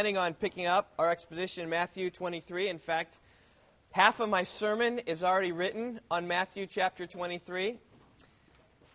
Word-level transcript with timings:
planning 0.00 0.16
on 0.16 0.32
picking 0.32 0.66
up 0.66 0.92
our 0.96 1.10
exposition 1.10 1.64
in 1.64 1.70
Matthew 1.70 2.08
23. 2.08 2.68
In 2.68 2.78
fact, 2.78 3.18
half 3.90 4.20
of 4.20 4.28
my 4.28 4.44
sermon 4.44 5.00
is 5.00 5.24
already 5.24 5.50
written 5.50 5.98
on 6.08 6.28
Matthew 6.28 6.68
chapter 6.68 7.08
23. 7.08 7.80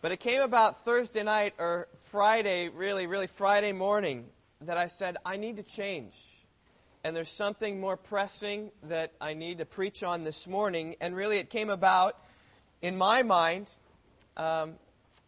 But 0.02 0.14
it 0.14 0.22
came 0.22 0.40
about 0.40 0.86
Thursday 0.86 1.24
night 1.24 1.56
or 1.60 1.90
Friday, 2.04 2.70
really, 2.70 3.06
really 3.06 3.28
Friday 3.28 3.74
morning, 3.74 4.24
that 4.62 4.78
I 4.78 4.88
said, 4.88 5.18
I 5.26 5.36
need 5.36 5.58
to 5.58 5.64
change. 5.64 6.18
And 7.04 7.14
there's 7.14 7.28
something 7.28 7.82
more 7.82 7.98
pressing 7.98 8.72
that 8.84 9.12
I 9.20 9.34
need 9.34 9.58
to 9.58 9.66
preach 9.66 10.04
on 10.04 10.24
this 10.24 10.48
morning. 10.48 10.96
And 11.02 11.18
really, 11.18 11.38
it 11.38 11.50
came 11.50 11.70
about 11.70 12.16
in 12.82 12.98
my 12.98 13.24
mind 13.24 13.70
um, 14.38 14.76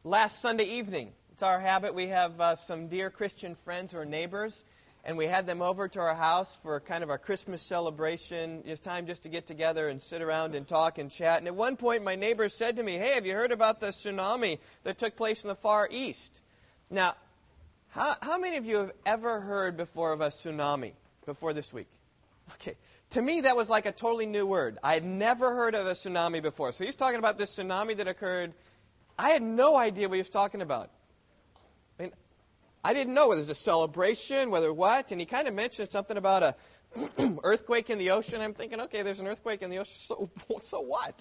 last 0.05 0.41
Sunday 0.41 0.77
evening. 0.77 1.11
It's 1.33 1.43
our 1.43 1.59
habit. 1.59 1.93
We 1.93 2.07
have 2.07 2.39
uh, 2.39 2.55
some 2.55 2.87
dear 2.87 3.09
Christian 3.09 3.55
friends 3.55 3.93
or 3.93 4.05
neighbors 4.05 4.63
and 5.05 5.17
we 5.17 5.27
had 5.27 5.45
them 5.45 5.61
over 5.61 5.87
to 5.87 5.99
our 5.99 6.15
house 6.15 6.55
for 6.63 6.79
kind 6.79 7.03
of 7.03 7.11
our 7.11 7.19
Christmas 7.19 7.61
celebration. 7.61 8.63
It's 8.65 8.81
time 8.81 9.05
just 9.05 9.23
to 9.23 9.29
get 9.29 9.45
together 9.45 9.87
and 9.87 10.01
sit 10.01 10.23
around 10.23 10.55
and 10.55 10.67
talk 10.67 10.97
and 10.97 11.11
chat. 11.11 11.37
And 11.37 11.47
at 11.47 11.55
one 11.55 11.77
point, 11.77 12.03
my 12.03 12.15
neighbor 12.15 12.49
said 12.49 12.77
to 12.77 12.83
me, 12.83 12.93
Hey, 12.93 13.13
have 13.13 13.25
you 13.25 13.33
heard 13.33 13.51
about 13.51 13.79
the 13.79 13.87
tsunami 13.87 14.57
that 14.83 14.97
took 14.97 15.15
place 15.15 15.43
in 15.43 15.47
the 15.47 15.55
Far 15.55 15.87
East? 15.91 16.41
Now, 16.89 17.15
how, 17.89 18.15
how 18.19 18.39
many 18.39 18.57
of 18.57 18.65
you 18.65 18.77
have 18.77 18.91
ever 19.05 19.39
heard 19.39 19.77
before 19.77 20.11
of 20.11 20.21
a 20.21 20.27
tsunami 20.27 20.93
before 21.25 21.53
this 21.53 21.71
week? 21.71 21.87
Okay. 22.55 22.75
To 23.11 23.21
me, 23.21 23.41
that 23.41 23.55
was 23.55 23.69
like 23.69 23.85
a 23.85 23.91
totally 23.91 24.25
new 24.25 24.47
word. 24.47 24.79
I 24.83 24.95
had 24.95 25.05
never 25.05 25.53
heard 25.53 25.75
of 25.75 25.85
a 25.85 25.91
tsunami 25.91 26.41
before. 26.41 26.71
So 26.71 26.83
he's 26.83 26.95
talking 26.95 27.19
about 27.19 27.37
this 27.37 27.55
tsunami 27.55 27.95
that 27.97 28.07
occurred. 28.07 28.53
I 29.19 29.29
had 29.29 29.43
no 29.43 29.75
idea 29.77 30.09
what 30.09 30.15
he 30.15 30.21
was 30.21 30.29
talking 30.29 30.61
about. 30.61 30.89
I 32.85 32.93
didn't 32.93 33.15
know 33.15 33.29
whether 33.29 33.39
it 33.39 33.41
was 33.41 33.49
a 33.49 33.55
celebration, 33.55 34.51
whether 34.51 34.71
what, 34.71 35.11
and 35.11 35.19
he 35.19 35.25
kind 35.25 35.47
of 35.47 35.55
mentioned 35.55 35.89
something 35.89 36.17
about 36.17 36.43
a 36.43 36.55
earthquake 37.43 37.89
in 37.89 37.97
the 37.97 38.11
ocean. 38.11 38.41
I'm 38.41 38.53
thinking, 38.53 38.79
okay, 38.81 39.01
there's 39.01 39.19
an 39.19 39.25
earthquake 39.25 39.63
in 39.63 39.71
the 39.71 39.79
ocean, 39.79 39.91
so 39.91 40.29
so 40.59 40.81
what? 40.81 41.19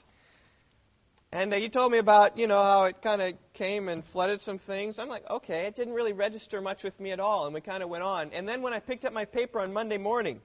And 1.33 1.55
uh, 1.55 1.56
he 1.56 1.71
told 1.71 1.91
me 1.91 1.97
about, 1.97 2.37
you 2.37 2.48
know, 2.48 2.62
how 2.62 2.84
it 2.84 3.01
kind 3.01 3.23
of 3.23 3.33
came 3.55 3.89
and 3.89 4.05
flooded 4.05 4.43
some 4.43 4.59
things. 4.59 4.98
I'm 4.98 5.09
like, 5.09 5.31
okay, 5.31 5.65
it 5.65 5.75
didn't 5.75 5.95
really 5.95 6.12
register 6.12 6.61
much 6.61 6.84
with 6.84 7.01
me 7.01 7.12
at 7.12 7.19
all, 7.19 7.47
and 7.47 7.55
we 7.55 7.62
kind 7.62 7.83
of 7.83 7.89
went 7.89 8.03
on. 8.03 8.33
And 8.34 8.47
then 8.47 8.61
when 8.61 8.75
I 8.75 8.81
picked 8.81 9.06
up 9.06 9.15
my 9.15 9.25
paper 9.25 9.59
on 9.59 9.73
Monday 9.73 9.97
morning, 9.97 10.43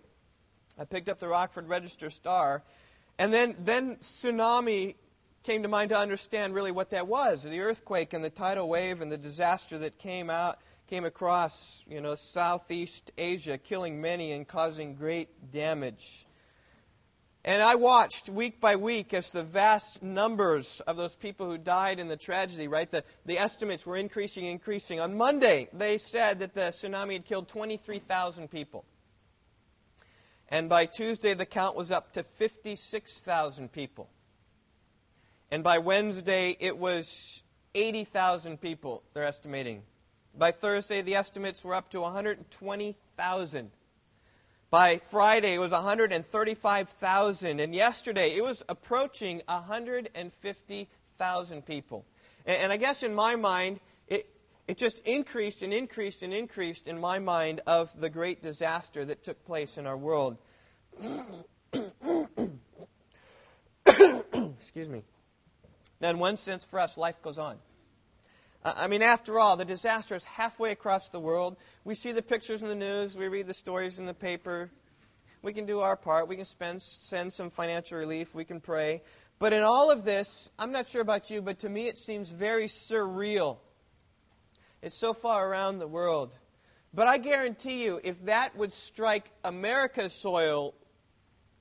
I 0.79 0.85
picked 0.85 1.09
up 1.09 1.19
the 1.19 1.27
Rockford 1.27 1.67
Register 1.67 2.09
Star, 2.09 2.63
and 3.17 3.33
then 3.33 3.57
then 3.65 3.97
tsunami 3.97 4.95
came 5.43 5.63
to 5.63 5.67
mind 5.67 5.89
to 5.89 5.97
understand 5.97 6.53
really 6.53 6.71
what 6.71 6.91
that 6.91 7.07
was 7.07 7.43
the 7.43 7.59
earthquake 7.59 8.13
and 8.13 8.23
the 8.23 8.29
tidal 8.29 8.69
wave 8.69 9.01
and 9.01 9.11
the 9.11 9.17
disaster 9.17 9.79
that 9.79 9.97
came 9.97 10.29
out 10.29 10.59
came 10.89 11.05
across, 11.05 11.83
you 11.87 12.01
know, 12.01 12.15
Southeast 12.15 13.11
Asia, 13.15 13.59
killing 13.59 14.01
many 14.01 14.31
and 14.31 14.47
causing 14.47 14.95
great 14.95 15.51
damage. 15.51 16.25
And 17.45 17.61
I 17.61 17.75
watched 17.75 18.27
week 18.27 18.59
by 18.59 18.75
week 18.75 19.13
as 19.13 19.29
the 19.29 19.43
vast 19.43 20.01
numbers 20.01 20.81
of 20.81 20.97
those 20.97 21.15
people 21.15 21.49
who 21.49 21.57
died 21.59 21.99
in 21.99 22.07
the 22.07 22.17
tragedy, 22.17 22.67
right? 22.67 22.89
The, 22.89 23.03
the 23.25 23.37
estimates 23.37 23.85
were 23.85 23.97
increasing, 23.97 24.45
increasing. 24.45 24.99
On 24.99 25.15
Monday, 25.15 25.69
they 25.73 25.99
said 25.99 26.39
that 26.39 26.55
the 26.55 26.71
tsunami 26.71 27.13
had 27.13 27.25
killed 27.25 27.47
23,000 27.47 28.49
people. 28.49 28.83
And 30.49 30.69
by 30.69 30.87
Tuesday, 30.87 31.35
the 31.35 31.45
count 31.45 31.75
was 31.75 31.91
up 31.91 32.13
to 32.13 32.23
56,000 32.23 33.71
people. 33.71 34.09
And 35.51 35.63
by 35.63 35.77
Wednesday, 35.77 36.57
it 36.59 36.77
was 36.77 37.43
80,000 37.75 38.59
people, 38.59 39.03
they're 39.13 39.23
estimating, 39.23 39.83
by 40.39 40.51
Thursday, 40.51 41.01
the 41.01 41.15
estimates 41.15 41.63
were 41.63 41.75
up 41.75 41.89
to 41.91 42.01
120,000. 42.01 43.71
By 44.71 44.97
Friday, 44.97 45.53
it 45.55 45.59
was 45.59 45.71
135,000. 45.71 47.59
And 47.59 47.75
yesterday, 47.75 48.35
it 48.35 48.43
was 48.43 48.63
approaching 48.69 49.41
150,000 49.47 51.65
people. 51.65 52.05
And, 52.45 52.71
I 52.71 52.77
guess 52.77 53.03
in 53.03 53.13
my 53.13 53.35
mind, 53.35 53.81
it, 54.07 54.25
it 54.67 54.77
just 54.77 55.05
increased 55.05 55.63
and 55.63 55.73
increased 55.73 56.23
and 56.23 56.33
increased 56.33 56.87
in 56.87 56.97
my 56.99 57.19
mind 57.19 57.59
of 57.67 57.91
the 57.99 58.09
great 58.09 58.41
disaster 58.41 59.03
that 59.05 59.23
took 59.23 59.43
place 59.45 59.77
in 59.77 59.85
our 59.87 59.97
world. 59.97 60.37
Excuse 63.85 64.87
me. 64.87 65.03
Now, 65.99 66.11
in 66.11 66.19
one 66.19 66.37
sense, 66.37 66.63
for 66.63 66.79
us, 66.79 66.97
life 66.97 67.21
goes 67.21 67.37
on. 67.37 67.57
Uh, 68.63 68.73
I 68.75 68.87
mean, 68.87 69.01
after 69.01 69.39
all, 69.39 69.55
the 69.55 69.65
disaster 69.65 70.15
is 70.15 70.23
halfway 70.25 70.71
across 70.71 71.09
the 71.09 71.19
world. 71.19 71.55
We 71.83 71.95
see 71.95 72.11
the 72.11 72.21
pictures 72.21 72.61
in 72.61 72.67
the 72.67 72.75
news, 72.75 73.17
we 73.17 73.27
read 73.27 73.47
the 73.47 73.53
stories 73.53 73.99
in 73.99 74.05
the 74.05 74.13
paper. 74.13 74.69
We 75.41 75.53
can 75.53 75.65
do 75.65 75.79
our 75.79 75.95
part. 75.95 76.27
We 76.27 76.35
can 76.35 76.45
spend, 76.45 76.81
send 76.81 77.31
some 77.31 77.49
financial 77.49 77.97
relief. 77.97 78.35
We 78.35 78.43
can 78.43 78.59
pray. 78.59 79.01
But 79.39 79.53
in 79.53 79.63
all 79.63 79.89
of 79.89 80.03
this, 80.03 80.51
I'm 80.59 80.73
not 80.73 80.89
sure 80.89 81.01
about 81.01 81.29
you, 81.29 81.41
but 81.41 81.59
to 81.59 81.69
me 81.69 81.87
it 81.87 81.97
seems 81.97 82.29
very 82.29 82.65
surreal. 82.65 83.57
It's 84.81 84.95
so 84.95 85.13
far 85.13 85.49
around 85.49 85.79
the 85.79 85.87
world. 85.87 86.35
But 86.93 87.07
I 87.07 87.19
guarantee 87.19 87.85
you, 87.85 88.01
if 88.03 88.25
that 88.25 88.57
would 88.57 88.73
strike 88.73 89.31
America's 89.43 90.11
soil, 90.11 90.73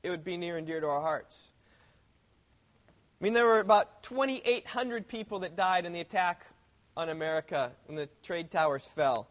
it 0.03 0.11
would 0.11 0.25
be 0.25 0.37
near 0.37 0.57
and 0.57 0.67
dear 0.67 0.81
to 0.81 0.89
our 0.89 1.01
hearts. 1.01 1.39
I 3.21 3.25
mean, 3.25 3.33
there 3.33 3.47
were 3.47 3.61
about 3.61 4.03
2,800 4.05 5.07
people 5.07 5.41
that 5.41 5.55
died 5.55 5.87
in 5.87 5.93
the 5.93 6.01
attack 6.01 6.45
on 6.99 7.09
America 7.09 7.71
when 7.87 7.97
the 7.97 8.09
trade 8.25 8.51
towers 8.51 8.87
fell. 8.89 9.29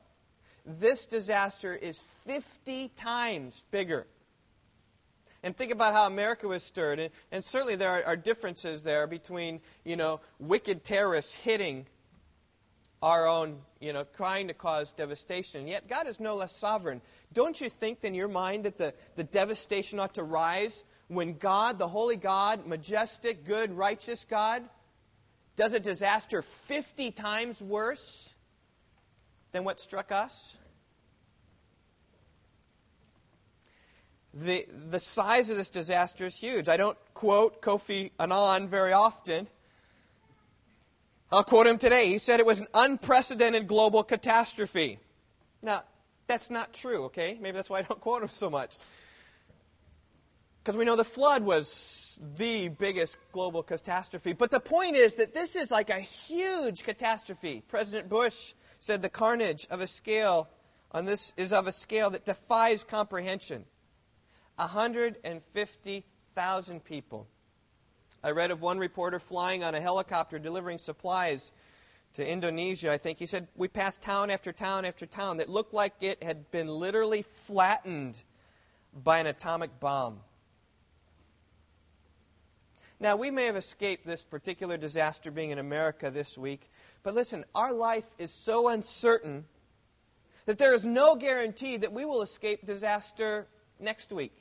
This 0.66 1.06
disaster 1.06 1.76
is 1.76 2.00
50 2.26 2.90
times 2.96 3.62
bigger. 3.72 4.08
And 5.44 5.56
think 5.56 5.74
about 5.74 5.94
how 5.94 6.08
America 6.08 6.48
was 6.48 6.64
stirred. 6.64 7.00
And, 7.00 7.12
and 7.30 7.44
certainly 7.44 7.76
there 7.76 7.92
are, 7.92 8.04
are, 8.06 8.18
differences 8.18 8.84
there 8.84 9.06
between, 9.06 9.60
you 9.84 9.98
know, 9.98 10.22
wicked 10.40 10.86
terrorists 10.86 11.34
hitting 11.36 11.86
our 13.02 13.28
own, 13.28 13.58
you 13.82 13.92
know, 13.92 14.06
trying 14.16 14.48
to 14.48 14.54
cause 14.54 14.94
devastation. 14.94 15.68
Yet 15.68 15.90
God 15.90 16.08
is 16.08 16.22
no 16.22 16.36
less 16.36 16.56
sovereign. 16.56 17.02
Don't 17.34 17.60
you 17.60 17.70
think 17.70 18.04
in 18.04 18.16
your 18.16 18.30
mind 18.30 18.64
that 18.64 18.78
the, 18.78 18.94
the 19.16 19.26
devastation 19.26 20.00
ought 20.00 20.16
to 20.16 20.24
rise 20.24 20.84
when 21.10 21.38
God, 21.38 21.80
the 21.80 21.88
holy 21.88 22.16
God, 22.16 22.66
majestic, 22.66 23.46
good, 23.46 23.72
righteous 23.74 24.26
God, 24.30 24.64
does 25.58 25.74
a 25.74 25.80
disaster 25.80 26.42
50 26.42 27.12
times 27.12 27.62
worse 27.62 28.34
than 29.52 29.64
what 29.64 29.80
struck 29.80 30.12
us? 30.12 30.56
The, 34.36 34.68
the 34.92 35.00
size 35.00 35.50
of 35.50 35.58
this 35.58 35.72
disaster 35.72 36.28
is 36.28 36.38
huge. 36.38 36.70
I 36.70 36.78
don't 36.78 36.98
quote 37.16 37.62
Kofi 37.62 38.12
Annan 38.20 38.68
very 38.68 38.94
often. 38.94 39.48
I'll 41.32 41.44
quote 41.44 41.66
him 41.66 41.80
today. 41.80 42.10
He 42.10 42.20
said 42.20 42.40
it 42.40 42.46
was 42.46 42.62
an 42.62 42.68
unprecedented 42.74 43.68
global 43.68 44.04
catastrophe. 44.04 45.00
Now, 45.64 45.84
that's 46.28 46.52
not 46.52 46.72
true, 46.72 47.06
okay? 47.06 47.38
Maybe 47.42 47.56
that's 47.56 47.70
why 47.70 47.80
I 47.80 47.82
don't 47.82 48.00
quote 48.00 48.22
him 48.22 48.30
so 48.30 48.52
much. 48.52 48.78
Because 50.68 50.78
we 50.78 50.84
know 50.84 50.98
the 50.98 51.06
flood 51.06 51.44
was 51.44 52.20
the 52.36 52.68
biggest 52.68 53.16
global 53.32 53.64
catastrophe. 53.64 54.34
But 54.34 54.52
the 54.52 54.60
point 54.60 54.98
is 54.98 55.16
that 55.16 55.34
this 55.34 55.56
is 55.56 55.72
like 55.72 55.90
a 55.90 56.02
huge 56.02 56.84
catastrophe. 56.84 57.64
President 57.70 58.10
Bush 58.10 58.54
said 58.80 59.02
the 59.02 59.08
carnage 59.08 59.66
of 59.70 59.80
a 59.80 59.88
scale 59.88 60.50
on 60.92 61.06
this 61.06 61.32
is 61.38 61.54
of 61.54 61.68
a 61.68 61.72
scale 61.72 62.10
that 62.10 62.26
defies 62.26 62.84
comprehension. 62.84 63.64
150,000 64.58 66.84
people. 66.84 67.30
I 68.22 68.32
read 68.32 68.52
of 68.52 68.62
one 68.62 68.78
reporter 68.78 69.20
flying 69.20 69.64
on 69.64 69.74
a 69.74 69.80
helicopter 69.80 70.38
delivering 70.38 70.80
supplies 70.80 71.50
to 72.16 72.30
Indonesia. 72.30 72.92
I 72.92 72.98
think 72.98 73.20
he 73.20 73.26
said 73.26 73.48
we 73.56 73.70
passed 73.70 74.02
town 74.02 74.30
after 74.30 74.52
town 74.52 74.84
after 74.84 75.06
town 75.06 75.38
that 75.38 75.48
looked 75.48 75.74
like 75.74 75.94
it 76.02 76.22
had 76.22 76.52
been 76.52 76.68
literally 76.68 77.22
flattened 77.22 78.22
by 78.94 79.20
an 79.20 79.28
atomic 79.28 79.80
bomb. 79.80 80.20
Now, 83.00 83.16
we 83.16 83.30
may 83.30 83.46
have 83.46 83.56
escaped 83.56 84.06
this 84.06 84.24
particular 84.24 84.78
disaster 84.78 85.30
being 85.30 85.52
in 85.52 85.60
America 85.60 86.10
this 86.10 86.36
week, 86.38 86.68
but 87.04 87.14
listen, 87.14 87.46
our 87.54 87.72
life 87.72 88.08
is 88.18 88.34
so 88.34 88.70
uncertain 88.70 89.46
that 90.46 90.58
there 90.58 90.74
is 90.74 90.86
no 90.86 91.16
guarantee 91.16 91.78
that 91.78 91.94
we 91.94 92.06
will 92.06 92.24
escape 92.24 92.66
disaster 92.66 93.48
next 93.80 94.12
week. 94.12 94.34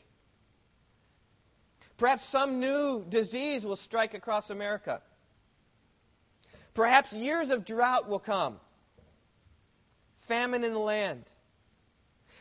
Perhaps 1.98 2.24
some 2.24 2.60
new 2.60 3.04
disease 3.06 3.64
will 3.64 3.76
strike 3.76 4.14
across 4.14 4.48
America. 4.48 5.02
Perhaps 6.74 7.12
years 7.12 7.50
of 7.50 7.64
drought 7.64 8.08
will 8.08 8.18
come, 8.18 8.58
famine 10.28 10.64
in 10.64 10.72
the 10.72 10.78
land. 10.78 11.24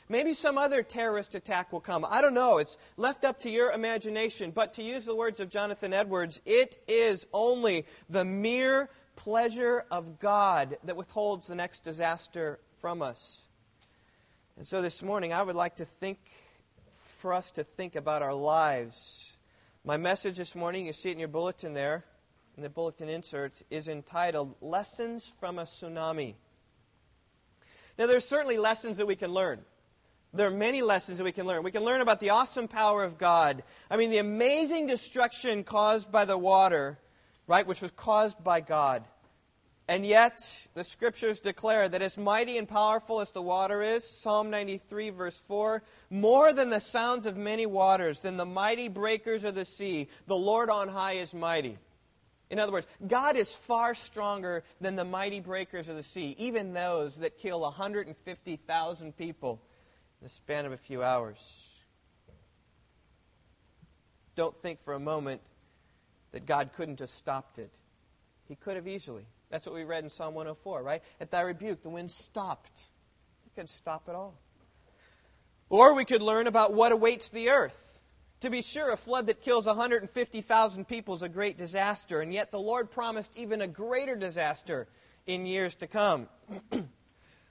Maybe 0.07 0.34
some 0.34 0.60
other 0.60 0.84
terrorist 0.84 1.34
attack 1.34 1.72
will 1.74 1.80
come. 1.80 2.06
I 2.07 2.22
don't 2.22 2.36
know. 2.36 2.60
It's 2.60 2.78
left 2.96 3.25
up 3.25 3.40
to 3.40 3.50
your 3.50 3.72
imagination. 3.72 4.52
But 4.52 4.74
to 4.74 4.84
use 4.84 5.06
the 5.06 5.16
words 5.16 5.40
of 5.40 5.50
Jonathan 5.50 5.94
Edwards, 5.94 6.42
it 6.46 6.78
is 6.88 7.25
only 7.34 7.86
the 8.10 8.24
mere 8.24 8.90
pleasure 9.16 9.84
of 9.90 10.19
God 10.19 10.78
that 10.84 10.96
withholds 10.96 11.48
the 11.48 11.56
next 11.56 11.84
disaster 11.84 12.60
from 12.81 13.02
us. 13.02 13.42
And 14.57 14.68
so 14.68 14.81
this 14.81 15.02
morning, 15.02 15.34
I 15.34 15.42
would 15.42 15.56
like 15.56 15.78
to 15.78 15.86
think, 15.86 16.19
for 17.18 17.34
us 17.34 17.51
to 17.51 17.63
think 17.63 17.96
about 17.96 18.22
our 18.22 18.34
lives. 18.34 19.36
My 19.84 19.98
message 19.98 20.38
this 20.38 20.56
morning, 20.56 20.86
you 20.86 20.94
see 20.94 21.10
it 21.10 21.13
in 21.13 21.19
your 21.19 21.28
bulletin 21.28 21.74
there, 21.74 22.04
in 22.56 22.62
the 22.63 22.69
bulletin 22.69 23.10
insert, 23.10 23.54
is 23.72 23.88
entitled 23.88 24.54
Lessons 24.62 25.31
from 25.40 25.58
a 25.58 25.63
Tsunami. 25.63 26.36
Now, 27.98 28.06
there's 28.06 28.28
certainly 28.28 28.58
lessons 28.58 29.00
that 29.00 29.08
we 29.08 29.16
can 29.16 29.31
learn. 29.31 29.60
There 30.36 30.48
are 30.48 30.52
many 30.52 30.82
lessons 30.82 31.20
that 31.20 31.24
we 31.24 31.32
can 31.32 31.46
learn. 31.46 31.64
We 31.64 31.72
can 31.72 31.84
learn 31.84 32.02
about 32.02 32.20
the 32.20 32.32
awesome 32.32 32.68
power 32.68 33.04
of 33.04 33.18
God. 33.18 33.64
I 33.90 33.96
mean, 33.96 34.10
the 34.10 34.18
amazing 34.18 34.88
destruction 34.88 35.64
caused 35.64 36.12
by 36.12 36.26
the 36.26 36.38
water, 36.38 37.00
right, 37.48 37.66
which 37.66 37.82
was 37.82 37.92
caused 37.92 38.44
by 38.44 38.60
God. 38.60 39.06
And 39.88 40.06
yet, 40.06 40.42
the 40.74 40.84
scriptures 40.84 41.40
declare 41.40 41.88
that 41.88 42.02
as 42.02 42.18
mighty 42.18 42.58
and 42.58 42.68
powerful 42.68 43.22
as 43.22 43.32
the 43.32 43.42
water 43.42 43.82
is, 43.82 44.04
Psalm 44.04 44.50
93, 44.50 45.12
verse 45.12 45.40
4, 45.40 45.84
more 46.10 46.52
than 46.52 46.70
the 46.70 46.82
sounds 46.82 47.28
of 47.28 47.38
many 47.38 47.66
waters, 47.66 48.20
than 48.22 48.36
the 48.36 48.46
mighty 48.46 48.90
breakers 48.90 49.46
of 49.46 49.56
the 49.56 49.64
sea, 49.64 50.10
the 50.28 50.36
Lord 50.36 50.70
on 50.70 50.90
high 50.90 51.14
is 51.14 51.34
mighty. 51.34 51.78
In 52.50 52.60
other 52.60 52.72
words, 52.72 52.88
God 53.08 53.38
is 53.38 53.56
far 53.56 53.96
stronger 53.96 54.64
than 54.82 54.96
the 54.96 55.06
mighty 55.06 55.40
breakers 55.40 55.88
of 55.88 55.96
the 55.96 56.04
sea, 56.04 56.36
even 56.40 56.74
those 56.74 57.20
that 57.20 57.38
kill 57.38 57.62
150,000 57.62 59.18
people 59.18 59.62
in 60.21 60.25
the 60.25 60.29
span 60.29 60.65
of 60.65 60.71
a 60.71 60.77
few 60.77 61.03
hours. 61.03 61.67
Don't 64.35 64.56
think 64.57 64.79
for 64.81 64.94
a 64.94 65.00
moment 65.00 65.41
that 66.31 66.45
God 66.45 66.71
couldn't 66.75 67.00
have 67.00 67.09
stopped 67.09 67.57
it. 67.59 67.71
He 68.47 68.56
could 68.56 68.75
have 68.75 68.88
easily. 68.88 69.25
That's 69.50 69.65
what 69.65 69.75
we 69.75 69.83
read 69.83 70.03
in 70.03 70.09
Psalm 70.09 70.33
104, 70.33 70.83
right? 70.83 71.01
At 71.21 71.31
thy 71.31 71.41
rebuke, 71.41 71.81
the 71.81 71.89
wind 71.89 72.12
stopped. 72.12 72.77
He 73.45 73.51
could 73.56 73.69
stop 73.69 74.09
it 74.09 74.15
all. 74.15 74.35
Or 75.69 75.95
we 75.95 76.06
could 76.06 76.21
learn 76.21 76.47
about 76.47 76.73
what 76.73 76.91
awaits 76.91 77.29
the 77.29 77.50
earth. 77.50 78.00
To 78.41 78.50
be 78.50 78.62
sure, 78.62 78.91
a 78.91 78.97
flood 78.97 79.27
that 79.27 79.41
kills 79.41 79.65
150,000 79.65 80.88
people 80.88 81.15
is 81.15 81.23
a 81.23 81.29
great 81.29 81.57
disaster, 81.57 82.21
and 82.21 82.33
yet 82.33 82.51
the 82.51 82.59
Lord 82.59 82.91
promised 82.91 83.31
even 83.38 83.62
a 83.62 83.67
greater 83.67 84.15
disaster 84.15 84.88
in 85.25 85.45
years 85.45 85.75
to 85.75 85.88
come. 85.88 86.27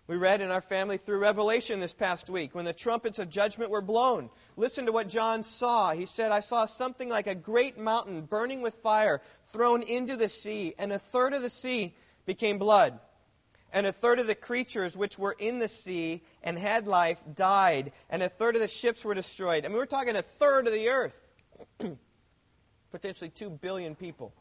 we 0.06 0.16
read 0.16 0.40
in 0.40 0.50
our 0.50 0.60
family 0.60 0.98
through 0.98 1.18
Revelation 1.18 1.80
this 1.80 1.94
past 1.94 2.28
week 2.28 2.54
when 2.54 2.64
the 2.64 2.72
trumpets 2.72 3.18
of 3.18 3.30
judgment 3.30 3.70
were 3.70 3.80
blown. 3.80 4.30
Listen 4.56 4.86
to 4.86 4.92
what 4.92 5.08
John 5.08 5.42
saw. 5.42 5.92
He 5.92 6.06
said, 6.06 6.30
I 6.30 6.40
saw 6.40 6.66
something 6.66 7.08
like 7.08 7.26
a 7.26 7.34
great 7.34 7.78
mountain 7.78 8.22
burning 8.22 8.60
with 8.60 8.74
fire 8.76 9.22
thrown 9.44 9.82
into 9.82 10.16
the 10.16 10.28
sea, 10.28 10.74
and 10.78 10.92
a 10.92 10.98
third 10.98 11.32
of 11.32 11.42
the 11.42 11.50
sea 11.50 11.94
became 12.26 12.58
blood 12.58 12.98
and 13.74 13.86
a 13.86 13.92
third 13.92 14.20
of 14.20 14.28
the 14.28 14.36
creatures 14.36 14.96
which 14.96 15.18
were 15.18 15.34
in 15.36 15.58
the 15.58 15.66
sea 15.66 16.22
and 16.44 16.56
had 16.56 16.86
life 16.86 17.18
died, 17.34 17.92
and 18.08 18.22
a 18.22 18.28
third 18.28 18.54
of 18.54 18.62
the 18.62 18.68
ships 18.68 19.04
were 19.04 19.14
destroyed. 19.14 19.64
I 19.64 19.68
mean, 19.68 19.76
we're 19.76 19.84
talking 19.84 20.14
a 20.14 20.22
third 20.22 20.68
of 20.68 20.72
the 20.72 20.88
earth. 20.90 21.20
Potentially 22.92 23.30
two 23.30 23.50
billion 23.50 23.96
people. 23.96 24.32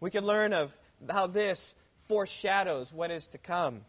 We 0.00 0.10
can 0.10 0.26
learn 0.26 0.52
of 0.52 0.76
how 1.08 1.28
this 1.28 1.76
foreshadows 2.08 2.92
what 2.92 3.10
is 3.10 3.26
to 3.28 3.38
come. 3.38 3.82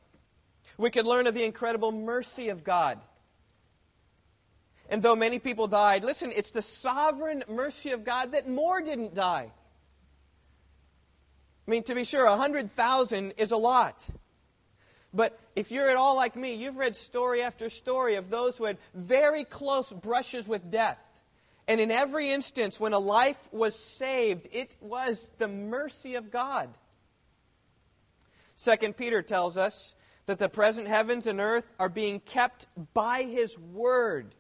We 0.78 0.90
can 0.90 1.06
learn 1.06 1.28
of 1.28 1.34
the 1.34 1.44
incredible 1.44 1.92
mercy 1.92 2.50
of 2.50 2.64
God. 2.64 3.00
And 4.90 5.02
though 5.02 5.16
many 5.16 5.40
people 5.40 5.68
died, 5.68 6.04
listen, 6.04 6.32
it's 6.36 6.52
the 6.52 6.62
sovereign 6.62 7.44
mercy 7.48 7.92
of 7.92 8.04
God 8.04 8.34
that 8.34 8.48
more 8.48 8.82
didn't 8.82 9.14
die. 9.14 9.52
I 11.68 11.72
mean, 11.72 11.84
to 11.84 11.96
be 11.96 12.04
sure, 12.04 12.26
100,000 12.26 13.34
is 13.38 13.52
a 13.52 13.58
lot. 13.58 14.02
But 15.14 15.40
if 15.56 15.72
you're 15.72 15.90
at 15.90 15.96
all 15.96 16.16
like 16.16 16.36
me, 16.36 16.56
you've 16.56 16.78
read 16.78 16.96
story 16.96 17.44
after 17.44 17.70
story 17.70 18.16
of 18.16 18.30
those 18.30 18.58
who 18.58 18.66
had 18.66 18.78
very 18.94 19.44
close 19.44 19.92
brushes 19.92 20.48
with 20.48 20.72
death. 20.72 20.98
And 21.68 21.80
in 21.80 21.92
every 21.92 22.30
instance, 22.30 22.80
when 22.80 22.94
a 22.94 23.00
life 23.00 23.50
was 23.54 23.78
saved, 23.78 24.48
it 24.52 24.70
was 24.82 25.32
the 25.38 25.48
mercy 25.48 26.16
of 26.16 26.32
God. 26.32 26.70
Second 28.56 28.96
Peter 28.96 29.22
tells 29.22 29.58
us 29.58 29.96
that 30.26 30.40
the 30.40 30.50
present 30.50 30.88
heavens 30.88 31.28
and 31.28 31.40
earth 31.40 31.72
are 31.80 31.90
being 31.90 32.20
kept 32.20 32.68
by 32.94 33.24
his 33.24 33.58
word. 33.58 34.34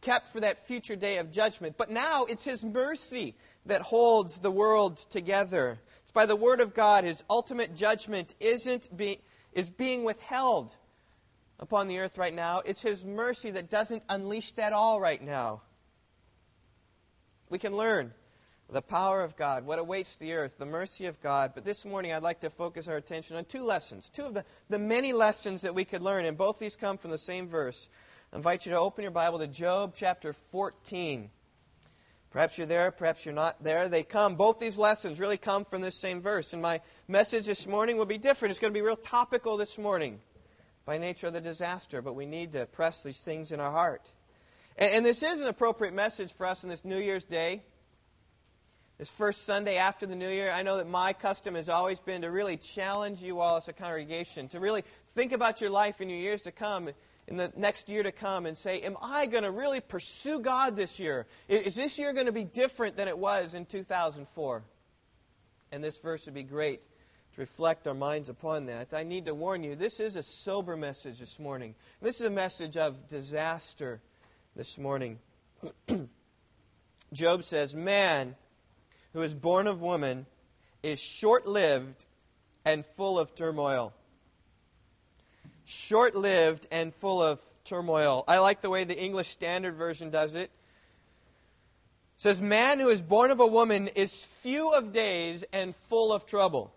Kept 0.00 0.28
for 0.28 0.40
that 0.40 0.66
future 0.66 0.96
day 0.96 1.18
of 1.18 1.30
judgment. 1.30 1.76
But 1.76 1.90
now 1.90 2.24
it's 2.24 2.44
his 2.44 2.64
mercy 2.64 3.34
that 3.66 3.82
holds 3.82 4.38
the 4.38 4.50
world 4.50 4.98
together. 5.10 5.78
It's 6.02 6.12
by 6.12 6.26
the 6.26 6.36
word 6.36 6.60
of 6.60 6.74
God. 6.74 7.04
His 7.04 7.22
ultimate 7.28 7.74
judgment 7.74 8.34
isn't 8.40 8.94
be, 8.94 9.20
is 9.52 9.70
being 9.70 10.04
withheld 10.04 10.74
upon 11.58 11.88
the 11.88 12.00
earth 12.00 12.18
right 12.18 12.34
now. 12.34 12.60
It's 12.64 12.82
his 12.82 13.04
mercy 13.04 13.52
that 13.52 13.70
doesn't 13.70 14.02
unleash 14.08 14.52
that 14.52 14.72
all 14.72 15.00
right 15.00 15.22
now. 15.22 15.62
We 17.48 17.58
can 17.58 17.76
learn 17.76 18.12
the 18.70 18.82
power 18.82 19.22
of 19.22 19.36
God, 19.36 19.66
what 19.66 19.78
awaits 19.78 20.16
the 20.16 20.34
earth, 20.34 20.56
the 20.58 20.66
mercy 20.66 21.06
of 21.06 21.20
God. 21.20 21.52
But 21.54 21.64
this 21.64 21.84
morning 21.84 22.12
I'd 22.12 22.22
like 22.22 22.40
to 22.40 22.50
focus 22.50 22.88
our 22.88 22.96
attention 22.96 23.36
on 23.36 23.44
two 23.44 23.62
lessons, 23.62 24.08
two 24.08 24.24
of 24.24 24.34
the, 24.34 24.44
the 24.70 24.78
many 24.78 25.12
lessons 25.12 25.62
that 25.62 25.74
we 25.74 25.84
could 25.84 26.02
learn, 26.02 26.24
and 26.24 26.36
both 26.36 26.58
these 26.58 26.76
come 26.76 26.96
from 26.96 27.10
the 27.10 27.18
same 27.18 27.48
verse. 27.48 27.88
I 28.32 28.36
invite 28.36 28.66
you 28.66 28.72
to 28.72 28.78
open 28.78 29.02
your 29.02 29.10
Bible 29.10 29.38
to 29.38 29.46
Job 29.46 29.94
chapter 29.94 30.32
14. 30.32 31.30
Perhaps 32.30 32.58
you're 32.58 32.66
there, 32.66 32.90
perhaps 32.90 33.24
you're 33.24 33.34
not 33.34 33.62
there. 33.62 33.88
They 33.88 34.02
come, 34.02 34.34
both 34.34 34.58
these 34.58 34.76
lessons 34.76 35.20
really 35.20 35.36
come 35.36 35.64
from 35.64 35.82
this 35.82 35.94
same 35.94 36.20
verse. 36.20 36.52
And 36.52 36.60
my 36.60 36.80
message 37.06 37.46
this 37.46 37.68
morning 37.68 37.96
will 37.96 38.06
be 38.06 38.18
different. 38.18 38.50
It's 38.50 38.58
going 38.58 38.72
to 38.72 38.76
be 38.76 38.84
real 38.84 38.96
topical 38.96 39.56
this 39.56 39.78
morning 39.78 40.18
by 40.84 40.98
nature 40.98 41.28
of 41.28 41.32
the 41.32 41.40
disaster, 41.40 42.02
but 42.02 42.14
we 42.14 42.26
need 42.26 42.52
to 42.52 42.66
press 42.66 43.04
these 43.04 43.20
things 43.20 43.52
in 43.52 43.60
our 43.60 43.70
heart. 43.70 44.02
And, 44.76 44.94
and 44.94 45.06
this 45.06 45.22
is 45.22 45.40
an 45.40 45.46
appropriate 45.46 45.94
message 45.94 46.32
for 46.32 46.46
us 46.46 46.64
on 46.64 46.70
this 46.70 46.84
New 46.84 46.98
Year's 46.98 47.24
Day. 47.24 47.62
This 48.96 49.10
first 49.10 49.44
Sunday 49.44 49.76
after 49.76 50.06
the 50.06 50.14
New 50.14 50.28
Year, 50.28 50.52
I 50.52 50.62
know 50.62 50.76
that 50.76 50.88
my 50.88 51.14
custom 51.14 51.56
has 51.56 51.68
always 51.68 51.98
been 51.98 52.22
to 52.22 52.30
really 52.30 52.56
challenge 52.56 53.20
you 53.20 53.40
all 53.40 53.56
as 53.56 53.66
a 53.66 53.72
congregation, 53.72 54.46
to 54.50 54.60
really 54.60 54.84
think 55.14 55.32
about 55.32 55.60
your 55.60 55.70
life 55.70 56.00
in 56.00 56.08
your 56.08 56.18
years 56.18 56.42
to 56.42 56.52
come 56.52 56.88
in 57.26 57.36
the 57.36 57.52
next 57.56 57.88
year 57.88 58.04
to 58.04 58.12
come 58.12 58.46
and 58.46 58.56
say, 58.56 58.82
Am 58.82 58.96
I 59.02 59.26
going 59.26 59.42
to 59.42 59.50
really 59.50 59.80
pursue 59.80 60.38
God 60.38 60.76
this 60.76 61.00
year? 61.00 61.26
Is 61.48 61.74
this 61.74 61.98
year 61.98 62.12
going 62.12 62.26
to 62.26 62.32
be 62.32 62.44
different 62.44 62.96
than 62.96 63.08
it 63.08 63.18
was 63.18 63.54
in 63.54 63.66
2004? 63.66 64.62
And 65.72 65.82
this 65.82 65.98
verse 65.98 66.26
would 66.26 66.34
be 66.34 66.44
great 66.44 66.80
to 66.82 67.40
reflect 67.40 67.88
our 67.88 67.94
minds 67.94 68.28
upon 68.28 68.66
that. 68.66 68.94
I 68.94 69.02
need 69.02 69.26
to 69.26 69.34
warn 69.34 69.64
you, 69.64 69.74
this 69.74 69.98
is 69.98 70.14
a 70.14 70.22
sober 70.22 70.76
message 70.76 71.18
this 71.18 71.40
morning. 71.40 71.74
This 72.00 72.20
is 72.20 72.28
a 72.28 72.30
message 72.30 72.76
of 72.76 73.08
disaster 73.08 74.00
this 74.54 74.78
morning. 74.78 75.18
Job 77.12 77.42
says, 77.42 77.74
Man 77.74 78.36
who 79.14 79.22
is 79.22 79.34
born 79.34 79.66
of 79.66 79.80
woman 79.80 80.26
is 80.82 81.00
short 81.00 81.46
lived 81.46 82.04
and 82.66 82.84
full 82.84 83.18
of 83.18 83.34
turmoil 83.34 83.94
short 85.64 86.14
lived 86.14 86.66
and 86.70 86.94
full 86.94 87.22
of 87.22 87.40
turmoil. 87.64 88.24
I 88.28 88.38
like 88.38 88.60
the 88.60 88.70
way 88.70 88.84
the 88.84 88.98
English 88.98 89.28
Standard 89.28 89.74
Version 89.74 90.10
does 90.10 90.34
it. 90.34 90.44
It 90.44 90.50
says, 92.18 92.40
Man 92.40 92.78
who 92.78 92.88
is 92.88 93.02
born 93.02 93.30
of 93.30 93.40
a 93.40 93.46
woman 93.46 93.88
is 93.88 94.24
few 94.24 94.70
of 94.70 94.92
days 94.92 95.44
and 95.52 95.74
full 95.74 96.12
of 96.12 96.26
trouble. 96.26 96.72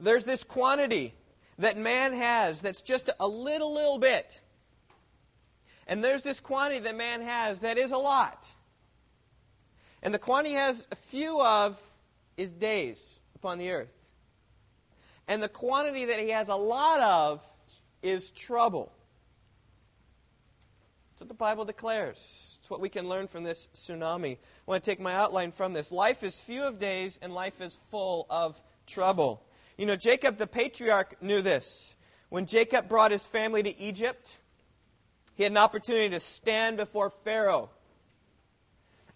There's 0.00 0.24
this 0.24 0.44
quantity 0.44 1.14
that 1.58 1.76
man 1.76 2.14
has 2.14 2.60
that's 2.60 2.82
just 2.82 3.10
a 3.20 3.28
little, 3.28 3.74
little 3.74 3.98
bit. 3.98 4.40
And 5.86 6.02
there's 6.02 6.22
this 6.22 6.40
quantity 6.40 6.80
that 6.80 6.96
man 6.96 7.20
has 7.22 7.60
that 7.60 7.78
is 7.78 7.90
a 7.90 7.96
lot. 7.96 8.46
And 10.04 10.12
the 10.12 10.18
quantity 10.18 10.50
he 10.50 10.56
has 10.56 10.86
a 10.92 10.96
few 10.96 11.40
of 11.40 11.80
is 12.36 12.52
days 12.52 13.02
upon 13.36 13.58
the 13.58 13.70
earth. 13.70 13.92
And 15.26 15.42
the 15.42 15.48
quantity 15.48 16.04
that 16.06 16.20
he 16.20 16.28
has 16.30 16.48
a 16.48 16.54
lot 16.54 17.00
of 17.00 17.44
is 18.02 18.30
trouble. 18.30 18.92
That's 21.10 21.22
what 21.22 21.28
the 21.28 21.34
Bible 21.34 21.64
declares. 21.64 22.18
It's 22.60 22.68
what 22.68 22.80
we 22.80 22.90
can 22.90 23.08
learn 23.08 23.28
from 23.28 23.44
this 23.44 23.68
tsunami. 23.74 24.32
I 24.32 24.38
want 24.66 24.84
to 24.84 24.90
take 24.90 25.00
my 25.00 25.14
outline 25.14 25.52
from 25.52 25.72
this. 25.72 25.90
Life 25.90 26.22
is 26.22 26.38
few 26.38 26.64
of 26.64 26.78
days 26.78 27.18
and 27.22 27.32
life 27.32 27.62
is 27.62 27.74
full 27.90 28.26
of 28.28 28.60
trouble. 28.86 29.42
You 29.78 29.86
know, 29.86 29.96
Jacob 29.96 30.36
the 30.36 30.46
patriarch 30.46 31.22
knew 31.22 31.40
this. 31.40 31.96
When 32.28 32.44
Jacob 32.44 32.88
brought 32.88 33.10
his 33.10 33.26
family 33.26 33.62
to 33.62 33.80
Egypt, 33.80 34.38
he 35.36 35.44
had 35.44 35.52
an 35.52 35.58
opportunity 35.58 36.10
to 36.10 36.20
stand 36.20 36.76
before 36.76 37.10
Pharaoh. 37.24 37.70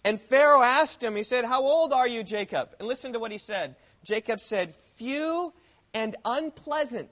And 0.03 0.19
Pharaoh 0.19 0.61
asked 0.61 1.03
him, 1.03 1.15
he 1.15 1.23
said, 1.23 1.45
How 1.45 1.63
old 1.63 1.93
are 1.93 2.07
you, 2.07 2.23
Jacob? 2.23 2.69
And 2.79 2.87
listen 2.87 3.13
to 3.13 3.19
what 3.19 3.31
he 3.31 3.37
said. 3.37 3.75
Jacob 4.03 4.39
said, 4.39 4.73
Few 4.73 5.53
and 5.93 6.15
unpleasant 6.23 7.11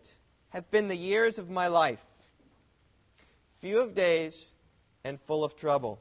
have 0.50 0.72
been 0.72 0.88
the 0.88 0.96
years 0.96 1.40
of 1.40 1.50
my 1.50 1.68
life, 1.68 2.04
few 3.60 3.82
of 3.82 3.94
days 3.94 4.54
and 5.04 5.20
full 5.22 5.44
of 5.44 5.56
trouble. 5.56 6.00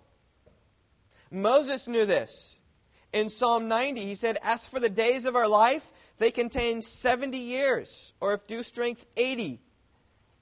Moses 1.31 1.89
knew 1.89 2.07
this. 2.07 2.59
In 3.13 3.29
Psalm 3.29 3.69
90, 3.69 4.05
he 4.05 4.15
said, 4.15 4.39
As 4.43 4.69
for 4.69 4.79
the 4.79 4.89
days 4.89 5.25
of 5.25 5.37
our 5.37 5.49
life, 5.49 5.91
they 6.19 6.31
contain 6.31 6.83
70 6.83 7.37
years, 7.39 8.13
or 8.21 8.35
if 8.35 8.47
due 8.47 8.63
strength, 8.63 9.05
80. 9.17 9.61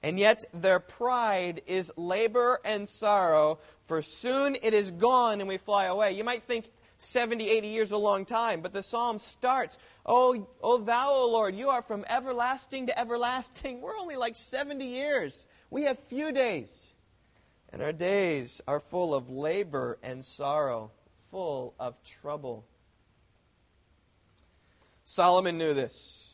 And 0.05 0.19
yet 0.19 0.45
their 0.53 0.79
pride 0.79 1.63
is 1.65 1.91
labor 1.97 2.59
and 2.63 2.87
sorrow, 2.87 3.57
for 3.85 4.03
soon 4.03 4.55
it 4.61 4.75
is 4.75 4.91
gone 4.91 5.39
and 5.39 5.47
we 5.47 5.57
fly 5.57 5.85
away. 5.85 6.11
You 6.11 6.23
might 6.23 6.43
think 6.43 6.69
70, 6.99 7.49
80 7.49 7.67
years 7.69 7.91
a 7.91 7.97
long 7.97 8.25
time, 8.25 8.61
but 8.61 8.71
the 8.71 8.83
psalm 8.83 9.17
starts, 9.17 9.75
Oh, 10.05 10.47
oh 10.61 10.77
thou, 10.77 11.09
O 11.09 11.31
Lord, 11.31 11.55
you 11.55 11.71
are 11.71 11.81
from 11.81 12.05
everlasting 12.07 12.85
to 12.85 12.99
everlasting. 12.99 13.81
We're 13.81 13.97
only 13.97 14.15
like 14.15 14.35
70 14.35 14.85
years. 14.85 15.47
We 15.71 15.85
have 15.85 15.97
few 15.97 16.31
days. 16.31 16.93
And 17.73 17.81
our 17.81 17.91
days 17.91 18.61
are 18.67 18.79
full 18.79 19.15
of 19.15 19.31
labor 19.31 19.97
and 20.03 20.23
sorrow 20.23 20.91
full 21.31 21.73
of 21.79 21.99
trouble. 22.03 22.63
Solomon 25.03 25.57
knew 25.57 25.73
this. 25.73 26.24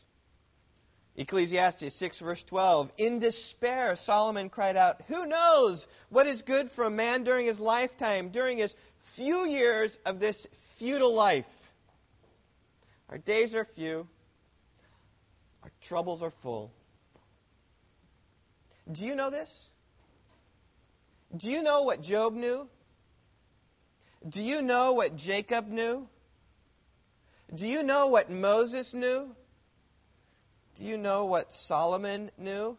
Ecclesiastes 1.16 1.94
6, 1.94 2.20
verse 2.20 2.42
12. 2.44 2.90
In 2.96 3.18
despair, 3.18 3.96
Solomon 3.96 4.48
cried 4.48 4.76
out, 4.76 5.02
Who 5.08 5.26
knows 5.26 5.86
what 6.08 6.26
is 6.26 6.42
good 6.42 6.70
for 6.70 6.84
a 6.84 6.90
man 6.90 7.24
during 7.24 7.46
his 7.46 7.60
lifetime, 7.60 8.30
during 8.30 8.56
his 8.56 8.74
few 8.98 9.46
years 9.46 9.98
of 10.06 10.20
this 10.20 10.46
futile 10.78 11.14
life? 11.14 11.72
Our 13.10 13.18
days 13.18 13.54
are 13.54 13.64
few, 13.64 14.08
our 15.62 15.70
troubles 15.82 16.22
are 16.22 16.30
full. 16.30 16.72
Do 18.90 19.06
you 19.06 19.14
know 19.14 19.28
this? 19.28 19.70
Do 21.36 21.50
you 21.50 21.62
know 21.62 21.82
what 21.82 22.02
Job 22.02 22.32
knew? 22.32 22.68
Do 24.26 24.42
you 24.42 24.62
know 24.62 24.94
what 24.94 25.16
Jacob 25.16 25.68
knew? 25.68 26.08
Do 27.54 27.66
you 27.66 27.82
know 27.82 28.06
what 28.08 28.30
Moses 28.30 28.94
knew? 28.94 29.34
Do 30.76 30.84
you 30.84 30.96
know 30.98 31.26
what 31.26 31.54
Solomon 31.54 32.30
knew? 32.38 32.78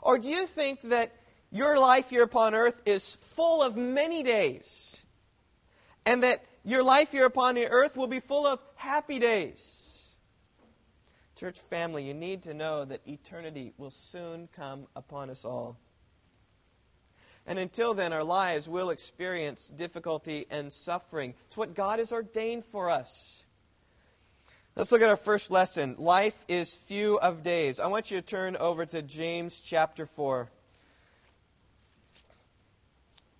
Or 0.00 0.18
do 0.18 0.28
you 0.28 0.46
think 0.46 0.80
that 0.82 1.12
your 1.50 1.78
life 1.78 2.10
here 2.10 2.22
upon 2.22 2.54
earth 2.54 2.82
is 2.86 3.14
full 3.14 3.62
of 3.62 3.76
many 3.76 4.22
days 4.22 5.00
and 6.06 6.22
that 6.22 6.44
your 6.64 6.82
life 6.82 7.12
here 7.12 7.26
upon 7.26 7.54
the 7.54 7.68
earth 7.68 7.96
will 7.96 8.06
be 8.06 8.20
full 8.20 8.46
of 8.46 8.60
happy 8.76 9.18
days? 9.18 9.74
Church 11.36 11.60
family, 11.60 12.04
you 12.04 12.14
need 12.14 12.44
to 12.44 12.54
know 12.54 12.84
that 12.84 13.06
eternity 13.06 13.72
will 13.78 13.92
soon 13.92 14.48
come 14.56 14.86
upon 14.96 15.30
us 15.30 15.44
all. 15.44 15.78
And 17.46 17.58
until 17.58 17.94
then, 17.94 18.12
our 18.12 18.24
lives 18.24 18.68
will 18.68 18.90
experience 18.90 19.68
difficulty 19.68 20.46
and 20.50 20.72
suffering. 20.72 21.34
It's 21.46 21.56
what 21.56 21.74
God 21.74 21.98
has 21.98 22.12
ordained 22.12 22.64
for 22.66 22.90
us. 22.90 23.42
Let's 24.78 24.92
look 24.92 25.02
at 25.02 25.08
our 25.08 25.16
first 25.16 25.50
lesson. 25.50 25.96
Life 25.98 26.44
is 26.46 26.72
few 26.72 27.18
of 27.18 27.42
days. 27.42 27.80
I 27.80 27.88
want 27.88 28.12
you 28.12 28.20
to 28.20 28.24
turn 28.24 28.54
over 28.54 28.86
to 28.86 29.02
James 29.02 29.58
chapter 29.58 30.06
4. 30.06 30.48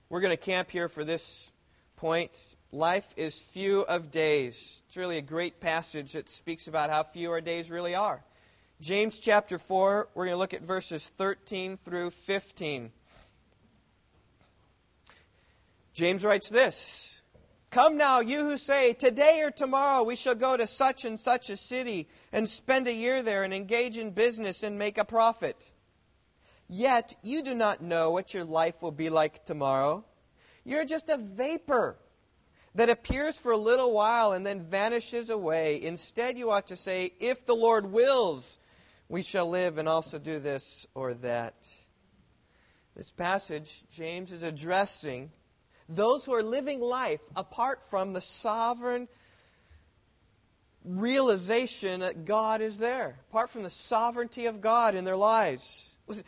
We're 0.08 0.20
going 0.20 0.36
to 0.36 0.36
camp 0.36 0.68
here 0.68 0.88
for 0.88 1.04
this 1.04 1.52
point. 1.94 2.36
Life 2.72 3.06
is 3.16 3.40
few 3.40 3.82
of 3.82 4.10
days. 4.10 4.82
It's 4.88 4.96
really 4.96 5.16
a 5.16 5.22
great 5.22 5.60
passage 5.60 6.14
that 6.14 6.28
speaks 6.28 6.66
about 6.66 6.90
how 6.90 7.04
few 7.04 7.30
our 7.30 7.40
days 7.40 7.70
really 7.70 7.94
are. 7.94 8.20
James 8.80 9.20
chapter 9.20 9.58
4, 9.58 10.08
we're 10.16 10.24
going 10.24 10.34
to 10.34 10.38
look 10.38 10.54
at 10.54 10.62
verses 10.62 11.08
13 11.08 11.76
through 11.76 12.10
15. 12.10 12.90
James 15.94 16.24
writes 16.24 16.48
this 16.48 17.17
Come 17.70 17.98
now, 17.98 18.20
you 18.20 18.40
who 18.40 18.56
say, 18.56 18.94
Today 18.94 19.42
or 19.42 19.50
tomorrow 19.50 20.02
we 20.02 20.16
shall 20.16 20.34
go 20.34 20.56
to 20.56 20.66
such 20.66 21.04
and 21.04 21.20
such 21.20 21.50
a 21.50 21.56
city 21.56 22.08
and 22.32 22.48
spend 22.48 22.88
a 22.88 22.92
year 22.92 23.22
there 23.22 23.44
and 23.44 23.52
engage 23.52 23.98
in 23.98 24.12
business 24.12 24.62
and 24.62 24.78
make 24.78 24.96
a 24.96 25.04
profit. 25.04 25.70
Yet 26.68 27.14
you 27.22 27.42
do 27.42 27.54
not 27.54 27.82
know 27.82 28.10
what 28.12 28.32
your 28.32 28.44
life 28.44 28.82
will 28.82 28.92
be 28.92 29.10
like 29.10 29.44
tomorrow. 29.44 30.04
You're 30.64 30.86
just 30.86 31.10
a 31.10 31.18
vapor 31.18 31.98
that 32.74 32.90
appears 32.90 33.38
for 33.38 33.52
a 33.52 33.56
little 33.56 33.92
while 33.92 34.32
and 34.32 34.46
then 34.46 34.64
vanishes 34.64 35.28
away. 35.28 35.82
Instead, 35.82 36.38
you 36.38 36.50
ought 36.50 36.68
to 36.68 36.76
say, 36.76 37.12
If 37.20 37.44
the 37.44 37.54
Lord 37.54 37.90
wills, 37.92 38.58
we 39.10 39.22
shall 39.22 39.48
live 39.48 39.76
and 39.76 39.88
also 39.88 40.18
do 40.18 40.38
this 40.38 40.86
or 40.94 41.14
that. 41.14 41.54
This 42.96 43.12
passage, 43.12 43.82
James 43.90 44.32
is 44.32 44.42
addressing 44.42 45.30
those 45.88 46.24
who 46.24 46.34
are 46.34 46.42
living 46.42 46.80
life 46.80 47.20
apart 47.34 47.82
from 47.84 48.12
the 48.12 48.20
sovereign 48.20 49.08
realization 50.84 52.00
that 52.00 52.24
God 52.24 52.60
is 52.60 52.78
there, 52.78 53.18
apart 53.30 53.50
from 53.50 53.62
the 53.62 53.70
sovereignty 53.70 54.46
of 54.46 54.60
God 54.60 54.94
in 54.94 55.04
their 55.04 55.16
lives. 55.16 55.94
Listen, 56.06 56.24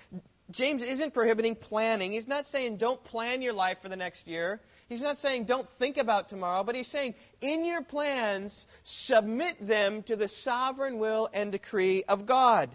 James 0.51 0.83
isn't 0.83 1.15
prohibiting 1.15 1.55
planning. 1.55 2.13
He's 2.13 2.27
not 2.27 2.47
saying 2.47 2.77
don't 2.77 3.03
plan 3.05 3.43
your 3.43 3.53
life 3.53 3.81
for 3.83 3.89
the 3.89 3.97
next 3.97 4.29
year. 4.29 4.61
He's 4.89 5.03
not 5.03 5.19
saying 5.19 5.45
don't 5.45 5.69
think 5.69 5.97
about 5.97 6.29
tomorrow, 6.29 6.65
but 6.65 6.75
he's 6.75 6.89
saying 6.89 7.15
in 7.41 7.65
your 7.65 7.83
plans, 7.83 8.67
submit 8.83 9.65
them 9.65 10.03
to 10.05 10.17
the 10.17 10.27
sovereign 10.27 10.99
will 10.99 11.29
and 11.33 11.53
decree 11.53 12.03
of 12.09 12.27
God. 12.27 12.69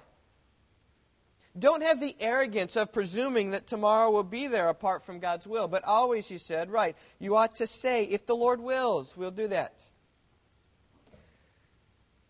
Don't 1.57 1.83
have 1.83 2.01
the 2.01 2.15
arrogance 2.19 2.75
of 2.75 2.91
presuming 2.91 3.51
that 3.51 3.67
tomorrow 3.67 4.11
will 4.11 4.23
be 4.23 4.47
there 4.47 4.67
apart 4.67 5.03
from 5.03 5.19
God's 5.19 5.47
will. 5.47 5.69
But 5.69 5.85
always, 5.85 6.27
he 6.27 6.37
said, 6.37 6.69
right, 6.69 6.97
you 7.17 7.37
ought 7.37 7.57
to 7.57 7.67
say, 7.67 8.03
if 8.03 8.25
the 8.25 8.35
Lord 8.35 8.59
wills, 8.59 9.15
we'll 9.15 9.31
do 9.31 9.47
that. 9.47 9.73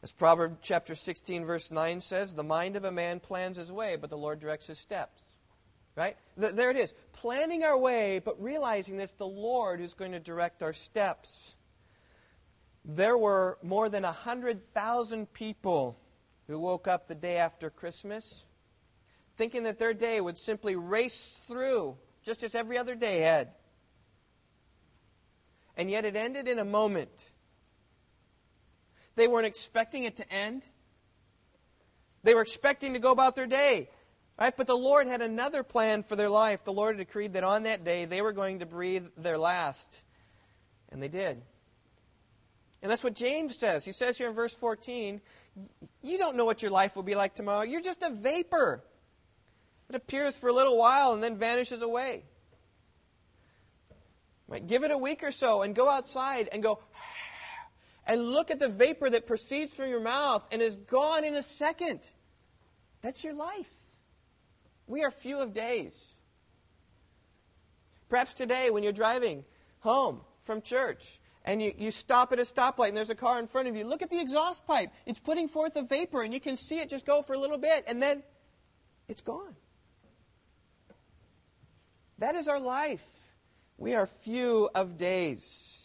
As 0.04 0.12
Proverbs 0.12 0.58
chapter 0.62 0.94
16, 0.94 1.46
verse 1.46 1.72
9 1.72 2.02
says, 2.02 2.36
the 2.36 2.44
mind 2.44 2.76
of 2.76 2.86
a 2.86 2.92
man 2.92 3.20
plans 3.20 3.58
his 3.58 3.72
way, 3.72 3.96
but 3.96 4.12
the 4.12 4.18
Lord 4.18 4.40
directs 4.40 4.68
his 4.68 4.78
steps. 4.78 5.24
Right? 5.96 6.16
There 6.38 6.70
it 6.70 6.78
is. 6.78 6.94
Planning 7.14 7.64
our 7.64 7.78
way, 7.78 8.20
but 8.20 8.44
realizing 8.44 8.98
that 8.98 9.04
it's 9.04 9.14
the 9.14 9.26
Lord 9.26 9.80
who's 9.80 9.96
going 9.96 10.12
to 10.12 10.20
direct 10.20 10.62
our 10.62 10.74
steps. 10.74 11.56
There 12.84 13.18
were 13.18 13.58
more 13.64 13.90
than 13.90 14.04
100,000 14.04 15.34
people 15.34 15.98
who 16.48 16.60
woke 16.60 16.88
up 16.88 17.08
the 17.08 17.16
day 17.16 17.38
after 17.38 17.72
Christmas 17.72 18.46
thinking 19.38 19.64
that 19.64 19.80
their 19.80 19.94
day 19.94 20.20
would 20.20 20.38
simply 20.38 20.76
race 20.76 21.44
through 21.48 21.98
just 22.24 22.44
as 22.44 22.56
every 22.56 22.78
other 22.78 22.96
day 22.96 23.20
had. 23.20 23.50
And 25.78 25.90
yet 25.90 26.06
it 26.06 26.16
ended 26.16 26.48
in 26.48 26.60
a 26.60 26.66
moment. 26.66 27.30
They 29.16 29.28
weren't 29.28 29.46
expecting 29.46 30.04
it 30.04 30.18
to 30.18 30.32
end. 30.32 30.64
They 32.24 32.34
were 32.34 32.42
expecting 32.42 32.94
to 32.94 33.00
go 33.00 33.12
about 33.12 33.36
their 33.36 33.48
day. 33.48 33.90
Right? 34.40 34.56
But 34.56 34.68
the 34.68 34.78
Lord 34.78 35.08
had 35.08 35.22
another 35.22 35.64
plan 35.64 36.04
for 36.04 36.16
their 36.16 36.30
life. 36.30 36.64
The 36.64 36.74
Lord 36.74 36.98
decreed 36.98 37.34
that 37.34 37.44
on 37.44 37.64
that 37.64 37.84
day 37.84 38.06
they 38.06 38.22
were 38.22 38.34
going 38.34 38.60
to 38.60 38.66
breathe 38.66 39.06
their 39.18 39.38
last. 39.38 40.02
And 40.90 41.02
they 41.02 41.08
did. 41.08 41.42
And 42.82 42.92
that's 42.92 43.04
what 43.04 43.16
James 43.16 43.58
says. 43.58 43.86
He 43.86 43.92
says 43.92 44.18
here 44.18 44.28
in 44.28 44.36
verse 44.36 44.54
14, 44.54 45.22
you 46.02 46.18
don't 46.18 46.36
know 46.36 46.46
what 46.46 46.62
your 46.62 46.72
life 46.72 46.96
will 46.96 47.04
be 47.04 47.16
like 47.16 47.36
tomorrow. 47.36 47.64
You're 47.64 47.82
just 47.82 48.04
a 48.04 48.12
vapor. 48.12 48.84
It 49.90 49.96
appears 49.96 50.38
for 50.38 50.50
a 50.50 50.54
little 50.54 50.78
while 50.78 51.14
and 51.14 51.22
then 51.22 51.38
vanishes 51.38 51.82
away. 51.82 52.24
Right? 54.48 54.66
Give 54.66 54.84
it 54.84 54.92
a 54.92 54.98
week 54.98 55.24
or 55.24 55.32
so 55.32 55.62
and 55.62 55.76
go 55.76 55.90
outside 55.90 56.50
and 56.52 56.62
go 56.62 56.80
and 58.08 58.22
look 58.22 58.52
at 58.52 58.60
the 58.60 58.70
vapor 58.70 59.10
that 59.10 59.28
proceeds 59.28 59.76
from 59.76 59.90
your 59.90 60.00
mouth 60.00 60.46
and 60.52 60.62
is 60.62 60.76
gone 60.76 61.24
in 61.24 61.36
a 61.36 61.44
second. 61.44 62.00
That's 63.02 63.24
your 63.24 63.34
life. 63.34 63.70
We 64.88 65.04
are 65.04 65.12
few 65.12 65.40
of 65.40 65.54
days. 65.54 66.16
Perhaps 68.10 68.36
today, 68.36 68.70
when 68.70 68.84
you're 68.84 68.94
driving 68.94 69.44
home 69.80 70.22
from 70.44 70.62
church 70.62 71.20
and 71.44 71.62
you, 71.62 71.74
you 71.78 71.92
stop 71.92 72.32
at 72.34 72.40
a 72.40 72.44
stoplight 72.44 72.90
and 72.90 72.98
there's 72.98 73.10
a 73.10 73.16
car 73.16 73.40
in 73.40 73.48
front 73.48 73.68
of 73.68 73.76
you, 73.76 73.84
look 73.84 74.04
at 74.04 74.10
the 74.10 74.20
exhaust 74.20 74.66
pipe. 74.68 74.90
It's 75.06 75.20
putting 75.20 75.48
forth 75.48 75.76
a 75.76 75.84
vapor 75.84 76.22
and 76.22 76.34
you 76.34 76.40
can 76.40 76.58
see 76.58 76.80
it 76.80 76.90
just 76.90 77.06
go 77.06 77.22
for 77.24 77.34
a 77.34 77.40
little 77.40 77.58
bit 77.58 77.86
and 77.88 78.02
then 78.02 78.22
it's 79.08 79.22
gone. 79.22 79.56
That 82.20 82.36
is 82.36 82.48
our 82.48 82.60
life. 82.60 83.04
We 83.78 83.96
are 83.96 84.06
few 84.06 84.70
of 84.74 84.98
days. 84.98 85.82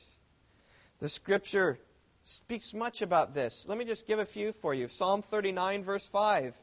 The 1.01 1.09
scripture 1.09 1.79
speaks 2.25 2.73
much 2.73 3.03
about 3.03 3.35
this. 3.35 3.67
Let 3.69 3.79
me 3.79 3.85
just 3.85 4.07
give 4.07 4.19
a 4.19 4.27
few 4.27 4.53
for 4.53 4.73
you. 4.73 4.89
Psalm 4.89 5.23
39, 5.23 5.83
verse 5.83 6.07
5. 6.07 6.57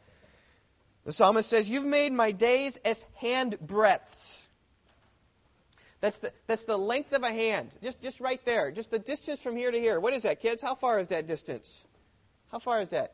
The 1.06 1.14
psalmist 1.14 1.50
says, 1.50 1.70
You've 1.70 1.86
made 1.86 2.14
my 2.14 2.32
days 2.32 2.78
as 2.86 3.04
hand 3.16 3.58
breadths. 3.60 4.48
That's 6.00 6.20
the, 6.20 6.32
that's 6.46 6.66
the 6.66 6.78
length 6.78 7.12
of 7.14 7.24
a 7.24 7.32
hand. 7.32 7.72
Just, 7.82 8.02
just 8.02 8.20
right 8.20 8.44
there. 8.46 8.72
Just 8.72 8.92
the 8.92 9.00
distance 9.00 9.42
from 9.42 9.56
here 9.56 9.72
to 9.72 9.80
here. 9.80 10.00
What 10.00 10.14
is 10.14 10.24
that, 10.24 10.42
kids? 10.42 10.62
How 10.62 10.76
far 10.76 11.00
is 11.00 11.10
that 11.10 11.26
distance? 11.26 11.84
How 12.52 12.60
far 12.60 12.82
is 12.82 12.92
that? 12.92 13.14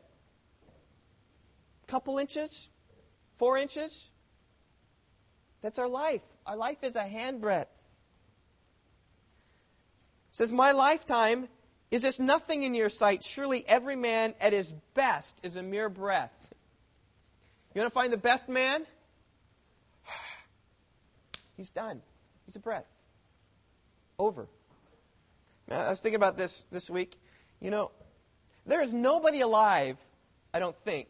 Couple 1.88 2.18
inches? 2.18 2.70
Four 3.38 3.58
inches? 3.58 4.10
That's 5.64 5.80
our 5.80 5.88
life. 5.88 6.22
Our 6.46 6.58
life 6.58 6.84
is 6.84 6.96
a 6.96 7.04
handbreadth. 7.04 7.66
Says, 10.34 10.54
My 10.54 10.74
lifetime 10.74 11.48
Is 11.90 12.02
this 12.02 12.20
nothing 12.20 12.64
in 12.64 12.74
your 12.74 12.90
sight? 12.90 13.24
Surely 13.24 13.64
every 13.68 13.96
man 13.96 14.34
at 14.42 14.52
his 14.52 14.74
best 14.94 15.40
is 15.44 15.56
a 15.56 15.64
mere 15.64 15.90
breath. 15.90 16.34
You 17.74 17.82
want 17.82 17.92
to 17.92 17.94
find 17.94 18.12
the 18.12 18.18
best 18.18 18.50
man? 18.50 18.86
He's 21.58 21.70
done. 21.70 22.02
He's 22.46 22.56
a 22.56 22.60
breath. 22.60 22.86
Over. 24.20 24.48
I 25.72 25.90
was 25.90 26.02
thinking 26.02 26.18
about 26.18 26.36
this 26.36 26.66
this 26.72 26.90
week. 26.90 27.16
You 27.62 27.72
know, 27.72 27.92
there 28.66 28.82
is 28.82 28.94
nobody 28.94 29.42
alive, 29.42 29.98
I 30.54 30.60
don't 30.60 30.76
think, 30.76 31.08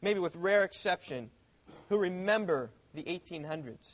maybe 0.00 0.20
with 0.20 0.36
rare 0.36 0.64
exception, 0.64 1.30
who 1.88 1.98
remember 1.98 2.70
the 2.94 3.02
1800s. 3.02 3.90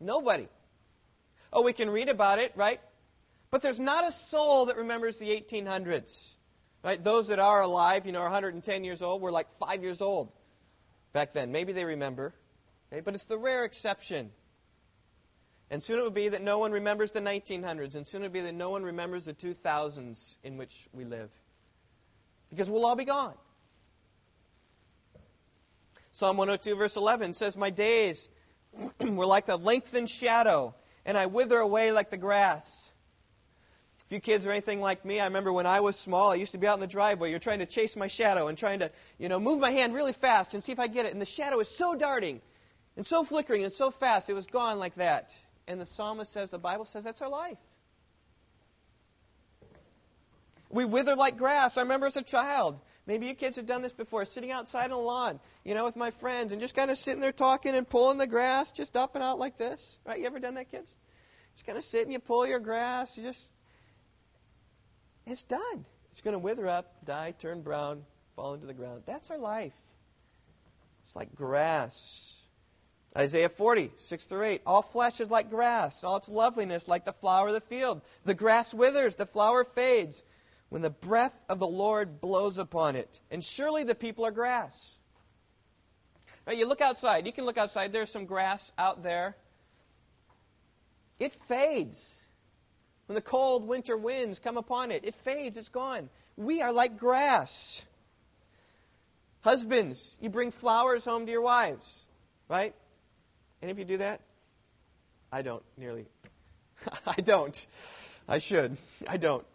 Nobody. 0.00 0.48
Oh, 1.52 1.62
we 1.62 1.72
can 1.72 1.90
read 1.90 2.08
about 2.08 2.38
it, 2.38 2.52
right? 2.56 2.80
But 3.50 3.62
there's 3.62 3.80
not 3.80 4.06
a 4.06 4.12
soul 4.12 4.66
that 4.66 4.76
remembers 4.76 5.18
the 5.18 5.28
1800s. 5.28 6.34
Right? 6.84 7.02
Those 7.02 7.28
that 7.28 7.38
are 7.38 7.62
alive, 7.62 8.06
you 8.06 8.12
know, 8.12 8.20
are 8.20 8.30
110 8.30 8.84
years 8.84 9.02
old, 9.02 9.20
were 9.20 9.32
like 9.32 9.50
five 9.52 9.82
years 9.82 10.00
old 10.00 10.30
back 11.12 11.32
then. 11.32 11.50
Maybe 11.50 11.72
they 11.72 11.84
remember. 11.84 12.34
Okay? 12.92 13.00
But 13.00 13.14
it's 13.14 13.24
the 13.24 13.38
rare 13.38 13.64
exception. 13.64 14.30
And 15.70 15.82
soon 15.82 15.98
it 15.98 16.02
will 16.02 16.10
be 16.10 16.28
that 16.28 16.42
no 16.42 16.58
one 16.58 16.70
remembers 16.70 17.10
the 17.10 17.20
1900s, 17.20 17.96
and 17.96 18.06
soon 18.06 18.22
it 18.22 18.26
will 18.26 18.32
be 18.32 18.40
that 18.42 18.54
no 18.54 18.70
one 18.70 18.84
remembers 18.84 19.24
the 19.24 19.34
2000s 19.34 20.36
in 20.44 20.58
which 20.58 20.88
we 20.92 21.04
live. 21.04 21.30
Because 22.50 22.70
we'll 22.70 22.86
all 22.86 22.94
be 22.94 23.04
gone. 23.04 23.34
Psalm 26.16 26.38
102, 26.38 26.76
verse 26.76 26.96
11 26.96 27.34
says, 27.34 27.58
My 27.58 27.68
days 27.68 28.26
were 29.00 29.26
like 29.26 29.44
the 29.44 29.58
lengthened 29.58 30.08
shadow, 30.08 30.74
and 31.04 31.14
I 31.14 31.26
wither 31.26 31.58
away 31.58 31.92
like 31.92 32.08
the 32.08 32.16
grass. 32.16 32.90
If 34.06 34.12
you 34.12 34.20
kids 34.20 34.46
are 34.46 34.50
anything 34.50 34.80
like 34.80 35.04
me, 35.04 35.20
I 35.20 35.26
remember 35.26 35.52
when 35.52 35.66
I 35.66 35.80
was 35.80 35.94
small, 35.94 36.30
I 36.30 36.36
used 36.36 36.52
to 36.52 36.58
be 36.58 36.66
out 36.66 36.72
in 36.72 36.80
the 36.80 36.86
driveway. 36.86 37.28
You're 37.28 37.38
trying 37.38 37.58
to 37.58 37.66
chase 37.66 37.96
my 37.96 38.06
shadow 38.06 38.48
and 38.48 38.56
trying 38.56 38.78
to, 38.78 38.90
you 39.18 39.28
know, 39.28 39.38
move 39.38 39.60
my 39.60 39.68
hand 39.68 39.92
really 39.92 40.14
fast 40.14 40.54
and 40.54 40.64
see 40.64 40.72
if 40.72 40.80
I 40.80 40.86
get 40.86 41.04
it. 41.04 41.12
And 41.12 41.20
the 41.20 41.26
shadow 41.26 41.60
is 41.60 41.68
so 41.68 41.94
darting 41.94 42.40
and 42.96 43.04
so 43.04 43.22
flickering 43.22 43.64
and 43.64 43.72
so 43.72 43.90
fast, 43.90 44.30
it 44.30 44.34
was 44.34 44.46
gone 44.46 44.78
like 44.78 44.94
that. 44.94 45.30
And 45.68 45.78
the 45.78 45.84
psalmist 45.84 46.32
says, 46.32 46.48
the 46.48 46.58
Bible 46.58 46.86
says 46.86 47.04
that's 47.04 47.20
our 47.20 47.28
life. 47.28 47.58
We 50.70 50.86
wither 50.86 51.14
like 51.14 51.36
grass. 51.36 51.76
I 51.76 51.82
remember 51.82 52.06
as 52.06 52.16
a 52.16 52.22
child, 52.22 52.80
maybe 53.06 53.26
you 53.26 53.34
kids 53.34 53.56
have 53.56 53.66
done 53.66 53.82
this 53.82 53.92
before, 53.92 54.24
sitting 54.24 54.50
outside 54.50 54.84
on 54.84 54.90
the 54.90 54.98
lawn, 54.98 55.40
you 55.64 55.74
know, 55.74 55.84
with 55.84 55.96
my 55.96 56.10
friends 56.10 56.52
and 56.52 56.60
just 56.60 56.74
kind 56.74 56.90
of 56.90 56.98
sitting 56.98 57.20
there 57.20 57.32
talking 57.32 57.74
and 57.74 57.88
pulling 57.88 58.18
the 58.18 58.26
grass 58.26 58.72
just 58.72 58.96
up 58.96 59.14
and 59.14 59.24
out 59.24 59.38
like 59.38 59.58
this. 59.58 59.98
Right? 60.04 60.18
You 60.18 60.26
ever 60.26 60.38
done 60.38 60.54
that, 60.54 60.70
kids? 60.70 60.90
Just 61.54 61.66
kind 61.66 61.78
of 61.78 61.84
sit 61.84 62.02
and 62.02 62.12
you 62.12 62.18
pull 62.18 62.46
your 62.46 62.58
grass. 62.58 63.16
You 63.16 63.24
just 63.24 63.48
it's 65.26 65.42
done. 65.42 65.84
It's 66.12 66.20
going 66.20 66.32
to 66.32 66.38
wither 66.38 66.68
up, 66.68 67.04
die, 67.04 67.34
turn 67.38 67.62
brown, 67.62 68.04
fall 68.36 68.54
into 68.54 68.66
the 68.66 68.74
ground. 68.74 69.02
That's 69.06 69.30
our 69.30 69.38
life. 69.38 69.74
It's 71.04 71.16
like 71.16 71.34
grass. 71.34 72.42
Isaiah 73.16 73.48
40, 73.48 73.90
6 73.96 74.26
through 74.26 74.44
8. 74.44 74.62
All 74.66 74.82
flesh 74.82 75.20
is 75.20 75.30
like 75.30 75.50
grass, 75.50 76.04
all 76.04 76.18
its 76.18 76.28
loveliness 76.28 76.86
like 76.86 77.04
the 77.04 77.12
flower 77.12 77.48
of 77.48 77.54
the 77.54 77.60
field. 77.60 78.02
The 78.24 78.34
grass 78.34 78.72
withers, 78.72 79.16
the 79.16 79.26
flower 79.26 79.64
fades, 79.64 80.22
when 80.68 80.82
the 80.82 80.90
breath 80.90 81.38
of 81.48 81.58
the 81.58 81.66
Lord 81.66 82.20
blows 82.20 82.58
upon 82.58 82.96
it. 82.96 83.20
And 83.30 83.42
surely 83.42 83.84
the 83.84 83.94
people 83.94 84.26
are 84.26 84.30
grass. 84.30 84.92
Right, 86.46 86.56
you 86.56 86.66
look 86.68 86.80
outside. 86.80 87.26
You 87.26 87.32
can 87.32 87.44
look 87.44 87.58
outside. 87.58 87.92
There's 87.92 88.10
some 88.10 88.26
grass 88.26 88.72
out 88.78 89.02
there. 89.02 89.36
It 91.18 91.32
fades. 91.32 92.24
When 93.06 93.14
the 93.14 93.22
cold 93.22 93.66
winter 93.66 93.96
winds 93.96 94.38
come 94.38 94.56
upon 94.56 94.90
it, 94.90 95.04
it 95.04 95.14
fades, 95.14 95.56
it's 95.56 95.68
gone. 95.68 96.08
We 96.36 96.62
are 96.62 96.72
like 96.72 96.98
grass. 96.98 97.84
Husbands, 99.42 100.18
you 100.20 100.28
bring 100.28 100.50
flowers 100.50 101.04
home 101.04 101.26
to 101.26 101.32
your 101.32 101.42
wives, 101.42 102.04
right? 102.48 102.74
Any 103.62 103.70
of 103.70 103.78
you 103.78 103.84
do 103.84 103.98
that? 103.98 104.20
I 105.32 105.42
don't 105.42 105.62
nearly. 105.76 106.06
I 107.06 107.20
don't. 107.20 107.66
I 108.28 108.38
should. 108.38 108.76
I 109.06 109.16
don't. 109.16 109.46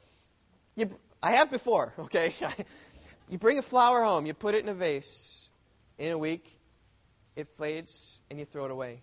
You, 0.82 0.90
I 1.22 1.34
have 1.34 1.52
before, 1.52 1.94
okay? 2.00 2.34
you 3.30 3.38
bring 3.38 3.60
a 3.60 3.62
flower 3.62 4.04
home, 4.04 4.26
you 4.26 4.34
put 4.34 4.56
it 4.56 4.64
in 4.64 4.70
a 4.70 4.74
vase. 4.74 5.50
In 6.00 6.12
a 6.12 6.18
week, 6.18 6.44
it 7.36 7.48
fades, 7.60 8.20
and 8.32 8.40
you 8.40 8.46
throw 8.46 8.66
it 8.66 8.72
away. 8.72 9.02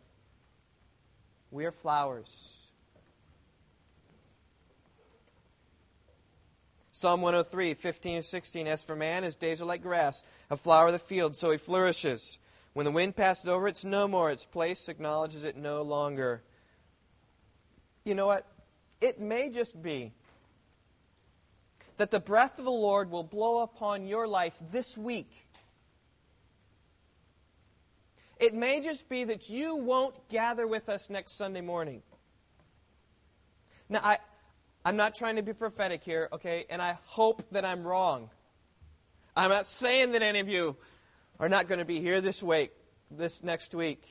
We 1.52 1.64
are 1.66 1.70
flowers. 1.70 2.58
Psalm 6.90 7.22
103, 7.22 7.74
15 7.74 8.16
and 8.16 8.24
16. 8.24 8.66
As 8.66 8.82
for 8.82 8.96
man, 8.96 9.22
his 9.22 9.36
days 9.36 9.62
are 9.62 9.64
like 9.64 9.82
grass, 9.82 10.24
a 10.50 10.56
flower 10.56 10.88
of 10.88 10.92
the 10.92 10.98
field, 10.98 11.36
so 11.36 11.52
he 11.52 11.56
flourishes. 11.56 12.40
When 12.72 12.84
the 12.84 12.90
wind 12.90 13.14
passes 13.14 13.48
over, 13.48 13.68
it's 13.68 13.84
no 13.84 14.08
more. 14.08 14.32
Its 14.32 14.44
place 14.44 14.88
acknowledges 14.88 15.44
it 15.44 15.56
no 15.56 15.82
longer. 15.82 16.42
You 18.02 18.16
know 18.16 18.26
what? 18.26 18.44
It 19.00 19.20
may 19.20 19.50
just 19.50 19.80
be 19.80 20.12
that 21.98 22.10
the 22.10 22.20
breath 22.20 22.58
of 22.58 22.64
the 22.64 22.70
Lord 22.70 23.10
will 23.10 23.24
blow 23.24 23.60
upon 23.60 24.06
your 24.06 24.26
life 24.26 24.56
this 24.72 24.96
week. 24.96 25.30
It 28.40 28.54
may 28.54 28.80
just 28.80 29.08
be 29.08 29.24
that 29.24 29.50
you 29.50 29.76
won't 29.76 30.16
gather 30.28 30.66
with 30.66 30.88
us 30.88 31.10
next 31.10 31.32
Sunday 31.32 31.60
morning. 31.60 32.02
Now, 33.88 34.00
I, 34.02 34.18
I'm 34.84 34.96
not 34.96 35.16
trying 35.16 35.36
to 35.36 35.42
be 35.42 35.52
prophetic 35.52 36.04
here, 36.04 36.28
okay? 36.32 36.64
And 36.70 36.80
I 36.80 36.98
hope 37.06 37.42
that 37.50 37.64
I'm 37.64 37.82
wrong. 37.82 38.30
I'm 39.36 39.50
not 39.50 39.66
saying 39.66 40.12
that 40.12 40.22
any 40.22 40.38
of 40.38 40.48
you 40.48 40.76
are 41.40 41.48
not 41.48 41.66
going 41.66 41.78
to 41.80 41.84
be 41.84 42.00
here 42.00 42.20
this 42.20 42.42
week, 42.42 42.70
this 43.10 43.42
next 43.42 43.74
week. 43.74 44.02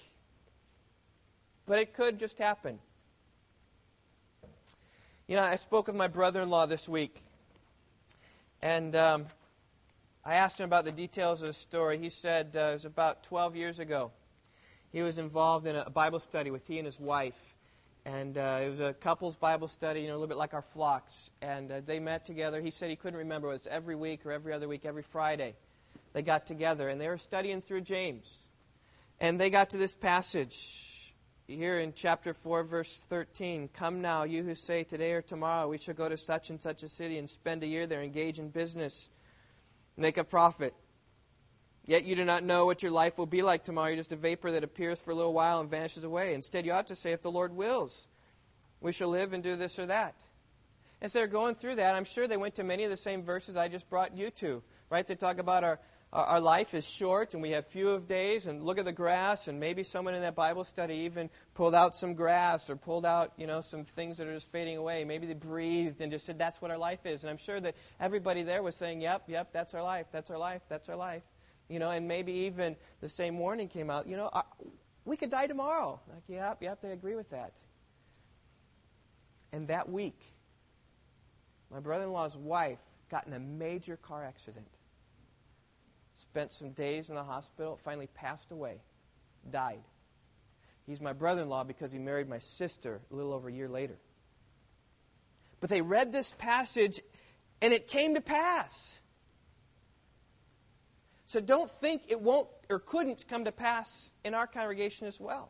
But 1.65 1.80
it 1.80 1.93
could 1.93 2.19
just 2.19 2.38
happen. 2.38 2.80
You 5.28 5.36
know, 5.36 5.43
I 5.43 5.56
spoke 5.58 5.88
with 5.88 5.95
my 5.95 6.08
brother 6.08 6.41
in 6.41 6.50
law 6.50 6.65
this 6.65 6.88
week, 6.88 7.21
and 8.62 8.96
um, 8.96 9.26
I 10.26 10.36
asked 10.36 10.60
him 10.60 10.65
about 10.65 10.86
the 10.86 10.91
details 10.91 11.41
of 11.41 11.48
the 11.48 11.54
story. 11.54 11.98
He 11.98 12.10
said 12.10 12.56
uh, 12.56 12.60
it 12.60 12.74
was 12.74 12.86
about 12.86 13.24
12 13.24 13.56
years 13.56 13.80
ago. 13.80 14.12
He 14.91 15.02
was 15.02 15.17
involved 15.17 15.67
in 15.67 15.76
a 15.76 15.89
Bible 15.89 16.20
study 16.20 16.52
with 16.52 16.65
he 16.67 16.78
and 16.78 16.86
his 16.86 17.00
wife 17.00 17.39
and 18.08 18.38
uh, 18.38 18.62
it 18.63 18.70
was 18.70 18.80
a 18.80 18.93
couples 18.93 19.36
Bible 19.36 19.67
study, 19.67 20.00
you 20.00 20.08
know, 20.08 20.13
a 20.13 20.15
little 20.15 20.30
bit 20.30 20.38
like 20.38 20.54
our 20.54 20.62
flocks. 20.62 21.30
And 21.41 21.70
uh, 21.70 21.82
they 21.86 22.00
met 22.00 22.24
together. 22.24 22.62
He 22.62 22.72
said 22.72 22.89
he 22.89 22.96
couldn't 22.96 23.20
remember. 23.20 23.50
It 23.50 23.54
was 23.54 23.67
every 23.67 23.96
week 23.96 24.26
or 24.26 24.32
every 24.32 24.54
other 24.54 24.65
week, 24.65 24.86
every 24.86 25.04
Friday. 25.04 25.56
They 26.13 26.22
got 26.22 26.46
together 26.46 26.88
and 26.88 27.02
they 27.02 27.10
were 27.10 27.17
studying 27.17 27.62
through 27.62 27.82
James. 27.82 28.34
And 29.20 29.41
they 29.41 29.50
got 29.50 29.72
to 29.72 29.78
this 29.78 29.93
passage 29.93 30.56
here 31.48 31.80
in 31.80 31.94
chapter 31.94 32.34
4, 32.34 32.64
verse 32.64 33.06
13. 33.08 33.70
Come 33.74 34.02
now, 34.02 34.24
you 34.24 34.44
who 34.44 34.54
say 34.54 34.84
today 34.84 35.14
or 35.14 35.22
tomorrow 35.22 35.70
we 35.70 35.78
shall 35.78 35.94
go 35.94 36.10
to 36.10 36.18
such 36.18 36.50
and 36.50 36.62
such 36.62 36.84
a 36.84 36.90
city 36.90 37.18
and 37.18 37.30
spend 37.30 37.64
a 37.64 37.68
year 37.68 37.88
there, 37.88 38.02
engage 38.02 38.38
in 38.38 38.50
business, 38.50 39.10
make 39.96 40.18
a 40.18 40.26
profit. 40.26 40.74
Yet 41.86 42.04
you 42.04 42.18
do 42.18 42.26
not 42.26 42.44
know 42.44 42.66
what 42.66 42.84
your 42.84 42.92
life 42.92 43.18
will 43.18 43.28
be 43.28 43.44
like 43.44 43.64
tomorrow. 43.64 43.88
You're 43.88 43.96
just 43.96 44.12
a 44.12 44.18
vapor 44.18 44.52
that 44.52 44.66
appears 44.66 45.00
for 45.00 45.12
a 45.12 45.16
little 45.16 45.34
while 45.34 45.62
and 45.62 45.70
vanishes 45.70 46.04
away. 46.04 46.34
Instead, 46.34 46.66
you 46.66 46.74
ought 46.74 46.88
to 46.88 46.98
say, 46.98 47.14
if 47.14 47.22
the 47.22 47.32
Lord 47.32 47.56
wills, 47.56 48.10
we 48.82 48.92
shall 48.92 49.08
live 49.08 49.32
and 49.32 49.42
do 49.42 49.56
this 49.56 49.80
or 49.80 49.86
that. 49.86 50.16
As 51.02 51.14
they're 51.14 51.28
going 51.28 51.56
through 51.56 51.76
that, 51.76 51.96
I'm 51.96 52.04
sure 52.04 52.28
they 52.28 52.36
went 52.36 52.56
to 52.56 52.66
many 52.66 52.84
of 52.84 52.90
the 52.90 52.98
same 52.98 53.24
verses 53.24 53.56
I 53.56 53.70
just 53.70 53.90
brought 53.90 54.18
you 54.18 54.32
to, 54.32 54.62
right? 54.90 55.08
They 55.08 55.16
talk 55.16 55.40
about 55.40 55.64
our, 55.64 55.80
our 56.13 56.39
life 56.39 56.74
is 56.74 56.88
short 56.88 57.34
and 57.34 57.43
we 57.43 57.52
have 57.52 57.67
few 57.67 57.89
of 57.89 58.08
days 58.08 58.48
and 58.48 58.63
look 58.63 58.80
at 58.80 58.86
the 58.86 58.93
grass 58.93 59.50
and 59.50 59.60
maybe 59.60 59.84
someone 59.84 60.15
in 60.15 60.22
that 60.22 60.36
Bible 60.36 60.63
study 60.63 60.96
even 61.00 61.30
pulled 61.54 61.76
out 61.76 61.98
some 61.98 62.13
grass 62.13 62.70
or 62.70 62.78
pulled 62.78 63.06
out, 63.06 63.34
you 63.38 63.46
know, 63.46 63.60
some 63.60 63.84
things 63.84 64.17
that 64.17 64.28
are 64.28 64.34
just 64.34 64.50
fading 64.50 64.78
away. 64.78 65.04
Maybe 65.04 65.28
they 65.28 65.34
breathed 65.34 66.00
and 66.00 66.12
just 66.12 66.26
said 66.26 66.39
that's 66.39 66.62
what 66.62 66.72
our 66.72 66.78
life 66.78 67.06
is. 67.06 67.24
And 67.24 67.30
I'm 67.30 67.38
sure 67.38 67.60
that 67.60 67.76
everybody 68.00 68.43
there 68.43 68.63
was 68.63 68.76
saying, 68.76 69.02
yep, 69.02 69.24
yep, 69.28 69.52
that's 69.52 69.74
our 69.74 69.84
life, 69.84 70.08
that's 70.13 70.32
our 70.32 70.38
life, 70.38 70.62
that's 70.70 70.88
our 70.88 70.96
life. 70.96 71.24
You 71.67 71.80
know, 71.80 71.89
and 71.89 72.08
maybe 72.08 72.32
even 72.46 72.78
the 73.02 73.10
same 73.10 73.38
warning 73.38 73.67
came 73.67 73.89
out, 73.89 74.08
you 74.08 74.15
know, 74.15 74.30
uh, 74.32 74.43
we 75.04 75.17
could 75.17 75.30
die 75.30 75.48
tomorrow. 75.48 76.00
Like, 76.08 76.24
yep, 76.30 76.63
yep, 76.63 76.82
they 76.82 76.91
agree 76.91 77.15
with 77.15 77.32
that. 77.32 77.52
And 79.52 79.67
that 79.67 79.89
week, 79.89 80.20
my 81.70 81.82
brother 81.82 82.06
in 82.06 82.13
law's 82.13 82.38
wife 82.38 82.80
got 83.12 83.28
in 83.28 83.34
a 83.34 83.39
major 83.39 83.98
car 83.98 84.24
accident. 84.24 84.67
Spent 86.18 86.52
some 86.52 86.72
days 86.72 87.10
in 87.10 87.16
the 87.16 87.24
hospital, 87.24 87.80
finally 87.84 88.08
passed 88.08 88.52
away, 88.52 88.82
died. 89.50 89.84
He's 90.88 91.02
my 91.02 91.14
brother 91.14 91.44
in 91.44 91.50
law 91.50 91.64
because 91.64 91.92
he 91.92 92.00
married 92.00 92.28
my 92.28 92.40
sister 92.40 93.02
a 93.12 93.16
little 93.16 93.34
over 93.34 93.50
a 93.50 93.52
year 93.52 93.68
later. 93.68 93.98
But 95.60 95.70
they 95.70 95.82
read 95.82 96.12
this 96.12 96.32
passage 96.32 97.02
and 97.62 97.74
it 97.74 97.88
came 97.88 98.16
to 98.16 98.22
pass. 98.22 99.00
So 101.28 101.40
don't 101.40 101.70
think 101.70 102.04
it 102.08 102.22
won't 102.22 102.48
or 102.70 102.80
couldn't 102.80 103.28
come 103.28 103.46
to 103.46 103.52
pass 103.52 104.12
in 104.24 104.34
our 104.34 104.48
congregation 104.48 105.08
as 105.08 105.20
well. 105.20 105.50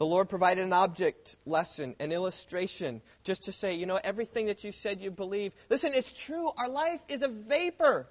The 0.00 0.06
Lord 0.06 0.30
provided 0.30 0.64
an 0.64 0.72
object 0.72 1.36
lesson, 1.44 1.94
an 2.00 2.10
illustration, 2.10 3.02
just 3.22 3.42
to 3.44 3.52
say, 3.52 3.74
you 3.74 3.84
know, 3.84 4.00
everything 4.02 4.46
that 4.46 4.64
you 4.64 4.72
said 4.72 4.98
you 5.02 5.10
believe. 5.10 5.52
Listen, 5.68 5.92
it's 5.92 6.14
true. 6.14 6.50
Our 6.56 6.70
life 6.70 7.02
is 7.08 7.20
a 7.20 7.28
vapor. 7.28 8.08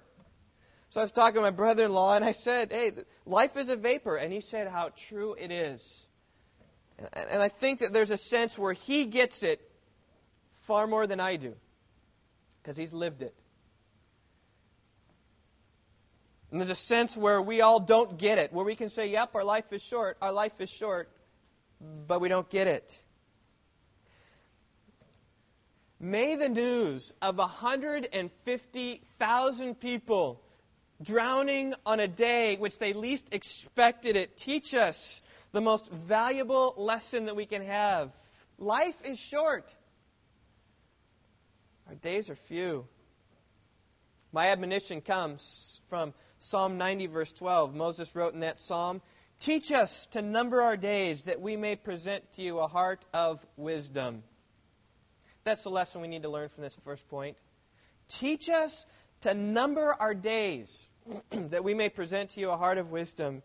So 0.92 1.02
I 1.02 1.04
was 1.04 1.12
talking 1.12 1.34
to 1.34 1.42
my 1.42 1.50
brother 1.50 1.86
in 1.86 1.92
law, 1.92 2.16
and 2.16 2.24
I 2.24 2.34
said, 2.34 2.72
hey, 2.72 2.92
life 3.26 3.58
is 3.58 3.70
a 3.70 3.76
vapor. 3.76 4.18
And 4.18 4.32
he 4.32 4.40
said 4.40 4.68
how 4.68 4.92
true 4.96 5.34
it 5.34 5.52
is. 5.52 6.06
And 7.12 7.42
I 7.42 7.50
think 7.50 7.80
that 7.80 7.92
there's 7.92 8.12
a 8.12 8.18
sense 8.18 8.56
where 8.56 8.74
he 8.74 9.08
gets 9.08 9.42
it 9.42 9.60
far 10.68 10.86
more 10.86 11.08
than 11.08 11.20
I 11.20 11.38
do, 11.38 11.56
because 12.62 12.78
he's 12.78 12.94
lived 12.94 13.24
it. 13.24 13.34
And 16.52 16.62
there's 16.62 16.70
a 16.70 16.76
sense 16.76 17.18
where 17.18 17.42
we 17.42 17.62
all 17.62 17.80
don't 17.80 18.20
get 18.20 18.38
it, 18.38 18.54
where 18.54 18.66
we 18.66 18.76
can 18.76 18.90
say, 18.92 19.10
yep, 19.10 19.34
our 19.34 19.44
life 19.44 19.74
is 19.74 19.82
short, 19.82 20.18
our 20.22 20.32
life 20.32 20.62
is 20.62 20.70
short, 20.70 21.10
but 21.80 22.20
we 22.22 22.30
don't 22.30 22.50
get 22.50 22.68
it. 22.68 22.98
May 26.00 26.36
the 26.36 26.50
news 26.50 27.14
of 27.22 27.38
150,000 27.38 29.80
people 29.80 30.42
drowning 31.02 31.74
on 31.86 32.00
a 32.00 32.08
day 32.08 32.56
which 32.58 32.80
they 32.80 32.94
least 32.94 33.32
expected 33.34 34.16
it 34.16 34.38
teach 34.38 34.74
us 34.74 35.22
the 35.52 35.62
most 35.62 35.92
valuable 35.92 36.74
lesson 36.78 37.26
that 37.26 37.36
we 37.36 37.46
can 37.46 37.64
have. 37.64 38.12
Life 38.58 39.06
is 39.06 39.20
short. 39.20 39.72
Our 41.88 41.96
days 41.96 42.30
are 42.30 42.36
few. 42.36 42.88
My 44.32 44.50
admonition 44.50 45.02
comes 45.02 45.82
from 45.88 46.14
Psalm 46.38 46.78
90, 46.78 47.08
verse 47.08 47.34
12. 47.34 47.76
Moses 47.76 48.16
wrote 48.16 48.34
in 48.34 48.42
that 48.42 48.62
psalm, 48.62 49.02
Teach 49.40 49.72
us 49.72 50.06
to 50.08 50.22
number 50.22 50.62
our 50.62 50.76
days 50.76 51.24
that 51.24 51.40
we 51.40 51.56
may 51.56 51.78
present 51.78 52.30
to 52.34 52.42
you 52.42 52.60
a 52.60 52.68
heart 52.68 53.06
of 53.14 53.46
wisdom. 53.56 54.24
That's 55.46 55.64
the 55.64 55.70
lesson 55.70 56.02
we 56.02 56.10
need 56.10 56.24
to 56.24 56.30
learn 56.30 56.50
from 56.50 56.64
this 56.64 56.76
first 56.84 57.08
point. 57.10 57.38
Teach 58.10 58.50
us 58.50 58.86
to 59.22 59.34
number 59.34 59.96
our 59.98 60.14
days 60.14 60.90
that 61.32 61.64
we 61.64 61.74
may 61.74 61.88
present 61.88 62.32
to 62.32 62.42
you 62.42 62.50
a 62.50 62.58
heart 62.58 62.78
of 62.78 62.92
wisdom. 62.92 63.42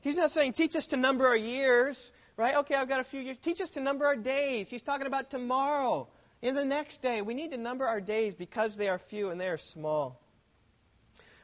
He's 0.00 0.16
not 0.16 0.30
saying 0.30 0.52
teach 0.52 0.76
us 0.76 0.86
to 0.88 0.96
number 0.96 1.26
our 1.26 1.36
years, 1.36 2.12
right? 2.36 2.56
Okay, 2.58 2.76
I've 2.76 2.88
got 2.88 3.00
a 3.00 3.04
few 3.04 3.20
years. 3.20 3.38
Teach 3.38 3.60
us 3.60 3.70
to 3.70 3.80
number 3.80 4.06
our 4.06 4.16
days. 4.16 4.70
He's 4.70 4.82
talking 4.82 5.06
about 5.06 5.30
tomorrow, 5.30 6.08
in 6.40 6.54
the 6.54 6.64
next 6.64 7.02
day. 7.02 7.20
We 7.20 7.34
need 7.34 7.50
to 7.50 7.58
number 7.58 7.86
our 7.86 8.00
days 8.00 8.34
because 8.34 8.76
they 8.76 8.88
are 8.88 8.98
few 8.98 9.30
and 9.30 9.40
they 9.40 9.48
are 9.48 9.58
small. 9.58 10.20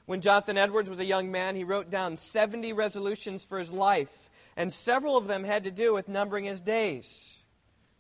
When 0.06 0.20
Jonathan 0.20 0.56
Edwards 0.56 0.88
was 0.88 1.00
a 1.00 1.04
young 1.04 1.32
man, 1.32 1.56
he 1.56 1.64
wrote 1.64 1.90
down 1.90 2.16
70 2.16 2.72
resolutions 2.72 3.44
for 3.44 3.58
his 3.58 3.72
life, 3.72 4.30
and 4.56 4.72
several 4.72 5.16
of 5.16 5.26
them 5.26 5.42
had 5.42 5.64
to 5.64 5.72
do 5.72 5.92
with 5.92 6.08
numbering 6.08 6.44
his 6.44 6.60
days 6.60 7.44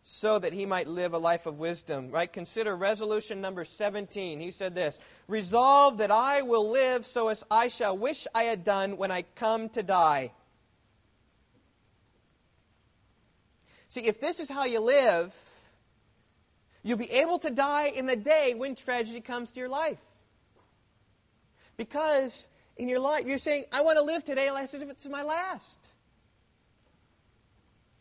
so 0.04 0.38
that 0.38 0.52
he 0.52 0.66
might 0.66 0.86
live 0.86 1.14
a 1.14 1.18
life 1.18 1.46
of 1.46 1.58
wisdom. 1.58 2.12
Right? 2.12 2.32
Consider 2.32 2.76
resolution 2.76 3.40
number 3.40 3.64
17. 3.64 4.38
He 4.38 4.52
said 4.52 4.72
this 4.72 4.96
Resolve 5.26 5.98
that 5.98 6.12
I 6.12 6.42
will 6.42 6.70
live 6.70 7.04
so 7.04 7.26
as 7.26 7.42
I 7.50 7.66
shall 7.66 7.98
wish 7.98 8.28
I 8.32 8.44
had 8.44 8.62
done 8.62 8.98
when 8.98 9.10
I 9.10 9.22
come 9.34 9.68
to 9.70 9.82
die. 9.82 10.30
See, 13.88 14.02
if 14.02 14.20
this 14.20 14.38
is 14.38 14.48
how 14.48 14.64
you 14.64 14.80
live, 14.80 15.34
you'll 16.84 16.98
be 16.98 17.10
able 17.10 17.40
to 17.40 17.50
die 17.50 17.88
in 17.88 18.06
the 18.06 18.14
day 18.14 18.54
when 18.54 18.76
tragedy 18.76 19.20
comes 19.20 19.50
to 19.52 19.60
your 19.60 19.68
life. 19.68 19.98
Because 21.76 22.48
in 22.76 22.88
your 22.88 23.00
life, 23.00 23.26
you're 23.26 23.38
saying, 23.38 23.64
I 23.72 23.82
want 23.82 23.98
to 23.98 24.04
live 24.04 24.24
today 24.24 24.48
as 24.48 24.74
if 24.74 24.88
it's 24.90 25.06
my 25.08 25.22
last. 25.22 25.78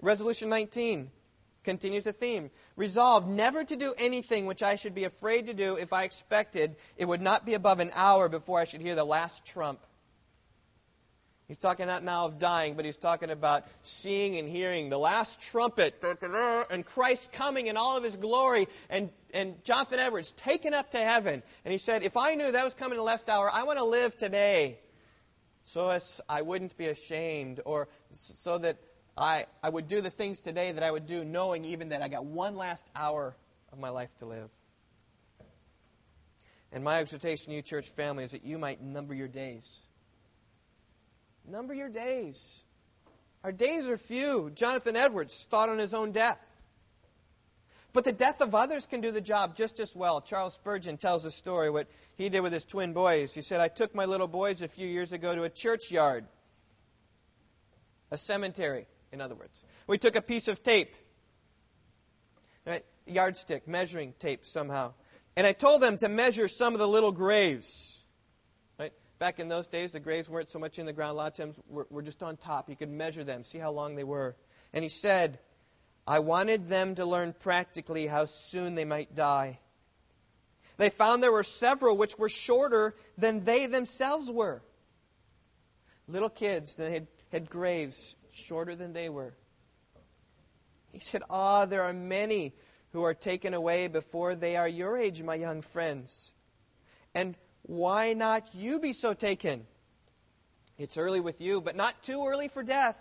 Resolution 0.01 0.49
19 0.49 1.09
continues 1.63 2.03
the 2.03 2.13
theme. 2.13 2.51
Resolve 2.75 3.27
never 3.27 3.63
to 3.63 3.75
do 3.75 3.93
anything 3.97 4.45
which 4.45 4.63
I 4.63 4.75
should 4.75 4.93
be 4.93 5.03
afraid 5.03 5.47
to 5.47 5.53
do 5.53 5.77
if 5.77 5.93
I 5.93 6.03
expected 6.03 6.75
it 6.95 7.05
would 7.05 7.21
not 7.21 7.45
be 7.45 7.55
above 7.55 7.79
an 7.79 7.91
hour 7.93 8.29
before 8.29 8.59
I 8.59 8.65
should 8.65 8.81
hear 8.81 8.95
the 8.95 9.05
last 9.05 9.45
trump. 9.45 9.79
He's 11.47 11.57
talking 11.57 11.85
not 11.85 12.03
now 12.03 12.25
of 12.25 12.39
dying, 12.39 12.73
but 12.73 12.85
he's 12.85 12.97
talking 12.97 13.29
about 13.29 13.65
seeing 13.83 14.37
and 14.37 14.49
hearing 14.49 14.89
the 14.89 14.97
last 14.97 15.39
trumpet 15.39 16.03
and 16.71 16.85
Christ 16.85 17.31
coming 17.31 17.67
in 17.67 17.77
all 17.77 17.97
of 17.97 18.03
his 18.03 18.17
glory 18.17 18.67
and, 18.89 19.11
and 19.31 19.63
Jonathan 19.63 19.99
Edwards 19.99 20.31
taken 20.31 20.73
up 20.73 20.91
to 20.91 20.97
heaven. 20.97 21.43
And 21.63 21.71
he 21.71 21.77
said, 21.77 22.01
If 22.01 22.17
I 22.17 22.33
knew 22.33 22.51
that 22.51 22.63
was 22.63 22.73
coming 22.73 22.93
in 22.93 22.97
the 22.97 23.03
last 23.03 23.29
hour, 23.29 23.49
I 23.51 23.63
want 23.63 23.77
to 23.77 23.85
live 23.85 24.17
today 24.17 24.79
so 25.65 25.89
as 25.89 26.19
I 26.27 26.41
wouldn't 26.41 26.75
be 26.77 26.87
ashamed 26.87 27.61
or 27.63 27.89
so 28.09 28.57
that 28.57 28.77
I, 29.15 29.45
I 29.61 29.69
would 29.69 29.87
do 29.87 30.01
the 30.01 30.09
things 30.09 30.39
today 30.39 30.71
that 30.71 30.83
I 30.83 30.89
would 30.89 31.05
do 31.05 31.23
knowing 31.23 31.63
even 31.65 31.89
that 31.89 32.01
I 32.01 32.07
got 32.07 32.25
one 32.25 32.55
last 32.55 32.85
hour 32.95 33.35
of 33.71 33.77
my 33.77 33.89
life 33.89 34.09
to 34.17 34.25
live. 34.25 34.49
And 36.71 36.83
my 36.83 36.99
exhortation 36.99 37.51
to 37.51 37.55
you, 37.55 37.61
church 37.61 37.87
family, 37.89 38.23
is 38.23 38.31
that 38.31 38.43
you 38.43 38.57
might 38.57 38.81
number 38.81 39.13
your 39.13 39.27
days 39.27 39.84
Number 41.47 41.73
your 41.73 41.89
days. 41.89 42.63
Our 43.43 43.51
days 43.51 43.87
are 43.87 43.97
few. 43.97 44.49
Jonathan 44.53 44.95
Edwards 44.95 45.45
thought 45.49 45.69
on 45.69 45.77
his 45.77 45.93
own 45.93 46.11
death. 46.11 46.39
But 47.93 48.03
the 48.03 48.11
death 48.11 48.41
of 48.41 48.53
others 48.53 48.87
can 48.87 48.99
do 48.99 49.11
the 49.11 49.21
job 49.21 49.55
just 49.55 49.79
as 49.79 49.95
well. 49.95 50.19
Charles 50.19 50.55
Spurgeon 50.55 50.97
tells 50.97 51.23
a 51.23 51.31
story 51.31 51.69
what 51.69 51.87
he 52.17 52.27
did 52.27 52.41
with 52.41 52.51
his 52.51 52.65
twin 52.65 52.91
boys. 52.91 53.33
He 53.33 53.41
said, 53.41 53.61
I 53.61 53.69
took 53.69 53.95
my 53.95 54.03
little 54.03 54.27
boys 54.27 54.61
a 54.61 54.67
few 54.67 54.87
years 54.87 55.13
ago 55.13 55.33
to 55.33 55.43
a 55.43 55.49
churchyard, 55.49 56.25
a 58.11 58.17
cemetery, 58.17 58.87
in 59.13 59.21
other 59.21 59.35
words. 59.35 59.61
We 59.87 59.97
took 59.97 60.17
a 60.17 60.21
piece 60.21 60.49
of 60.49 60.61
tape, 60.61 60.93
right, 62.65 62.83
yardstick, 63.05 63.65
measuring 63.65 64.13
tape 64.19 64.45
somehow, 64.45 64.93
and 65.37 65.47
I 65.47 65.53
told 65.53 65.81
them 65.81 65.95
to 65.97 66.09
measure 66.09 66.49
some 66.49 66.73
of 66.73 66.79
the 66.79 66.87
little 66.87 67.13
graves. 67.13 67.94
Back 69.17 69.39
in 69.39 69.47
those 69.47 69.67
days, 69.67 69.93
the 69.93 69.99
graves 69.99 70.29
weren't 70.29 70.49
so 70.49 70.59
much 70.59 70.77
in 70.77 70.85
the 70.85 70.93
ground. 70.93 71.11
A 71.11 71.15
lot 71.15 71.27
of 71.31 71.37
times 71.37 71.61
were, 71.69 71.87
were 71.89 72.01
just 72.01 72.21
on 72.21 72.35
top. 72.35 72.69
You 72.69 72.75
could 72.75 72.89
measure 72.89 73.23
them, 73.23 73.43
see 73.43 73.57
how 73.57 73.71
long 73.71 73.95
they 73.95 74.03
were. 74.03 74.35
And 74.73 74.83
he 74.83 74.89
said, 74.89 75.39
I 76.05 76.19
wanted 76.19 76.67
them 76.67 76.95
to 76.95 77.05
learn 77.05 77.33
practically 77.33 78.07
how 78.07 78.25
soon 78.25 78.75
they 78.75 78.85
might 78.85 79.15
die. 79.15 79.59
They 80.77 80.89
found 80.89 81.23
there 81.23 81.31
were 81.31 81.43
several 81.43 81.97
which 81.97 82.17
were 82.17 82.29
shorter 82.29 82.95
than 83.17 83.45
they 83.45 83.67
themselves 83.67 84.29
were. 84.29 84.61
Little 86.07 86.29
kids 86.29 86.75
that 86.75 86.91
had, 86.91 87.07
had 87.31 87.49
graves 87.49 88.15
shorter 88.33 88.75
than 88.75 88.91
they 88.91 89.09
were. 89.09 89.33
He 90.91 90.99
said, 90.99 91.23
Ah, 91.29 91.65
there 91.65 91.83
are 91.83 91.93
many 91.93 92.53
who 92.91 93.03
are 93.03 93.13
taken 93.13 93.53
away 93.53 93.87
before 93.87 94.35
they 94.35 94.57
are 94.57 94.67
your 94.67 94.97
age, 94.97 95.23
my 95.23 95.35
young 95.35 95.61
friends. 95.61 96.31
And 97.13 97.35
why 97.67 98.13
not 98.13 98.53
you 98.55 98.79
be 98.79 98.93
so 98.93 99.13
taken? 99.13 99.65
It's 100.77 100.97
early 100.97 101.19
with 101.19 101.41
you, 101.41 101.61
but 101.61 101.75
not 101.75 102.03
too 102.03 102.25
early 102.25 102.47
for 102.47 102.63
death 102.63 102.97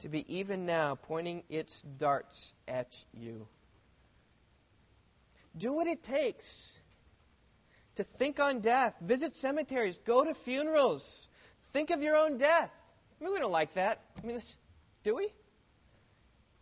to 0.00 0.08
be 0.08 0.38
even 0.38 0.66
now 0.66 0.96
pointing 0.96 1.42
its 1.48 1.80
darts 1.80 2.54
at 2.68 3.02
you. 3.14 3.46
Do 5.56 5.72
what 5.72 5.86
it 5.86 6.02
takes 6.02 6.76
to 7.94 8.04
think 8.04 8.40
on 8.40 8.60
death. 8.60 8.94
Visit 9.00 9.36
cemeteries. 9.36 9.98
Go 9.98 10.24
to 10.24 10.34
funerals. 10.34 11.28
Think 11.72 11.90
of 11.90 12.02
your 12.02 12.16
own 12.16 12.36
death. 12.36 12.70
I 13.20 13.24
mean, 13.24 13.32
we 13.32 13.38
don't 13.38 13.52
like 13.52 13.72
that. 13.74 14.00
I 14.22 14.26
mean, 14.26 14.40
do 15.02 15.16
we? 15.16 15.28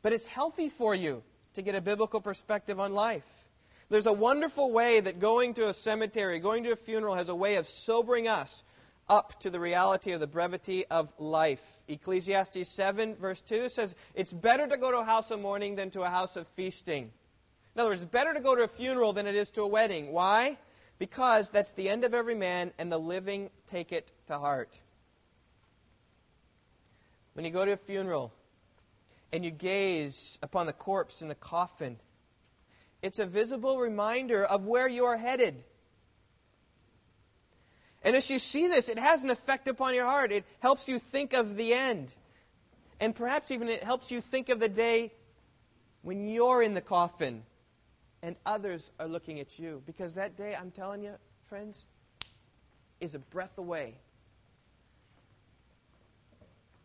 But 0.03 0.13
it's 0.13 0.27
healthy 0.27 0.69
for 0.69 0.95
you 0.95 1.23
to 1.55 1.63
get 1.63 1.75
a 1.75 1.81
biblical 1.81 2.21
perspective 2.21 2.79
on 2.79 2.95
life. 2.95 3.44
There's 3.95 4.07
a 4.07 4.13
wonderful 4.13 4.73
way 4.73 4.99
that 4.99 5.21
going 5.21 5.55
to 5.55 5.69
a 5.69 5.73
cemetery, 5.73 6.41
going 6.41 6.65
to 6.65 6.73
a 6.73 6.77
funeral, 6.77 7.15
has 7.15 7.29
a 7.29 7.35
way 7.37 7.55
of 7.55 7.67
sobering 7.69 8.27
us 8.27 8.65
up 9.09 9.39
to 9.43 9.51
the 9.51 9.61
reality 9.61 10.11
of 10.11 10.19
the 10.19 10.27
brevity 10.27 10.85
of 10.87 11.13
life. 11.17 11.65
Ecclesiastes 11.87 12.69
7, 12.69 13.15
verse 13.15 13.41
2 13.43 13.69
says, 13.69 13.95
It's 14.17 14.33
better 14.33 14.67
to 14.67 14.77
go 14.79 14.91
to 14.91 14.99
a 14.99 15.05
house 15.05 15.31
of 15.31 15.41
mourning 15.41 15.77
than 15.77 15.91
to 15.91 16.03
a 16.03 16.09
house 16.09 16.35
of 16.35 16.49
feasting. 16.49 17.13
In 17.77 17.81
other 17.81 17.91
words, 17.91 18.03
it's 18.03 18.11
better 18.11 18.35
to 18.35 18.41
go 18.41 18.57
to 18.57 18.65
a 18.65 18.69
funeral 18.69 19.13
than 19.13 19.29
it 19.29 19.37
is 19.37 19.53
to 19.53 19.63
a 19.63 19.69
wedding. 19.69 20.11
Why? 20.11 20.59
Because 20.99 21.53
that's 21.53 21.71
the 21.71 21.89
end 21.89 22.03
of 22.03 22.15
every 22.15 22.35
man, 22.35 22.73
and 22.79 22.91
the 22.91 22.99
living 22.99 23.49
take 23.71 23.93
it 23.93 24.11
to 24.27 24.37
heart. 24.37 24.77
When 27.35 27.45
you 27.45 27.53
go 27.53 27.65
to 27.65 27.71
a 27.71 27.77
funeral 27.77 28.33
and 29.33 29.45
you 29.45 29.53
gaze 29.53 30.41
upon 30.43 30.67
the 30.67 30.73
corpse 30.73 31.23
in 31.23 31.29
the 31.29 31.37
coffin, 31.37 31.97
it's 33.05 33.19
a 33.19 33.27
visible 33.27 33.77
reminder 33.77 34.43
of 34.43 34.65
where 34.65 34.89
you 34.89 35.05
are 35.05 35.17
headed. 35.19 35.63
And 38.03 38.17
as 38.17 38.31
you 38.31 38.39
see 38.39 38.67
this, 38.69 38.89
it 38.89 38.99
has 38.99 39.23
an 39.25 39.29
effect 39.29 39.69
upon 39.69 39.95
your 39.95 40.07
heart. 40.07 40.33
It 40.33 40.45
helps 40.61 40.89
you 40.89 40.99
think 40.99 41.35
of 41.35 41.55
the 41.55 41.75
end. 41.75 42.15
And 42.99 43.15
perhaps 43.15 43.51
even 43.51 43.69
it 43.69 43.85
helps 43.85 44.11
you 44.11 44.23
think 44.23 44.49
of 44.49 44.59
the 44.59 44.71
day 44.71 45.13
when 46.01 46.29
you're 46.29 46.63
in 46.63 46.73
the 46.73 46.81
coffin 46.81 47.43
and 48.23 48.37
others 48.47 48.91
are 48.99 49.07
looking 49.07 49.39
at 49.39 49.59
you. 49.59 49.83
Because 49.85 50.15
that 50.15 50.39
day, 50.39 50.57
I'm 50.59 50.71
telling 50.71 51.03
you, 51.03 51.15
friends, 51.49 51.85
is 53.03 53.15
a 53.15 53.19
breath 53.19 53.59
away. 53.59 53.97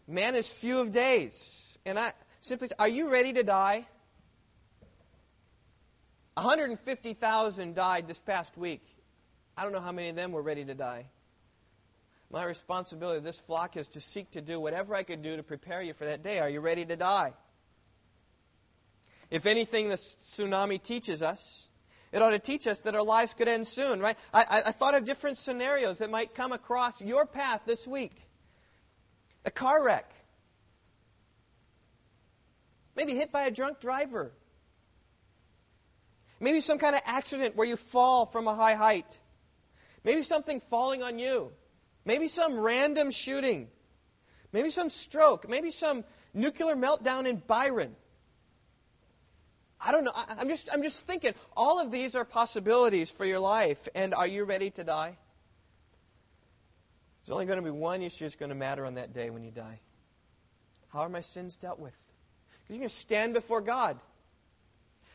Man 0.05 0.35
is 0.35 0.51
few 0.51 0.79
of 0.79 0.91
days. 0.91 1.77
And 1.85 1.97
I, 1.97 2.11
Simply, 2.41 2.69
are 2.77 2.87
you 2.87 3.09
ready 3.09 3.33
to 3.33 3.43
die? 3.43 3.85
150,000 6.39 7.75
died 7.75 8.07
this 8.07 8.19
past 8.19 8.57
week. 8.57 8.81
I 9.57 9.63
don't 9.63 9.73
know 9.73 9.81
how 9.81 9.91
many 9.91 10.07
of 10.07 10.15
them 10.15 10.31
were 10.31 10.41
ready 10.41 10.63
to 10.63 10.73
die. 10.73 11.05
My 12.31 12.45
responsibility 12.45 13.17
of 13.17 13.25
this 13.25 13.39
flock 13.39 13.75
is 13.75 13.89
to 13.89 14.01
seek 14.01 14.31
to 14.31 14.41
do 14.41 14.57
whatever 14.57 14.95
I 14.95 15.03
could 15.03 15.21
do 15.21 15.35
to 15.35 15.43
prepare 15.43 15.81
you 15.81 15.93
for 15.93 16.05
that 16.05 16.23
day. 16.23 16.39
Are 16.39 16.49
you 16.49 16.61
ready 16.61 16.85
to 16.85 16.95
die? 16.95 17.33
If 19.29 19.45
anything, 19.45 19.89
the 19.89 19.95
tsunami 19.95 20.81
teaches 20.81 21.21
us, 21.21 21.67
it 22.13 22.21
ought 22.21 22.29
to 22.29 22.39
teach 22.39 22.67
us 22.67 22.79
that 22.81 22.95
our 22.95 23.03
lives 23.03 23.33
could 23.33 23.49
end 23.49 23.67
soon, 23.67 23.99
right? 23.99 24.15
I, 24.33 24.63
I 24.67 24.71
thought 24.71 24.95
of 24.95 25.03
different 25.03 25.37
scenarios 25.39 25.97
that 25.97 26.09
might 26.09 26.35
come 26.35 26.53
across 26.53 27.01
your 27.01 27.25
path 27.25 27.63
this 27.65 27.85
week. 27.85 28.15
A 29.43 29.51
car 29.51 29.83
wreck. 29.83 30.09
Maybe 32.95 33.13
hit 33.13 33.31
by 33.31 33.43
a 33.43 33.51
drunk 33.51 33.81
driver. 33.81 34.31
Maybe 36.39 36.61
some 36.61 36.77
kind 36.77 36.95
of 36.95 37.01
accident 37.05 37.55
where 37.55 37.67
you 37.67 37.75
fall 37.75 38.25
from 38.25 38.47
a 38.47 38.55
high 38.55 38.75
height. 38.75 39.19
Maybe 40.03 40.23
something 40.23 40.61
falling 40.69 41.03
on 41.03 41.19
you. 41.19 41.51
Maybe 42.05 42.27
some 42.27 42.57
random 42.57 43.11
shooting. 43.11 43.67
Maybe 44.53 44.69
some 44.69 44.89
stroke. 44.89 45.49
Maybe 45.49 45.71
some 45.71 46.05
nuclear 46.33 46.75
meltdown 46.75 47.27
in 47.27 47.37
Byron. 47.45 47.95
I 49.81 49.91
don't 49.91 50.03
know. 50.03 50.13
I'm 50.15 50.47
just, 50.47 50.69
I'm 50.71 50.83
just 50.83 51.05
thinking. 51.05 51.33
All 51.55 51.79
of 51.79 51.91
these 51.91 52.15
are 52.15 52.25
possibilities 52.25 53.11
for 53.11 53.25
your 53.25 53.39
life. 53.39 53.87
And 53.93 54.13
are 54.13 54.27
you 54.27 54.45
ready 54.45 54.71
to 54.71 54.83
die? 54.83 55.17
There's 57.25 57.33
only 57.33 57.45
going 57.45 57.59
to 57.59 57.63
be 57.63 57.71
one 57.71 58.01
issue 58.01 58.25
that's 58.25 58.35
going 58.35 58.49
to 58.49 58.55
matter 58.55 58.85
on 58.85 58.95
that 58.95 59.13
day 59.13 59.29
when 59.29 59.43
you 59.43 59.51
die. 59.51 59.79
How 60.89 61.01
are 61.01 61.09
my 61.09 61.21
sins 61.21 61.57
dealt 61.57 61.79
with? 61.79 61.93
Because 62.63 62.75
you're 62.75 62.79
going 62.79 62.89
to 62.89 62.95
stand 62.95 63.33
before 63.33 63.61
God. 63.61 63.99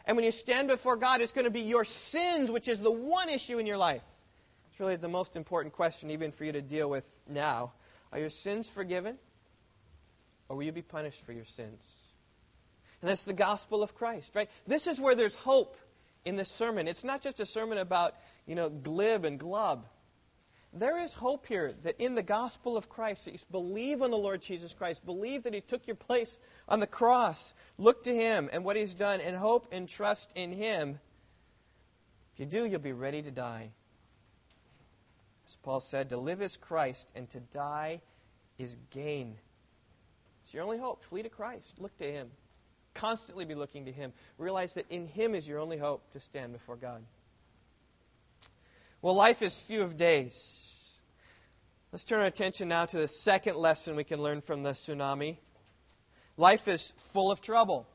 And 0.07 0.17
when 0.17 0.25
you 0.25 0.31
stand 0.31 0.69
before 0.69 0.97
God, 0.97 1.21
it's 1.21 1.33
going 1.33 1.47
to 1.47 1.51
be 1.51 1.63
your 1.63 1.85
sins, 1.85 2.51
which 2.51 2.69
is 2.69 2.81
the 2.81 2.91
one 2.91 3.29
issue 3.29 3.59
in 3.59 3.67
your 3.67 3.79
life. 3.79 4.03
It's 4.71 4.81
really 4.81 4.97
the 4.97 5.09
most 5.09 5.37
important 5.37 5.75
question, 5.75 6.11
even 6.11 6.33
for 6.33 6.45
you 6.45 6.53
to 6.53 6.63
deal 6.63 6.91
with 6.91 7.07
now. 7.29 7.73
Are 8.13 8.19
your 8.19 8.31
sins 8.31 8.69
forgiven? 8.69 9.19
Or 10.49 10.57
will 10.57 10.65
you 10.65 10.73
be 10.73 10.83
punished 10.83 11.25
for 11.25 11.33
your 11.33 11.45
sins? 11.45 11.81
And 13.01 13.11
that's 13.11 13.25
the 13.25 13.35
gospel 13.35 13.83
of 13.83 13.95
Christ, 13.95 14.35
right? 14.35 14.51
This 14.67 14.87
is 14.87 15.01
where 15.01 15.15
there's 15.15 15.37
hope 15.37 15.77
in 16.25 16.37
this 16.37 16.51
sermon. 16.51 16.89
It's 16.89 17.05
not 17.05 17.23
just 17.23 17.41
a 17.41 17.47
sermon 17.47 17.79
about, 17.79 18.15
you 18.47 18.55
know, 18.55 18.69
glib 18.69 19.25
and 19.25 19.39
glub. 19.39 19.87
There 20.77 20.99
is 20.99 21.15
hope 21.15 21.47
here 21.47 21.73
that 21.85 22.01
in 22.01 22.17
the 22.17 22.23
gospel 22.23 22.77
of 22.77 22.89
Christ, 22.89 23.27
that 23.27 23.33
you 23.33 23.39
believe 23.53 24.03
on 24.03 24.11
the 24.11 24.17
Lord 24.17 24.43
Jesus 24.43 24.75
Christ, 24.75 25.07
believe 25.07 25.45
that 25.45 25.55
He 25.55 25.61
took 25.61 25.87
your 25.87 25.95
place 25.95 26.37
on 26.69 26.81
the 26.81 26.87
cross, 26.87 27.55
look 27.79 28.03
to 28.05 28.15
Him 28.15 28.51
and 28.53 28.65
what 28.65 28.77
He's 28.77 28.95
done, 28.95 29.21
and 29.21 29.37
hope 29.37 29.69
and 29.71 29.89
trust 29.89 30.33
in 30.35 30.53
Him. 30.53 30.99
If 32.35 32.41
you 32.41 32.47
do, 32.47 32.67
you'll 32.67 32.81
be 32.81 32.93
ready 32.93 33.23
to 33.23 33.31
die. 33.31 33.71
As 35.47 35.57
Paul 35.63 35.79
said, 35.79 36.09
to 36.09 36.17
live 36.17 36.43
is 36.43 36.57
Christ, 36.57 37.13
and 37.15 37.31
to 37.31 37.41
die 37.41 38.01
is 38.59 38.77
gain. 38.91 39.37
It's 40.43 40.55
your 40.55 40.65
only 40.65 40.79
hope. 40.79 41.05
Flee 41.05 41.23
to 41.23 41.29
Christ. 41.29 41.75
Look 41.79 41.97
to 41.99 42.11
Him. 42.11 42.31
Constantly 42.95 43.45
be 43.45 43.55
looking 43.55 43.85
to 43.85 43.93
Him. 43.93 44.13
Realize 44.39 44.73
that 44.73 44.87
in 44.91 45.07
Him 45.07 45.37
is 45.37 45.47
your 45.47 45.61
only 45.61 45.79
hope 45.79 46.11
to 46.13 46.21
stand 46.21 46.53
before 46.53 46.77
God. 46.77 47.05
Well, 49.05 49.17
life 49.17 49.43
is 49.43 49.61
few 49.61 49.83
of 49.83 49.99
days. 49.99 50.73
Let's 51.93 52.05
turn 52.05 52.21
our 52.21 52.27
attention 52.27 52.69
now 52.69 52.87
to 52.87 52.97
the 52.97 53.07
second 53.07 53.59
lesson 53.59 53.97
we 53.97 54.05
can 54.05 54.23
learn 54.23 54.41
from 54.41 54.63
the 54.63 54.71
tsunami. 54.71 55.37
Life 56.39 56.69
is 56.69 56.93
full 57.13 57.31
of 57.31 57.43
trouble. 57.43 57.87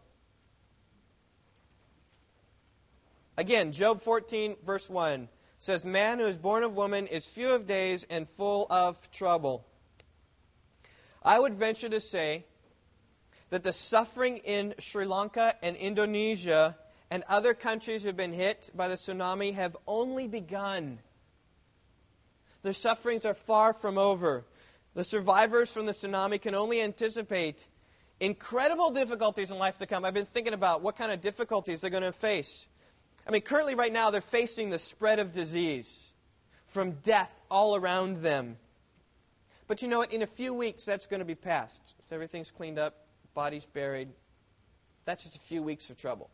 Again, 3.38 3.72
Job 3.72 4.02
14, 4.02 4.58
verse 4.63 4.88
1 4.88 5.28
says, 5.58 5.84
Man 5.84 6.19
who 6.19 6.26
is 6.26 6.38
born 6.38 6.62
of 6.62 6.78
woman 6.78 7.08
is 7.08 7.26
few 7.26 7.56
of 7.56 7.65
days 7.65 8.06
and 8.08 8.30
full 8.30 8.67
of 8.69 9.10
trouble. 9.10 9.65
I 11.24 11.39
would 11.39 11.56
venture 11.56 11.89
to 11.89 12.00
say 12.00 12.45
that 13.50 13.63
the 13.63 13.74
suffering 13.74 14.38
in 14.38 14.76
Sri 14.78 15.06
Lanka 15.06 15.56
and 15.63 15.76
Indonesia 15.76 16.78
and 17.12 17.24
other 17.28 17.54
countries 17.54 18.04
who 18.04 18.08
have 18.08 18.17
been 18.17 18.34
hit 18.34 18.69
by 18.76 18.88
the 18.88 18.95
tsunami 18.95 19.54
have 19.54 19.76
only 19.88 20.28
begun. 20.28 21.00
Their 22.62 22.74
sufferings 22.74 23.26
are 23.26 23.34
far 23.34 23.74
from 23.74 23.98
over. 23.98 24.45
The 24.95 25.04
survivors 25.04 25.72
from 25.72 25.86
the 25.86 25.91
tsunami 25.93 26.41
can 26.41 26.56
only 26.56 26.82
anticipate 26.82 27.60
incredible 28.19 28.91
difficulties 28.91 29.52
in 29.52 29.58
life 29.58 29.78
to 29.78 29.86
come. 29.86 30.06
I've 30.06 30.13
been 30.13 30.26
thinking 30.26 30.54
about 30.54 30.82
what 30.82 30.98
kind 30.98 31.12
of 31.12 31.22
difficulties 31.22 31.82
they're 31.82 31.89
going 31.89 32.04
to 32.04 32.12
face. 32.12 32.67
I 33.28 33.32
mean, 33.32 33.41
currently, 33.41 33.76
right 33.76 33.93
now, 33.93 34.12
they're 34.12 34.22
facing 34.22 34.69
the 34.69 34.80
spread 34.80 35.19
of 35.19 35.34
disease 35.34 36.12
from 36.67 36.91
death 37.04 37.39
all 37.50 37.76
around 37.76 38.17
them. 38.17 38.58
But 39.67 39.82
you 39.82 39.88
know 39.88 40.00
what? 40.00 40.12
In 40.12 40.22
a 40.22 40.28
few 40.28 40.54
weeks, 40.54 40.86
that's 40.86 41.06
going 41.06 41.19
to 41.19 41.26
be 41.26 41.36
past. 41.36 41.82
So 42.10 42.15
everything's 42.15 42.52
cleaned 42.52 42.80
up, 42.80 42.95
bodies 43.36 43.65
buried. 43.67 44.10
That's 45.06 45.24
just 45.24 45.36
a 45.36 45.39
few 45.39 45.62
weeks 45.62 45.89
of 45.89 45.98
trouble. 45.98 46.30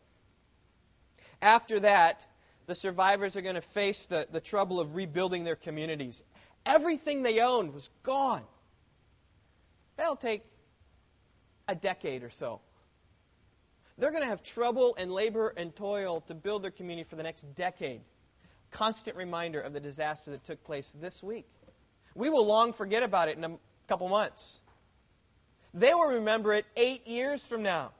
After 1.42 1.80
that, 1.80 2.20
the 2.66 2.74
survivors 2.74 3.36
are 3.36 3.42
going 3.42 3.54
to 3.54 3.60
face 3.60 4.06
the, 4.06 4.26
the 4.30 4.40
trouble 4.40 4.80
of 4.80 4.96
rebuilding 4.96 5.44
their 5.44 5.56
communities. 5.56 6.22
Everything 6.64 7.22
they 7.22 7.40
owned 7.40 7.72
was 7.72 7.90
gone. 8.02 8.42
That'll 9.96 10.16
take 10.16 10.42
a 11.68 11.74
decade 11.74 12.22
or 12.22 12.30
so. 12.30 12.60
They're 13.98 14.10
going 14.10 14.22
to 14.22 14.28
have 14.28 14.42
trouble 14.42 14.94
and 14.98 15.10
labor 15.10 15.52
and 15.56 15.74
toil 15.74 16.20
to 16.22 16.34
build 16.34 16.62
their 16.62 16.70
community 16.70 17.08
for 17.08 17.16
the 17.16 17.22
next 17.22 17.42
decade. 17.54 18.02
Constant 18.72 19.16
reminder 19.16 19.60
of 19.60 19.72
the 19.72 19.80
disaster 19.80 20.32
that 20.32 20.44
took 20.44 20.62
place 20.64 20.92
this 21.00 21.22
week. 21.22 21.46
We 22.14 22.28
will 22.28 22.46
long 22.46 22.72
forget 22.72 23.02
about 23.02 23.28
it 23.28 23.38
in 23.38 23.44
a 23.44 23.58
couple 23.88 24.08
months. 24.08 24.60
They 25.72 25.94
will 25.94 26.14
remember 26.14 26.52
it 26.52 26.66
eight 26.76 27.06
years 27.06 27.46
from 27.46 27.62
now. 27.62 27.92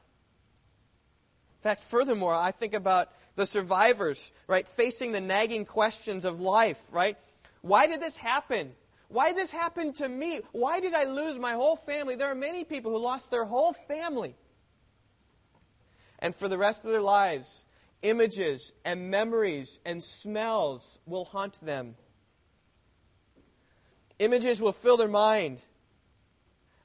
In 1.66 1.70
fact, 1.70 1.82
furthermore, 1.82 2.32
I 2.32 2.52
think 2.52 2.74
about 2.74 3.08
the 3.34 3.44
survivors, 3.44 4.32
right, 4.46 4.68
facing 4.68 5.10
the 5.10 5.20
nagging 5.20 5.64
questions 5.64 6.24
of 6.24 6.38
life, 6.38 6.80
right? 6.92 7.16
Why 7.60 7.88
did 7.88 8.00
this 8.00 8.16
happen? 8.16 8.70
Why 9.08 9.30
did 9.30 9.38
this 9.38 9.50
happen 9.50 9.92
to 9.94 10.08
me? 10.08 10.38
Why 10.52 10.78
did 10.78 10.94
I 10.94 11.06
lose 11.06 11.40
my 11.40 11.54
whole 11.54 11.74
family? 11.74 12.14
There 12.14 12.30
are 12.30 12.36
many 12.36 12.62
people 12.62 12.92
who 12.92 12.98
lost 12.98 13.32
their 13.32 13.44
whole 13.44 13.72
family. 13.72 14.36
And 16.20 16.36
for 16.36 16.46
the 16.46 16.56
rest 16.56 16.84
of 16.84 16.92
their 16.92 17.00
lives, 17.00 17.64
images 18.00 18.72
and 18.84 19.10
memories 19.10 19.80
and 19.84 20.04
smells 20.04 21.00
will 21.04 21.24
haunt 21.24 21.60
them. 21.62 21.96
Images 24.20 24.62
will 24.62 24.70
fill 24.70 24.98
their 24.98 25.08
mind 25.08 25.60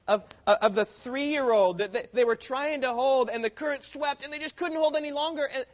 of, 0.08 0.24
of 0.46 0.74
the 0.74 0.84
three 0.84 1.30
year 1.30 1.50
old 1.50 1.78
that 1.78 2.12
they 2.12 2.24
were 2.24 2.36
trying 2.36 2.82
to 2.82 2.92
hold 2.92 3.30
and 3.30 3.44
the 3.44 3.50
current 3.50 3.84
swept 3.84 4.24
and 4.24 4.32
they 4.32 4.38
just 4.38 4.56
couldn't 4.56 4.78
hold 4.78 4.96
any 4.96 5.12
longer. 5.12 5.48
And, 5.52 5.64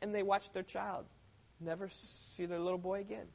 and 0.00 0.14
they 0.14 0.22
watched 0.22 0.54
their 0.54 0.62
child 0.62 1.06
never 1.62 1.88
see 1.90 2.46
their 2.46 2.58
little 2.58 2.78
boy 2.78 3.00
again. 3.00 3.26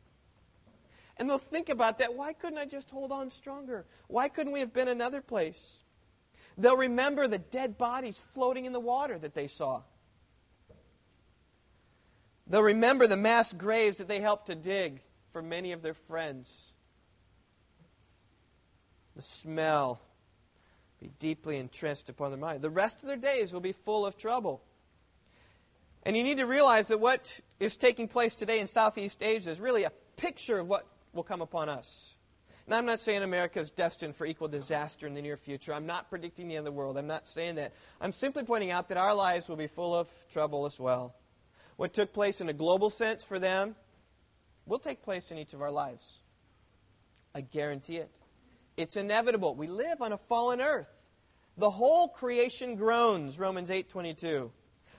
And 1.17 1.29
they'll 1.29 1.38
think 1.38 1.69
about 1.69 1.99
that. 1.99 2.13
Why 2.13 2.33
couldn't 2.33 2.60
I 2.60 2.65
just 2.65 2.89
hold 2.89 3.12
on 3.12 3.29
stronger? 3.29 3.86
Why 4.07 4.29
couldn't 4.29 4.53
we 4.53 4.60
have 4.60 4.73
been 4.73 4.88
another 4.88 5.21
place? 5.21 5.75
They'll 6.57 6.77
remember 6.77 7.27
the 7.27 7.39
dead 7.39 7.77
bodies 7.77 8.19
floating 8.33 8.65
in 8.65 8.73
the 8.73 8.79
water 8.79 9.17
that 9.17 9.33
they 9.33 9.47
saw. 9.47 9.81
They'll 12.47 12.62
remember 12.63 13.07
the 13.07 13.17
mass 13.17 13.51
graves 13.51 13.97
that 13.97 14.07
they 14.07 14.19
helped 14.19 14.47
to 14.47 14.55
dig 14.55 15.01
for 15.33 15.41
many 15.41 15.71
of 15.71 15.81
their 15.81 15.93
friends. 15.93 16.71
The 19.15 19.21
smell 19.23 19.99
be 20.99 21.12
deeply 21.19 21.57
entrenched 21.57 22.10
upon 22.10 22.31
their 22.31 22.39
mind. 22.39 22.62
The 22.62 22.69
rest 22.69 23.03
of 23.03 23.07
their 23.07 23.17
days 23.17 23.53
will 23.53 23.62
be 23.62 23.71
full 23.71 24.05
of 24.05 24.17
trouble. 24.17 24.62
And 26.03 26.15
you 26.15 26.23
need 26.23 26.38
to 26.38 26.45
realize 26.47 26.88
that 26.88 26.99
what 26.99 27.39
is 27.60 27.77
taking 27.77 28.07
place 28.07 28.36
today 28.36 28.60
in 28.60 28.67
Southeast 28.67 29.21
Asia 29.21 29.51
is 29.51 29.60
really 29.60 29.83
a 29.83 29.91
picture 30.15 30.60
of 30.60 30.67
what 30.67 30.88
will 31.13 31.23
come 31.23 31.41
upon 31.41 31.69
us. 31.69 32.15
And 32.65 32.75
I'm 32.75 32.86
not 32.86 32.99
saying 32.99 33.23
America 33.23 33.60
is 33.60 33.71
destined 33.71 34.15
for 34.15 34.25
equal 34.25 34.49
disaster 34.49 35.07
in 35.07 35.13
the 35.13 35.21
near 35.21 35.38
future. 35.38 35.73
I'm 35.73 35.86
not 35.86 36.10
predicting 36.10 36.49
the 36.49 36.55
end 36.55 36.67
of 36.67 36.73
the 36.73 36.77
world. 36.77 36.97
I'm 36.97 37.07
not 37.07 37.27
saying 37.27 37.55
that. 37.55 37.73
I'm 38.01 38.12
simply 38.12 38.43
pointing 38.43 38.71
out 38.71 38.89
that 38.89 38.97
our 38.97 39.13
lives 39.13 39.47
will 39.47 39.55
be 39.55 39.67
full 39.67 39.95
of 39.95 40.10
trouble 40.33 40.65
as 40.65 40.77
well. 40.79 41.15
What 41.77 41.93
took 41.93 42.12
place 42.12 42.41
in 42.41 42.49
a 42.49 42.53
global 42.53 42.89
sense 42.89 43.23
for 43.23 43.39
them 43.39 43.75
will 44.65 44.79
take 44.79 45.03
place 45.03 45.31
in 45.31 45.38
each 45.38 45.53
of 45.53 45.62
our 45.62 45.71
lives. 45.71 46.19
I 47.33 47.41
guarantee 47.41 47.97
it. 47.97 48.12
It's 48.77 48.95
inevitable. 48.95 49.55
We 49.55 49.67
live 49.67 50.01
on 50.01 50.13
a 50.13 50.17
fallen 50.17 50.61
earth. 50.61 50.87
The 51.57 51.69
whole 51.69 52.07
creation 52.07 52.75
groans, 52.75 53.37
Romans 53.39 53.69
8:22. 53.69 54.51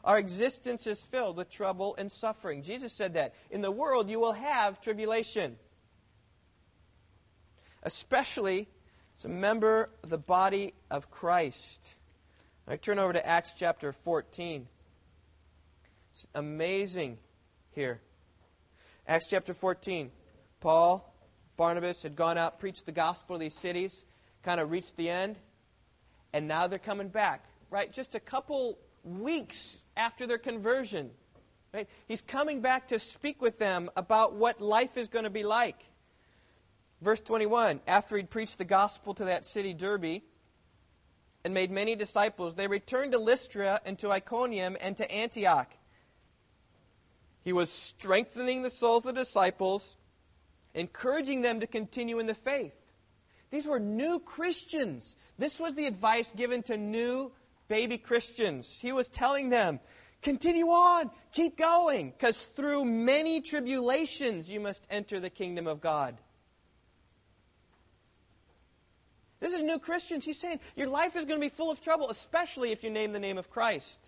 Our 0.04 0.18
existence 0.18 0.86
is 0.86 1.02
filled 1.02 1.36
with 1.36 1.48
trouble 1.50 1.94
and 1.96 2.10
suffering. 2.10 2.62
Jesus 2.62 2.92
said 2.92 3.14
that. 3.14 3.34
In 3.50 3.62
the 3.62 3.70
world 3.70 4.10
you 4.10 4.20
will 4.20 4.32
have 4.32 4.80
tribulation 4.80 5.56
especially 7.82 8.68
as 9.16 9.24
a 9.24 9.28
member 9.28 9.88
of 10.02 10.10
the 10.10 10.18
body 10.18 10.74
of 10.90 11.10
Christ. 11.10 11.94
I 12.66 12.76
turn 12.76 12.98
over 12.98 13.12
to 13.12 13.26
Acts 13.26 13.54
chapter 13.56 13.92
14. 13.92 14.66
It's 16.12 16.26
amazing 16.34 17.18
here. 17.72 18.00
Acts 19.06 19.28
chapter 19.28 19.54
14. 19.54 20.10
Paul, 20.60 21.04
Barnabas 21.58 22.04
had 22.04 22.14
gone 22.14 22.38
out, 22.38 22.60
preached 22.60 22.86
the 22.86 22.92
gospel 22.92 23.36
to 23.36 23.40
these 23.40 23.52
cities, 23.52 24.04
kind 24.44 24.60
of 24.60 24.70
reached 24.70 24.96
the 24.96 25.10
end, 25.10 25.36
and 26.32 26.46
now 26.46 26.68
they're 26.68 26.78
coming 26.78 27.08
back, 27.08 27.44
right? 27.68 27.92
Just 27.92 28.14
a 28.14 28.20
couple 28.20 28.78
weeks 29.02 29.76
after 29.96 30.26
their 30.28 30.38
conversion, 30.38 31.10
right? 31.74 31.88
He's 32.06 32.22
coming 32.22 32.60
back 32.60 32.88
to 32.88 33.00
speak 33.00 33.42
with 33.42 33.58
them 33.58 33.90
about 33.96 34.34
what 34.34 34.60
life 34.60 34.96
is 34.96 35.08
going 35.08 35.24
to 35.24 35.30
be 35.30 35.42
like. 35.42 35.78
Verse 37.02 37.20
21 37.20 37.80
After 37.88 38.16
he'd 38.16 38.30
preached 38.30 38.58
the 38.58 38.64
gospel 38.64 39.14
to 39.14 39.24
that 39.24 39.44
city, 39.44 39.74
Derbe, 39.74 40.22
and 41.44 41.54
made 41.54 41.72
many 41.72 41.96
disciples, 41.96 42.54
they 42.54 42.68
returned 42.68 43.12
to 43.12 43.18
Lystra 43.18 43.80
and 43.84 43.98
to 43.98 44.12
Iconium 44.12 44.76
and 44.80 44.96
to 44.98 45.10
Antioch. 45.10 45.72
He 47.42 47.52
was 47.52 47.72
strengthening 47.72 48.62
the 48.62 48.70
souls 48.70 49.04
of 49.06 49.14
the 49.16 49.20
disciples, 49.20 49.96
encouraging 50.74 51.42
them 51.42 51.60
to 51.60 51.66
continue 51.66 52.18
in 52.18 52.26
the 52.26 52.34
faith. 52.34 52.74
These 53.50 53.66
were 53.66 53.80
new 53.80 54.20
Christians. 54.20 55.16
This 55.38 55.58
was 55.58 55.74
the 55.74 55.86
advice 55.86 56.32
given 56.32 56.62
to 56.64 56.76
new 56.76 57.32
baby 57.68 57.98
Christians. 57.98 58.78
He 58.78 58.92
was 58.92 59.08
telling 59.08 59.48
them, 59.48 59.80
continue 60.22 60.66
on, 60.66 61.10
keep 61.32 61.56
going, 61.56 62.10
because 62.10 62.42
through 62.56 62.84
many 62.84 63.40
tribulations 63.40 64.50
you 64.50 64.60
must 64.60 64.86
enter 64.90 65.20
the 65.20 65.30
kingdom 65.30 65.66
of 65.66 65.80
God. 65.80 66.18
This 69.40 69.52
is 69.52 69.62
new 69.62 69.78
Christians. 69.78 70.24
He's 70.24 70.38
saying 70.38 70.58
your 70.76 70.88
life 70.88 71.14
is 71.14 71.24
going 71.24 71.40
to 71.40 71.44
be 71.44 71.50
full 71.50 71.70
of 71.70 71.80
trouble, 71.80 72.10
especially 72.10 72.72
if 72.72 72.82
you 72.82 72.90
name 72.90 73.12
the 73.12 73.20
name 73.20 73.38
of 73.38 73.50
Christ. 73.50 73.98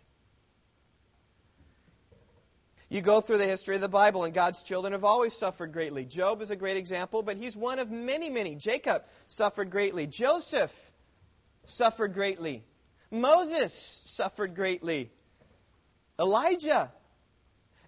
You 2.90 3.03
go 3.03 3.20
through 3.20 3.38
the 3.38 3.46
history 3.46 3.76
of 3.76 3.81
the 3.81 3.88
Bible, 3.88 4.24
and 4.24 4.35
God's 4.35 4.64
children 4.64 4.92
have 4.94 5.05
always 5.05 5.33
suffered 5.33 5.72
greatly. 5.72 6.05
Job 6.05 6.42
is 6.42 6.50
a 6.50 6.57
great 6.57 6.76
example, 6.76 7.22
but 7.22 7.37
he's 7.37 7.57
one 7.57 7.79
of 7.79 7.88
many, 7.88 8.31
many. 8.31 8.57
Jacob 8.57 9.05
suffered 9.29 9.70
greatly. 9.70 10.09
Joseph 10.09 10.74
suffered 11.66 12.14
greatly. 12.14 12.64
Moses 13.12 14.03
suffered 14.07 14.57
greatly. 14.57 15.09
Elijah, 16.18 16.90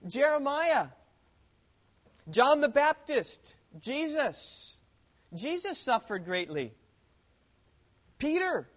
Jeremiah, 0.07 0.87
John 2.31 2.61
the 2.61 2.69
Baptist, 2.69 3.57
Jesus. 3.81 4.79
Jesus 5.35 5.79
suffered 5.79 6.25
greatly. 6.25 6.73
Peter. 8.19 8.69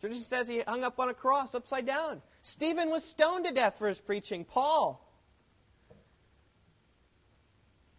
Tradition 0.00 0.24
says 0.24 0.48
he 0.48 0.60
hung 0.60 0.82
up 0.82 0.98
on 0.98 1.10
a 1.10 1.14
cross 1.14 1.54
upside 1.54 1.84
down. 1.84 2.22
Stephen 2.46 2.90
was 2.90 3.02
stoned 3.02 3.44
to 3.44 3.52
death 3.52 3.76
for 3.76 3.88
his 3.88 4.00
preaching. 4.00 4.44
Paul. 4.44 5.02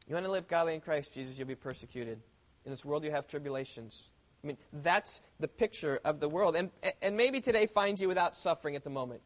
You 0.07 0.13
want 0.13 0.25
to 0.25 0.31
live 0.31 0.47
godly 0.47 0.73
in 0.73 0.79
Christ 0.79 1.13
Jesus, 1.13 1.37
you'll 1.37 1.49
be 1.49 1.55
persecuted. 1.55 2.17
In 2.63 2.71
this 2.71 2.85
world, 2.85 3.03
you 3.03 3.11
have 3.11 3.27
tribulations. 3.27 4.01
I 4.41 4.47
mean, 4.47 4.57
that's 4.71 5.19
the 5.41 5.49
picture 5.49 5.99
of 6.05 6.21
the 6.21 6.29
world. 6.29 6.55
And, 6.55 6.71
and 7.01 7.17
maybe 7.17 7.41
today 7.41 7.65
finds 7.67 8.01
you 8.01 8.07
without 8.07 8.37
suffering 8.37 8.77
at 8.77 8.85
the 8.85 8.89
moment. 8.89 9.21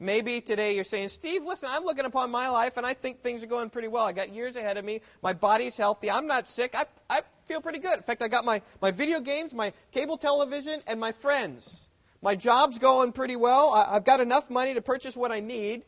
Maybe 0.00 0.40
today 0.40 0.76
you're 0.76 0.84
saying, 0.84 1.08
Steve, 1.08 1.44
listen, 1.44 1.68
I'm 1.70 1.84
looking 1.84 2.06
upon 2.06 2.30
my 2.30 2.48
life 2.48 2.78
and 2.78 2.86
I 2.86 2.94
think 2.94 3.20
things 3.20 3.42
are 3.42 3.48
going 3.48 3.68
pretty 3.68 3.88
well. 3.88 4.06
I 4.06 4.12
got 4.12 4.32
years 4.32 4.56
ahead 4.56 4.78
of 4.78 4.84
me. 4.84 5.02
My 5.22 5.34
body's 5.34 5.76
healthy. 5.76 6.10
I'm 6.10 6.26
not 6.26 6.48
sick. 6.48 6.74
I, 6.74 6.86
I 7.10 7.20
feel 7.44 7.60
pretty 7.60 7.80
good. 7.80 7.98
In 7.98 8.02
fact, 8.02 8.22
I 8.22 8.28
got 8.28 8.46
my, 8.46 8.62
my 8.80 8.92
video 8.92 9.20
games, 9.20 9.52
my 9.52 9.74
cable 9.92 10.16
television, 10.16 10.80
and 10.86 10.98
my 10.98 11.12
friends. 11.12 11.87
My 12.20 12.34
job's 12.34 12.78
going 12.78 13.12
pretty 13.12 13.36
well. 13.36 13.72
I've 13.72 14.04
got 14.04 14.20
enough 14.20 14.50
money 14.50 14.74
to 14.74 14.82
purchase 14.82 15.16
what 15.16 15.30
I 15.30 15.40
need. 15.40 15.82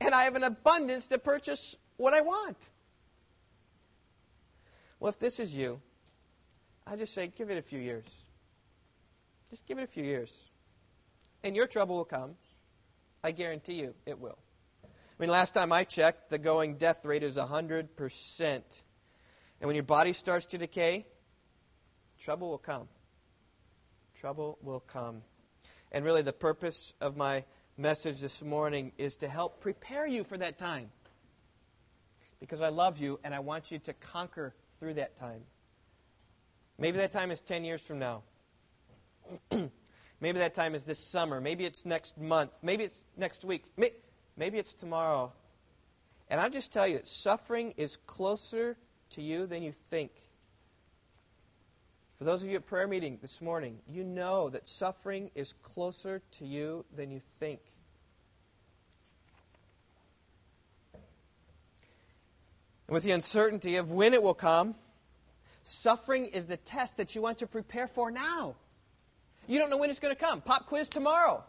And 0.00 0.14
I 0.14 0.24
have 0.24 0.36
an 0.36 0.44
abundance 0.44 1.08
to 1.08 1.18
purchase 1.18 1.76
what 1.96 2.14
I 2.14 2.22
want. 2.22 2.56
Well, 4.98 5.10
if 5.10 5.18
this 5.18 5.40
is 5.40 5.54
you, 5.54 5.80
I 6.86 6.96
just 6.96 7.14
say, 7.14 7.26
give 7.36 7.50
it 7.50 7.58
a 7.58 7.62
few 7.62 7.78
years. 7.78 8.04
Just 9.50 9.66
give 9.66 9.78
it 9.78 9.82
a 9.82 9.88
few 9.88 10.04
years. 10.04 10.38
And 11.42 11.56
your 11.56 11.66
trouble 11.66 11.96
will 11.96 12.04
come. 12.04 12.36
I 13.22 13.32
guarantee 13.32 13.74
you 13.74 13.94
it 14.06 14.18
will. 14.18 14.38
I 14.84 14.88
mean, 15.18 15.30
last 15.30 15.52
time 15.52 15.72
I 15.72 15.84
checked, 15.84 16.30
the 16.30 16.38
going 16.38 16.76
death 16.76 17.04
rate 17.04 17.22
is 17.22 17.36
100%. 17.36 18.40
And 18.40 18.62
when 19.60 19.74
your 19.74 19.82
body 19.82 20.14
starts 20.14 20.46
to 20.46 20.58
decay, 20.58 21.04
trouble 22.20 22.48
will 22.48 22.58
come. 22.58 22.88
Trouble 24.20 24.58
will 24.62 24.80
come. 24.80 25.22
And 25.92 26.04
really, 26.04 26.22
the 26.22 26.32
purpose 26.32 26.94
of 27.00 27.16
my 27.16 27.44
message 27.76 28.20
this 28.20 28.42
morning 28.42 28.92
is 28.98 29.16
to 29.16 29.28
help 29.28 29.60
prepare 29.60 30.06
you 30.06 30.24
for 30.24 30.36
that 30.36 30.58
time. 30.58 30.90
Because 32.38 32.60
I 32.60 32.68
love 32.68 32.98
you 32.98 33.18
and 33.24 33.34
I 33.34 33.40
want 33.40 33.70
you 33.70 33.78
to 33.80 33.92
conquer 33.92 34.54
through 34.78 34.94
that 34.94 35.16
time. 35.16 35.42
Maybe 36.78 36.98
that 36.98 37.12
time 37.12 37.30
is 37.30 37.40
10 37.40 37.64
years 37.64 37.82
from 37.82 37.98
now. 37.98 38.22
Maybe 40.20 40.38
that 40.38 40.54
time 40.54 40.74
is 40.74 40.84
this 40.84 40.98
summer. 40.98 41.40
Maybe 41.40 41.64
it's 41.64 41.84
next 41.84 42.18
month. 42.18 42.56
Maybe 42.62 42.84
it's 42.84 43.04
next 43.16 43.44
week. 43.44 43.64
Maybe 44.36 44.58
it's 44.58 44.74
tomorrow. 44.74 45.32
And 46.28 46.40
I'll 46.40 46.50
just 46.50 46.72
tell 46.72 46.86
you, 46.86 47.00
suffering 47.04 47.74
is 47.76 47.96
closer 48.06 48.76
to 49.10 49.22
you 49.22 49.46
than 49.46 49.62
you 49.62 49.72
think. 49.90 50.12
For 52.20 52.24
those 52.24 52.42
of 52.42 52.50
you 52.50 52.56
at 52.56 52.66
prayer 52.66 52.86
meeting 52.86 53.18
this 53.22 53.40
morning, 53.40 53.78
you 53.88 54.04
know 54.04 54.50
that 54.50 54.68
suffering 54.68 55.30
is 55.34 55.54
closer 55.62 56.20
to 56.32 56.44
you 56.44 56.84
than 56.94 57.10
you 57.10 57.20
think. 57.38 57.60
And 62.88 62.94
with 62.94 63.04
the 63.04 63.12
uncertainty 63.12 63.76
of 63.76 63.90
when 63.90 64.12
it 64.12 64.22
will 64.22 64.34
come, 64.34 64.74
suffering 65.64 66.26
is 66.26 66.44
the 66.44 66.58
test 66.58 66.98
that 66.98 67.14
you 67.14 67.22
want 67.22 67.38
to 67.38 67.46
prepare 67.46 67.88
for 67.88 68.10
now. 68.10 68.54
You 69.46 69.58
don't 69.58 69.70
know 69.70 69.78
when 69.78 69.88
it's 69.88 70.00
going 70.00 70.14
to 70.14 70.20
come. 70.22 70.42
Pop 70.42 70.66
quiz 70.66 70.90
tomorrow. 70.90 71.42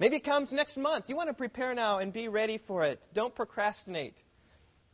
Maybe 0.00 0.16
it 0.16 0.24
comes 0.24 0.52
next 0.52 0.76
month. 0.76 1.08
You 1.08 1.14
want 1.14 1.28
to 1.28 1.34
prepare 1.34 1.76
now 1.76 1.98
and 1.98 2.12
be 2.12 2.26
ready 2.26 2.58
for 2.58 2.82
it. 2.82 3.00
Don't 3.12 3.32
procrastinate. 3.32 4.16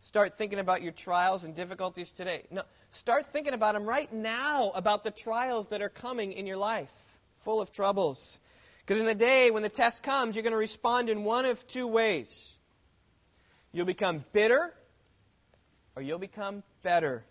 Start 0.02 0.34
thinking 0.34 0.58
about 0.58 0.80
your 0.82 0.92
trials 0.92 1.44
and 1.44 1.54
difficulties 1.54 2.10
today. 2.10 2.44
No, 2.50 2.62
start 2.88 3.26
thinking 3.26 3.52
about 3.52 3.74
them 3.74 3.84
right 3.84 4.10
now, 4.12 4.70
about 4.74 5.04
the 5.04 5.10
trials 5.10 5.68
that 5.68 5.82
are 5.82 5.90
coming 5.90 6.32
in 6.32 6.46
your 6.46 6.56
life, 6.56 6.92
full 7.40 7.60
of 7.60 7.70
troubles. 7.70 8.38
Because 8.80 8.98
in 8.98 9.06
the 9.06 9.14
day 9.14 9.50
when 9.50 9.62
the 9.62 9.68
test 9.68 10.02
comes, 10.02 10.36
you're 10.36 10.42
going 10.42 10.52
to 10.52 10.58
respond 10.58 11.10
in 11.10 11.22
one 11.22 11.44
of 11.44 11.66
two 11.66 11.86
ways. 11.86 12.56
You'll 13.72 13.86
become 13.86 14.24
bitter 14.32 14.74
or 15.94 16.02
you'll 16.02 16.18
become 16.18 16.62
better. 16.82 17.22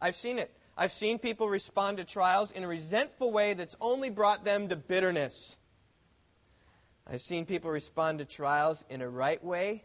I've 0.00 0.16
seen 0.16 0.38
it. 0.38 0.52
I've 0.76 0.92
seen 0.92 1.18
people 1.18 1.48
respond 1.48 1.98
to 1.98 2.04
trials 2.04 2.52
in 2.52 2.64
a 2.64 2.68
resentful 2.68 3.32
way 3.32 3.54
that's 3.54 3.76
only 3.80 4.10
brought 4.10 4.44
them 4.44 4.68
to 4.68 4.76
bitterness. 4.76 5.56
I've 7.06 7.22
seen 7.22 7.46
people 7.46 7.70
respond 7.70 8.18
to 8.18 8.24
trials 8.24 8.84
in 8.90 9.00
a 9.00 9.08
right 9.08 9.42
way 9.42 9.84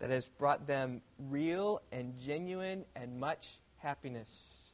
that 0.00 0.10
has 0.10 0.26
brought 0.26 0.66
them 0.66 1.02
real 1.18 1.80
and 1.92 2.18
genuine 2.18 2.84
and 2.96 3.20
much 3.20 3.58
happiness. 3.78 4.72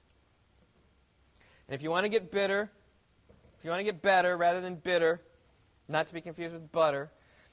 And 1.68 1.74
if 1.74 1.82
you 1.82 1.90
want 1.90 2.04
to 2.04 2.08
get 2.08 2.30
bitter, 2.30 2.70
if 3.58 3.64
you 3.64 3.70
want 3.70 3.80
to 3.80 3.84
get 3.84 4.00
better 4.02 4.36
rather 4.36 4.60
than 4.60 4.76
bitter, 4.76 5.20
not 5.88 6.06
to 6.08 6.14
be 6.14 6.20
confused 6.20 6.54
with 6.54 6.70
butter, 6.72 7.10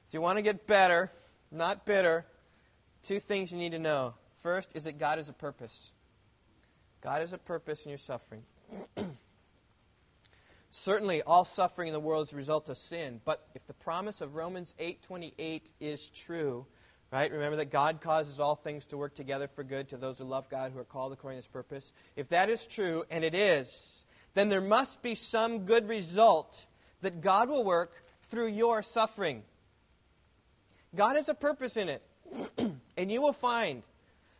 if 0.07 0.13
you 0.13 0.21
want 0.21 0.37
to 0.37 0.43
get 0.43 0.67
better, 0.67 1.11
not 1.51 1.85
bitter, 1.85 2.25
two 3.03 3.19
things 3.19 3.51
you 3.51 3.57
need 3.57 3.71
to 3.71 3.79
know. 3.79 4.13
First 4.43 4.75
is 4.75 4.83
that 4.83 4.99
God 4.99 5.17
has 5.17 5.29
a 5.29 5.33
purpose. 5.33 5.91
God 7.01 7.21
has 7.21 7.33
a 7.33 7.37
purpose 7.37 7.85
in 7.85 7.89
your 7.89 7.97
suffering. 7.97 8.43
Certainly, 10.69 11.21
all 11.21 11.45
suffering 11.45 11.87
in 11.87 11.93
the 11.93 11.99
world 11.99 12.23
is 12.27 12.33
a 12.33 12.35
result 12.35 12.69
of 12.69 12.77
sin. 12.77 13.21
But 13.23 13.45
if 13.55 13.65
the 13.67 13.73
promise 13.73 14.21
of 14.21 14.35
Romans 14.35 14.73
8:28 14.79 15.71
is 15.79 16.09
true, 16.09 16.65
right? 17.13 17.31
Remember 17.31 17.57
that 17.57 17.69
God 17.69 18.01
causes 18.01 18.39
all 18.39 18.55
things 18.55 18.87
to 18.87 18.97
work 18.97 19.13
together 19.13 19.47
for 19.47 19.63
good 19.63 19.89
to 19.89 19.97
those 19.97 20.17
who 20.17 20.25
love 20.25 20.49
God, 20.49 20.71
who 20.71 20.79
are 20.79 20.83
called 20.83 21.13
according 21.13 21.35
to 21.35 21.45
His 21.45 21.47
purpose. 21.47 21.93
If 22.15 22.29
that 22.29 22.49
is 22.49 22.65
true, 22.65 23.05
and 23.11 23.23
it 23.23 23.35
is, 23.35 24.03
then 24.33 24.49
there 24.49 24.61
must 24.61 25.03
be 25.03 25.13
some 25.13 25.65
good 25.65 25.87
result 25.87 26.65
that 27.01 27.21
God 27.21 27.49
will 27.49 27.63
work 27.63 27.93
through 28.31 28.47
your 28.47 28.81
suffering. 28.81 29.43
God 30.95 31.15
has 31.15 31.29
a 31.29 31.35
purpose 31.35 31.77
in 31.77 31.87
it, 31.87 32.01
and 32.97 33.11
you 33.11 33.21
will 33.21 33.31
find 33.31 33.83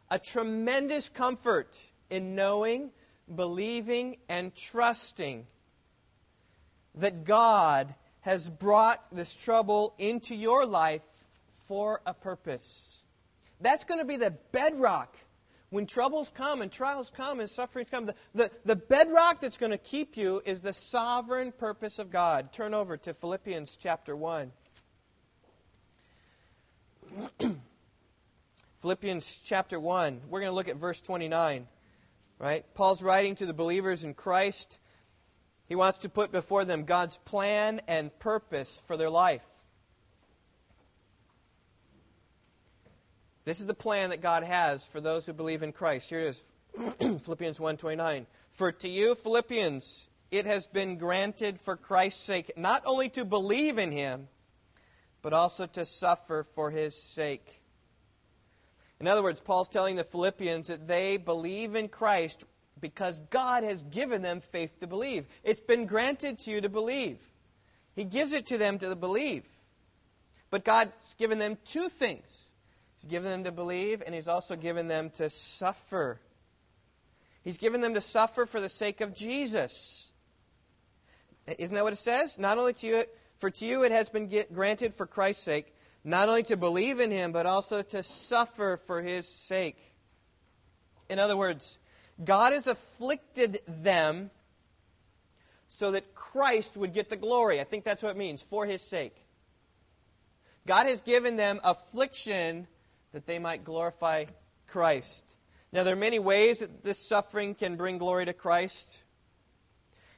a 0.10 0.18
tremendous 0.18 1.10
comfort 1.10 1.80
in 2.10 2.34
knowing, 2.34 2.90
believing, 3.34 4.18
and 4.28 4.54
trusting 4.56 5.46
that 6.96 7.24
God 7.24 7.94
has 8.22 8.50
brought 8.50 9.00
this 9.12 9.36
trouble 9.36 9.94
into 10.00 10.34
your 10.34 10.66
life 10.66 11.04
for 11.74 12.02
a 12.06 12.14
purpose. 12.14 13.02
That's 13.60 13.84
going 13.86 14.00
to 14.00 14.06
be 14.06 14.18
the 14.18 14.30
bedrock 14.52 15.12
when 15.72 15.88
troubles 15.88 16.32
come 16.36 16.62
and 16.62 16.72
trials 16.72 17.10
come 17.10 17.40
and 17.40 17.50
sufferings 17.50 17.90
come, 17.90 18.06
the, 18.06 18.14
the, 18.36 18.52
the 18.64 18.76
bedrock 18.76 19.40
that's 19.40 19.58
going 19.58 19.72
to 19.72 19.80
keep 19.80 20.16
you 20.16 20.40
is 20.46 20.62
the 20.62 20.72
sovereign 20.72 21.52
purpose 21.52 21.98
of 21.98 22.12
God. 22.12 22.54
Turn 22.54 22.76
over 22.76 22.96
to 22.98 23.16
Philippians 23.16 23.76
chapter 23.78 24.16
1. 24.16 24.52
Philippians 28.82 29.42
chapter 29.46 29.80
1. 29.80 30.22
We're 30.30 30.42
going 30.42 30.52
to 30.52 30.56
look 30.56 30.70
at 30.70 30.76
verse 30.78 31.02
29. 31.02 31.66
Right? 32.38 32.72
Paul's 32.76 33.02
writing 33.02 33.34
to 33.36 33.48
the 33.48 33.54
believers 33.56 34.04
in 34.04 34.14
Christ. 34.14 34.78
He 35.66 35.76
wants 35.76 35.98
to 36.00 36.10
put 36.10 36.32
before 36.32 36.66
them 36.66 36.84
God's 36.84 37.18
plan 37.18 37.82
and 37.88 38.16
purpose 38.20 38.80
for 38.86 38.96
their 38.96 39.10
life. 39.10 39.42
This 43.46 43.60
is 43.60 43.66
the 43.66 43.74
plan 43.74 44.12
that 44.12 44.22
God 44.22 44.44
has 44.44 44.86
for 44.86 45.02
those 45.02 45.26
who 45.26 45.34
believe 45.34 45.64
in 45.64 45.74
Christ. 45.74 46.10
Here 46.10 46.20
it 46.20 46.28
is. 46.28 46.44
Philippians 47.24 47.60
1:29. 47.60 48.26
For 48.52 48.72
to 48.72 48.88
you 48.88 49.16
Philippians 49.16 50.10
it 50.32 50.46
has 50.46 50.66
been 50.68 50.98
granted 50.98 51.60
for 51.60 51.76
Christ's 51.76 52.24
sake 52.24 52.58
not 52.58 52.84
only 52.86 53.10
to 53.10 53.26
believe 53.26 53.78
in 53.78 53.92
him 53.92 54.28
but 55.22 55.34
also 55.34 55.66
to 55.68 55.86
suffer 55.86 56.44
for 56.44 56.72
his 56.72 56.96
sake. 57.02 57.48
In 59.00 59.08
other 59.08 59.24
words, 59.24 59.42
Paul's 59.42 59.70
telling 59.70 59.98
the 59.98 60.04
Philippians 60.04 60.68
that 60.68 60.88
they 60.88 61.18
believe 61.18 61.76
in 61.76 61.90
Christ 61.90 62.44
because 62.80 63.20
God 63.30 63.64
has 63.64 63.82
given 63.82 64.22
them 64.22 64.42
faith 64.42 64.80
to 64.80 64.88
believe. 64.88 65.26
It's 65.44 65.60
been 65.60 65.86
granted 65.86 66.40
to 66.40 66.52
you 66.52 66.62
to 66.62 66.70
believe. 66.70 67.20
He 67.96 68.06
gives 68.06 68.32
it 68.32 68.48
to 68.48 68.58
them 68.58 68.80
to 68.80 68.96
believe. 68.96 69.44
But 70.50 70.64
God's 70.64 71.14
given 71.16 71.40
them 71.40 71.58
two 71.66 71.90
things 71.90 72.50
He's 73.04 73.12
given 73.12 73.32
them 73.32 73.44
to 73.44 73.52
believe, 73.52 74.02
and 74.06 74.16
He's 74.16 74.30
also 74.30 74.56
given 74.56 74.88
them 74.88 75.10
to 75.18 75.30
suffer. 75.30 76.22
He's 77.44 77.58
given 77.58 77.82
them 77.82 77.96
to 77.96 78.02
suffer 78.02 78.46
for 78.46 78.62
the 78.62 78.70
sake 78.70 79.02
of 79.02 79.14
Jesus. 79.14 80.10
Isn't 81.58 81.76
that 81.76 81.84
what 81.84 81.92
it 81.92 81.98
says? 81.98 82.40
Not 82.40 82.58
only 82.58 82.72
to 82.72 82.88
you, 82.88 83.04
for 83.40 83.50
to 83.50 83.66
you 83.66 83.84
it 83.84 83.92
has 83.92 84.08
been 84.08 84.32
granted 84.54 84.94
for 84.94 85.06
Christ's 85.06 85.44
sake, 85.44 85.76
not 86.06 86.30
only 86.30 86.44
to 86.44 86.56
believe 86.56 87.02
in 87.02 87.12
Him, 87.12 87.34
but 87.34 87.46
also 87.46 87.82
to 87.82 88.04
suffer 88.04 88.78
for 88.78 89.02
His 89.02 89.28
sake. 89.28 89.78
In 91.10 91.20
other 91.20 91.36
words, 91.36 91.78
God 92.24 92.54
has 92.54 92.68
afflicted 92.68 93.60
them 93.68 94.32
so 95.68 95.92
that 95.92 96.16
Christ 96.16 96.78
would 96.78 96.94
get 96.94 97.10
the 97.10 97.18
glory. 97.18 97.60
I 97.60 97.66
think 97.66 97.84
that's 97.84 98.02
what 98.02 98.12
it 98.12 98.18
means, 98.18 98.42
for 98.42 98.66
His 98.66 98.82
sake. 98.82 99.16
God 100.66 100.86
has 100.86 101.02
given 101.02 101.36
them 101.36 101.60
affliction 101.66 102.66
that 103.14 103.26
they 103.26 103.40
might 103.40 103.64
glorify 103.64 104.26
Christ. 104.68 105.24
Now, 105.72 105.84
there 105.84 105.94
are 105.94 105.98
many 105.98 106.20
ways 106.20 106.60
that 106.60 106.84
this 106.84 107.00
suffering 107.00 107.56
can 107.56 107.78
bring 107.78 107.98
glory 107.98 108.26
to 108.26 108.34
Christ. 108.34 109.02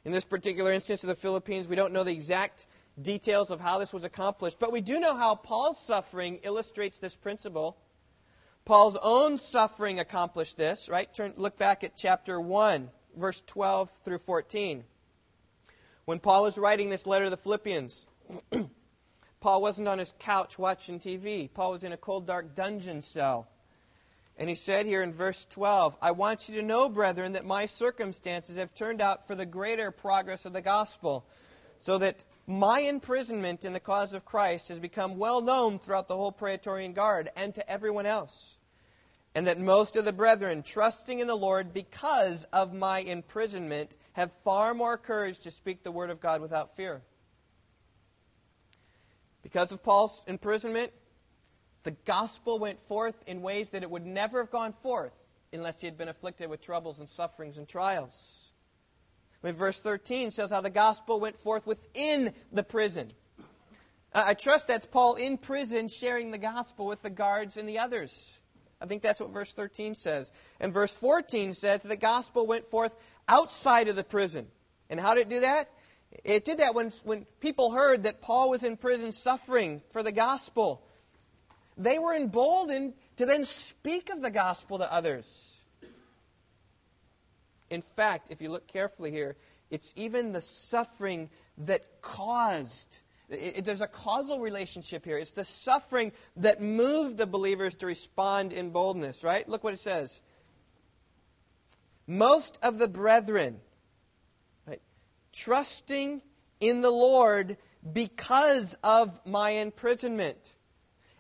In 0.04 0.12
this 0.12 0.26
particular 0.26 0.72
instance 0.72 1.04
of 1.04 1.10
the 1.10 1.16
Philippians, 1.16 1.68
we 1.68 1.76
don't 1.76 1.94
know 1.94 2.04
the 2.04 2.12
exact 2.12 2.66
details 3.02 3.52
of 3.52 3.60
how 3.60 3.80
this 3.80 3.94
was 3.94 4.04
accomplished, 4.04 4.60
but 4.60 4.72
we 4.72 4.82
do 4.82 5.00
know 5.00 5.16
how 5.16 5.36
Paul's 5.36 5.80
suffering 5.80 6.40
illustrates 6.44 7.00
this 7.00 7.16
principle. 7.16 7.78
Paul's 8.66 8.98
own 9.02 9.38
suffering 9.38 10.00
accomplished 10.00 10.58
this, 10.58 10.90
right? 10.90 11.14
Turn, 11.14 11.34
look 11.38 11.58
back 11.58 11.84
at 11.84 11.96
chapter 11.96 12.40
1, 12.40 12.90
verse 13.18 13.42
12 13.48 13.90
through 14.04 14.20
14. 14.20 14.84
When 16.06 16.20
Paul 16.20 16.44
was 16.44 16.58
writing 16.58 16.90
this 16.90 17.06
letter 17.06 17.26
to 17.26 17.32
the 17.32 17.38
Philippians, 17.38 18.06
Paul 19.46 19.62
wasn't 19.62 19.88
on 19.88 20.00
his 20.00 20.12
couch 20.22 20.58
watching 20.58 21.00
TV. 21.00 21.48
Paul 21.54 21.70
was 21.70 21.84
in 21.84 21.92
a 21.92 21.98
cold, 21.98 22.26
dark 22.26 22.56
dungeon 22.56 23.04
cell. 23.04 23.48
And 24.40 24.50
he 24.50 24.56
said 24.56 24.88
here 24.88 25.04
in 25.04 25.14
verse 25.14 25.46
12, 25.52 25.96
I 26.02 26.14
want 26.14 26.50
you 26.50 26.56
to 26.56 26.66
know, 26.66 26.90
brethren, 26.90 27.34
that 27.34 27.46
my 27.46 27.68
circumstances 27.68 28.58
have 28.58 28.74
turned 28.74 29.02
out 29.02 29.28
for 29.28 29.36
the 29.36 29.46
greater 29.46 29.92
progress 29.92 30.46
of 30.46 30.54
the 30.54 30.64
gospel, 30.64 31.28
so 31.78 32.00
that 32.00 32.26
my 32.48 32.80
imprisonment 32.80 33.66
in 33.66 33.74
the 33.74 33.80
cause 33.80 34.16
of 34.16 34.26
Christ 34.26 34.70
has 34.70 34.80
become 34.80 35.20
well 35.20 35.42
known 35.42 35.78
throughout 35.78 36.08
the 36.08 36.18
whole 36.18 36.32
Praetorian 36.32 36.94
Guard 36.94 37.30
and 37.36 37.54
to 37.54 37.70
everyone 37.70 38.08
else. 38.08 38.58
And 39.36 39.46
that 39.46 39.60
most 39.60 39.96
of 39.96 40.06
the 40.06 40.12
brethren, 40.12 40.64
trusting 40.64 41.20
in 41.20 41.28
the 41.28 41.38
Lord 41.38 41.72
because 41.72 42.46
of 42.46 42.74
my 42.74 42.98
imprisonment, 42.98 43.96
have 44.14 44.32
far 44.44 44.74
more 44.74 44.98
courage 44.98 45.38
to 45.42 45.52
speak 45.52 45.84
the 45.84 45.92
word 45.92 46.10
of 46.10 46.20
God 46.20 46.42
without 46.42 46.76
fear. 46.76 47.04
Because 49.46 49.72
of 49.72 49.84
Paul's 49.84 50.24
imprisonment, 50.26 50.92
the 51.84 51.92
gospel 51.92 52.58
went 52.58 52.82
forth 52.88 53.14
in 53.28 53.44
ways 53.44 53.70
that 53.70 53.84
it 53.84 53.92
would 53.92 54.04
never 54.04 54.40
have 54.40 54.50
gone 54.50 54.74
forth 54.82 55.14
unless 55.54 55.80
he 55.80 55.86
had 55.86 56.00
been 56.00 56.10
afflicted 56.10 56.50
with 56.50 56.62
troubles 56.62 57.00
and 57.00 57.08
sufferings 57.08 57.60
and 57.60 57.68
trials. 57.68 58.52
I 59.44 59.48
mean, 59.48 59.56
verse 59.56 59.80
13 59.80 60.32
says 60.32 60.50
how 60.50 60.62
the 60.62 60.72
gospel 60.72 61.20
went 61.20 61.38
forth 61.38 61.68
within 61.68 62.34
the 62.52 62.64
prison. 62.64 63.12
I 64.16 64.34
trust 64.34 64.68
that's 64.68 64.88
Paul 64.88 65.14
in 65.14 65.38
prison 65.38 65.90
sharing 65.90 66.32
the 66.32 66.40
gospel 66.40 66.88
with 66.88 67.04
the 67.04 67.12
guards 67.12 67.56
and 67.56 67.70
the 67.70 67.78
others. 67.78 68.36
I 68.82 68.88
think 68.88 69.04
that's 69.04 69.20
what 69.20 69.30
verse 69.30 69.54
13 69.54 69.94
says. 69.94 70.32
And 70.60 70.74
verse 70.74 70.92
14 70.92 71.54
says 71.54 71.84
the 71.84 71.96
gospel 71.96 72.48
went 72.48 72.66
forth 72.66 72.96
outside 73.30 73.90
of 73.90 73.96
the 73.96 74.04
prison. 74.04 74.48
And 74.90 75.00
how 75.00 75.14
did 75.14 75.28
it 75.28 75.30
do 75.30 75.40
that? 75.42 75.70
It 76.24 76.46
did 76.46 76.60
that 76.60 76.76
when, 76.76 76.92
when 77.04 77.26
people 77.40 77.72
heard 77.72 78.04
that 78.04 78.22
Paul 78.22 78.50
was 78.50 78.64
in 78.64 78.78
prison 78.78 79.12
suffering 79.12 79.82
for 79.90 80.04
the 80.04 80.12
gospel. 80.12 80.82
They 81.78 82.00
were 82.00 82.14
emboldened 82.14 82.94
to 83.18 83.26
then 83.26 83.44
speak 83.44 84.10
of 84.10 84.22
the 84.22 84.32
gospel 84.32 84.78
to 84.78 84.92
others. 84.92 85.60
In 87.70 87.82
fact, 87.82 88.32
if 88.32 88.42
you 88.42 88.50
look 88.50 88.68
carefully 88.68 89.12
here, 89.12 89.36
it's 89.70 89.94
even 89.96 90.32
the 90.32 90.42
suffering 90.42 91.30
that 91.60 92.02
caused. 92.02 92.98
It, 93.30 93.58
it, 93.58 93.66
there's 93.66 93.82
a 93.82 93.88
causal 93.88 94.40
relationship 94.40 95.04
here. 95.04 95.18
It's 95.18 95.32
the 95.32 95.44
suffering 95.44 96.12
that 96.38 96.62
moved 96.62 97.18
the 97.18 97.26
believers 97.26 97.76
to 97.76 97.88
respond 97.88 98.54
in 98.54 98.70
boldness, 98.70 99.24
right? 99.24 99.48
Look 99.50 99.64
what 99.64 99.74
it 99.74 99.80
says. 99.80 100.22
Most 102.08 102.60
of 102.62 102.78
the 102.78 102.88
brethren, 102.88 103.60
trusting 105.36 106.22
in 106.60 106.82
the 106.82 106.92
Lord 106.92 107.58
because 107.92 108.76
of 108.84 109.26
my 109.26 109.52
imprisonment. 109.52 110.38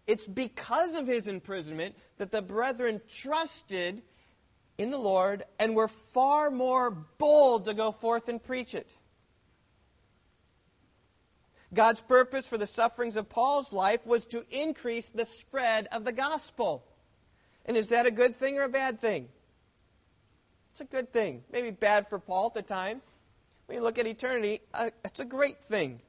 It's 0.08 0.28
because 0.28 0.96
of 0.96 1.08
his 1.08 1.28
imprisonment 1.28 1.96
that 2.18 2.32
the 2.32 2.42
brethren 2.42 3.02
trusted 3.10 4.02
in 4.78 4.92
the 4.92 4.98
Lord 4.98 5.44
and 5.60 5.76
were 5.76 5.88
far 5.88 6.52
more 6.52 6.92
bold 6.92 7.66
to 7.66 7.74
go 7.74 7.92
forth 7.92 8.30
and 8.30 8.44
preach 8.44 8.76
it. 8.76 8.90
God's 11.74 12.02
purpose 12.02 12.48
for 12.48 12.58
the 12.58 12.68
sufferings 12.68 13.18
of 13.18 13.30
Paul's 13.30 13.74
life 13.74 14.06
was 14.06 14.28
to 14.28 14.46
increase 14.50 15.08
the 15.10 15.26
spread 15.26 15.88
of 15.92 16.06
the 16.06 16.14
gospel. 16.14 16.86
And 17.66 17.76
is 17.76 17.88
that 17.88 18.06
a 18.06 18.12
good 18.12 18.36
thing 18.36 18.58
or 18.58 18.64
a 18.64 18.70
bad 18.70 19.02
thing? 19.02 19.28
It's 20.72 20.82
a 20.82 20.86
good 20.86 21.12
thing. 21.12 21.44
Maybe 21.52 21.72
bad 21.72 22.08
for 22.08 22.20
Paul 22.20 22.48
at 22.48 22.54
the 22.54 22.62
time. 22.62 23.02
When 23.68 23.80
you 23.80 23.84
look 23.84 23.98
at 23.98 24.06
eternity, 24.06 24.62
uh, 24.76 24.92
it's 25.04 25.20
a 25.20 25.26
great 25.26 25.60
thing. 25.64 26.00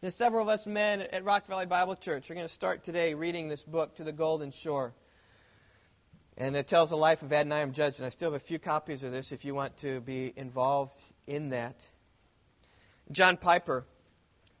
There's 0.00 0.14
several 0.14 0.42
of 0.42 0.48
us 0.48 0.66
men 0.66 1.02
at 1.02 1.24
Rock 1.24 1.46
Valley 1.46 1.66
Bible 1.66 1.94
Church 1.94 2.30
are 2.30 2.34
going 2.34 2.46
to 2.46 2.52
start 2.52 2.84
today 2.84 3.12
reading 3.12 3.48
this 3.48 3.62
book, 3.62 3.96
To 3.96 4.04
the 4.04 4.12
Golden 4.12 4.50
Shore. 4.50 4.94
And 6.38 6.56
it 6.56 6.68
tells 6.68 6.88
the 6.88 6.96
life 6.96 7.22
of 7.22 7.28
Adoniram 7.28 7.72
Judson, 7.72 8.04
and 8.04 8.06
I 8.06 8.10
still 8.10 8.32
have 8.32 8.40
a 8.40 8.44
few 8.44 8.58
copies 8.58 9.04
of 9.04 9.12
this 9.12 9.30
if 9.30 9.44
you 9.44 9.54
want 9.54 9.76
to 9.78 10.00
be 10.00 10.32
involved 10.34 10.94
in 11.26 11.50
that. 11.50 11.86
John 13.12 13.36
Piper 13.36 13.84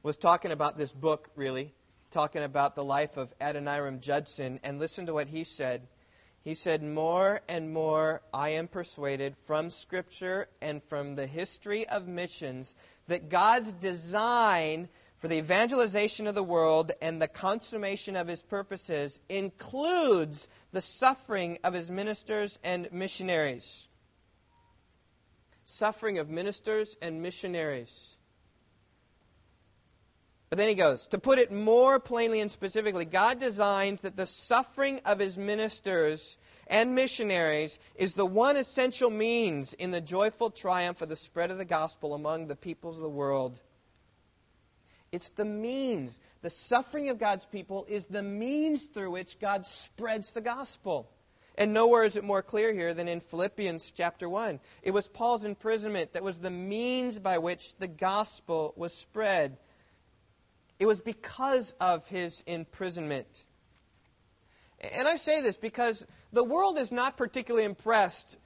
was 0.02 0.18
talking 0.18 0.50
about 0.50 0.76
this 0.76 0.92
book, 0.92 1.30
really, 1.36 1.72
talking 2.10 2.42
about 2.42 2.74
the 2.76 2.84
life 2.84 3.16
of 3.16 3.32
Adoniram 3.40 4.00
Judson, 4.00 4.60
and 4.62 4.78
listen 4.78 5.06
to 5.06 5.14
what 5.14 5.28
he 5.28 5.44
said. 5.44 5.88
He 6.44 6.52
said, 6.52 6.82
More 6.82 7.40
and 7.48 7.72
more 7.72 8.20
I 8.32 8.50
am 8.50 8.68
persuaded 8.68 9.34
from 9.46 9.70
Scripture 9.70 10.46
and 10.60 10.82
from 10.84 11.14
the 11.14 11.26
history 11.26 11.88
of 11.88 12.06
missions 12.06 12.74
that 13.08 13.30
God's 13.30 13.72
design 13.72 14.90
for 15.18 15.28
the 15.28 15.38
evangelization 15.38 16.26
of 16.26 16.34
the 16.34 16.42
world 16.42 16.92
and 17.00 17.20
the 17.20 17.28
consummation 17.28 18.14
of 18.14 18.28
his 18.28 18.42
purposes 18.42 19.18
includes 19.30 20.46
the 20.70 20.82
suffering 20.82 21.60
of 21.64 21.72
his 21.72 21.90
ministers 21.90 22.58
and 22.62 22.92
missionaries. 22.92 23.88
Suffering 25.64 26.18
of 26.18 26.28
ministers 26.28 26.94
and 27.00 27.22
missionaries. 27.22 28.13
But 30.50 30.58
then 30.58 30.68
he 30.68 30.74
goes, 30.74 31.08
to 31.08 31.18
put 31.18 31.38
it 31.38 31.50
more 31.50 31.98
plainly 31.98 32.40
and 32.40 32.50
specifically, 32.50 33.04
God 33.04 33.40
designs 33.40 34.02
that 34.02 34.16
the 34.16 34.26
suffering 34.26 35.00
of 35.04 35.18
his 35.18 35.36
ministers 35.36 36.38
and 36.66 36.94
missionaries 36.94 37.78
is 37.96 38.14
the 38.14 38.26
one 38.26 38.56
essential 38.56 39.10
means 39.10 39.72
in 39.72 39.90
the 39.90 40.00
joyful 40.00 40.50
triumph 40.50 41.02
of 41.02 41.08
the 41.08 41.16
spread 41.16 41.50
of 41.50 41.58
the 41.58 41.64
gospel 41.64 42.14
among 42.14 42.46
the 42.46 42.56
peoples 42.56 42.96
of 42.96 43.02
the 43.02 43.08
world. 43.08 43.58
It's 45.12 45.30
the 45.30 45.44
means. 45.44 46.20
The 46.42 46.50
suffering 46.50 47.08
of 47.08 47.18
God's 47.18 47.46
people 47.46 47.86
is 47.88 48.06
the 48.06 48.22
means 48.22 48.84
through 48.84 49.12
which 49.12 49.38
God 49.38 49.66
spreads 49.66 50.32
the 50.32 50.40
gospel. 50.40 51.08
And 51.56 51.72
nowhere 51.72 52.02
is 52.02 52.16
it 52.16 52.24
more 52.24 52.42
clear 52.42 52.72
here 52.72 52.94
than 52.94 53.06
in 53.06 53.20
Philippians 53.20 53.92
chapter 53.92 54.28
1. 54.28 54.58
It 54.82 54.90
was 54.90 55.06
Paul's 55.06 55.44
imprisonment 55.44 56.14
that 56.14 56.24
was 56.24 56.38
the 56.38 56.50
means 56.50 57.18
by 57.18 57.38
which 57.38 57.76
the 57.76 57.86
gospel 57.86 58.74
was 58.76 58.92
spread. 58.92 59.56
It 60.84 60.86
was 60.86 61.00
because 61.00 61.72
of 61.80 62.06
his 62.08 62.42
imprisonment. 62.46 63.26
And 64.92 65.08
I 65.08 65.16
say 65.16 65.40
this 65.40 65.56
because 65.56 66.04
the 66.30 66.44
world 66.44 66.76
is 66.76 66.92
not 66.92 67.16
particularly 67.16 67.64
impressed 67.64 68.38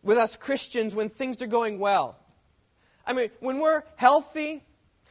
with 0.00 0.16
us 0.16 0.36
Christians 0.36 0.94
when 0.94 1.08
things 1.08 1.42
are 1.42 1.48
going 1.48 1.80
well. 1.80 2.16
I 3.04 3.12
mean, 3.12 3.30
when 3.40 3.58
we're 3.58 3.82
healthy, 3.96 4.62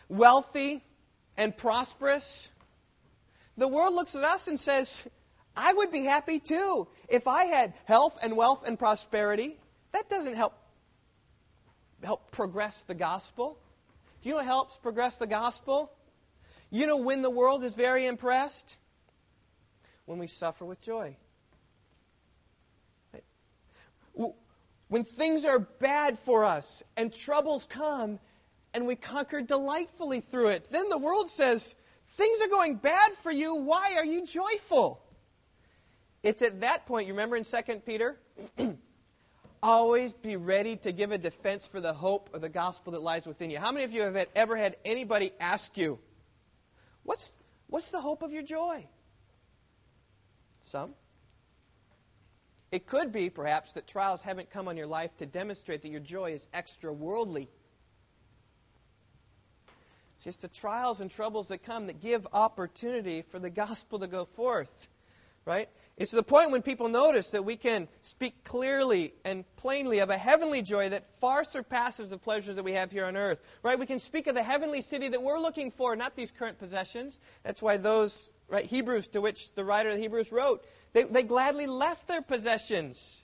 wealthy, 0.07 0.81
and 1.35 1.57
prosperous, 1.57 2.49
the 3.57 3.67
world 3.67 3.93
looks 3.93 4.15
at 4.15 4.23
us 4.23 4.47
and 4.47 4.57
says, 4.57 5.05
I 5.57 5.73
would 5.73 5.91
be 5.91 6.05
happy 6.05 6.39
too 6.39 6.87
if 7.09 7.27
I 7.27 7.43
had 7.43 7.73
health 7.87 8.17
and 8.23 8.37
wealth 8.37 8.65
and 8.65 8.79
prosperity. 8.79 9.57
That 9.91 10.07
doesn't 10.07 10.35
help 10.35 10.53
help 12.01 12.31
progress 12.31 12.83
the 12.83 12.95
gospel. 12.95 13.59
Do 14.21 14.29
you 14.29 14.35
know 14.35 14.37
what 14.37 14.45
helps 14.45 14.77
progress 14.77 15.17
the 15.17 15.27
gospel? 15.27 15.91
You 16.71 16.87
know 16.87 16.97
when 16.97 17.21
the 17.21 17.29
world 17.29 17.63
is 17.63 17.75
very 17.75 18.05
impressed? 18.05 18.77
When 20.05 20.19
we 20.19 20.27
suffer 20.27 20.65
with 20.65 20.81
joy. 20.81 21.15
When 24.87 25.03
things 25.03 25.45
are 25.45 25.59
bad 25.59 26.19
for 26.19 26.45
us 26.45 26.83
and 26.97 27.13
troubles 27.13 27.65
come 27.67 28.19
and 28.73 28.87
we 28.87 28.95
conquer 28.95 29.41
delightfully 29.41 30.19
through 30.19 30.49
it, 30.49 30.67
then 30.71 30.89
the 30.89 30.97
world 30.97 31.29
says, 31.29 31.75
Things 32.13 32.41
are 32.41 32.47
going 32.47 32.75
bad 32.75 33.11
for 33.21 33.31
you. 33.31 33.55
Why 33.55 33.95
are 33.97 34.05
you 34.05 34.25
joyful? 34.25 34.99
It's 36.23 36.41
at 36.41 36.61
that 36.61 36.87
point, 36.87 37.07
you 37.07 37.13
remember 37.13 37.37
in 37.37 37.43
2 37.43 37.57
Peter? 37.85 38.17
Always 39.63 40.13
be 40.13 40.35
ready 40.35 40.77
to 40.77 40.91
give 40.91 41.11
a 41.11 41.17
defense 41.17 41.67
for 41.67 41.79
the 41.79 41.93
hope 41.93 42.33
of 42.33 42.41
the 42.41 42.49
gospel 42.49 42.93
that 42.93 43.01
lies 43.01 43.27
within 43.27 43.51
you. 43.51 43.59
How 43.59 43.71
many 43.71 43.85
of 43.85 43.93
you 43.93 44.03
have 44.03 44.25
ever 44.35 44.55
had 44.55 44.75
anybody 44.83 45.31
ask 45.39 45.77
you, 45.77 45.99
what's, 47.09 47.31
what's 47.65 47.89
the 47.89 47.99
hope 47.99 48.21
of 48.21 48.33
your 48.33 48.43
joy? 48.43 48.85
Some. 50.65 50.93
It 52.71 52.85
could 52.85 53.11
be, 53.11 53.31
perhaps, 53.31 53.71
that 53.71 53.87
trials 53.87 54.21
haven't 54.21 54.51
come 54.51 54.67
on 54.67 54.77
your 54.77 54.85
life 54.85 55.09
to 55.17 55.25
demonstrate 55.25 55.81
that 55.81 55.89
your 55.89 56.01
joy 56.01 56.33
is 56.33 56.47
extra 56.53 56.93
worldly. 56.93 57.49
It's 60.15 60.25
just 60.25 60.43
the 60.43 60.49
trials 60.49 61.01
and 61.01 61.09
troubles 61.09 61.47
that 61.47 61.63
come 61.63 61.87
that 61.87 61.99
give 61.99 62.27
opportunity 62.31 63.23
for 63.23 63.39
the 63.39 63.49
gospel 63.49 63.97
to 63.99 64.07
go 64.07 64.25
forth. 64.25 64.87
Right? 65.45 65.67
It's 65.99 66.11
the 66.11 66.23
point 66.23 66.51
when 66.51 66.61
people 66.61 66.87
notice 66.87 67.31
that 67.31 67.43
we 67.43 67.57
can 67.57 67.89
speak 68.03 68.45
clearly 68.45 69.13
and 69.25 69.43
plainly 69.57 69.99
of 69.99 70.09
a 70.09 70.17
heavenly 70.17 70.61
joy 70.61 70.87
that 70.89 71.11
far 71.19 71.43
surpasses 71.43 72.11
the 72.11 72.17
pleasures 72.17 72.55
that 72.55 72.63
we 72.63 72.71
have 72.71 72.89
here 72.89 73.03
on 73.05 73.17
earth. 73.17 73.41
Right? 73.63 73.77
We 73.77 73.85
can 73.85 73.99
speak 73.99 74.27
of 74.27 74.33
the 74.33 74.41
heavenly 74.41 74.79
city 74.79 75.09
that 75.09 75.21
we're 75.21 75.39
looking 75.39 75.71
for, 75.71 75.97
not 75.97 76.15
these 76.15 76.31
current 76.31 76.57
possessions. 76.57 77.19
That's 77.43 77.61
why 77.61 77.75
those 77.75 78.31
right 78.47 78.65
Hebrews 78.65 79.09
to 79.09 79.19
which 79.19 79.53
the 79.55 79.65
writer 79.65 79.89
of 79.89 79.95
the 79.95 80.01
Hebrews 80.01 80.31
wrote 80.31 80.65
they, 80.93 81.03
they 81.03 81.23
gladly 81.23 81.67
left 81.67 82.07
their 82.07 82.21
possessions 82.21 83.21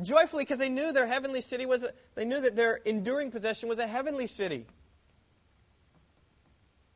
joyfully 0.00 0.44
because 0.44 0.58
they 0.58 0.68
knew 0.68 0.92
their 0.92 1.06
heavenly 1.06 1.40
city 1.40 1.66
was, 1.66 1.84
a, 1.84 1.92
they 2.14 2.24
knew 2.24 2.40
that 2.40 2.54
their 2.54 2.76
enduring 2.76 3.30
possession 3.30 3.68
was 3.68 3.78
a 3.78 3.86
heavenly 3.86 4.26
city. 4.26 4.66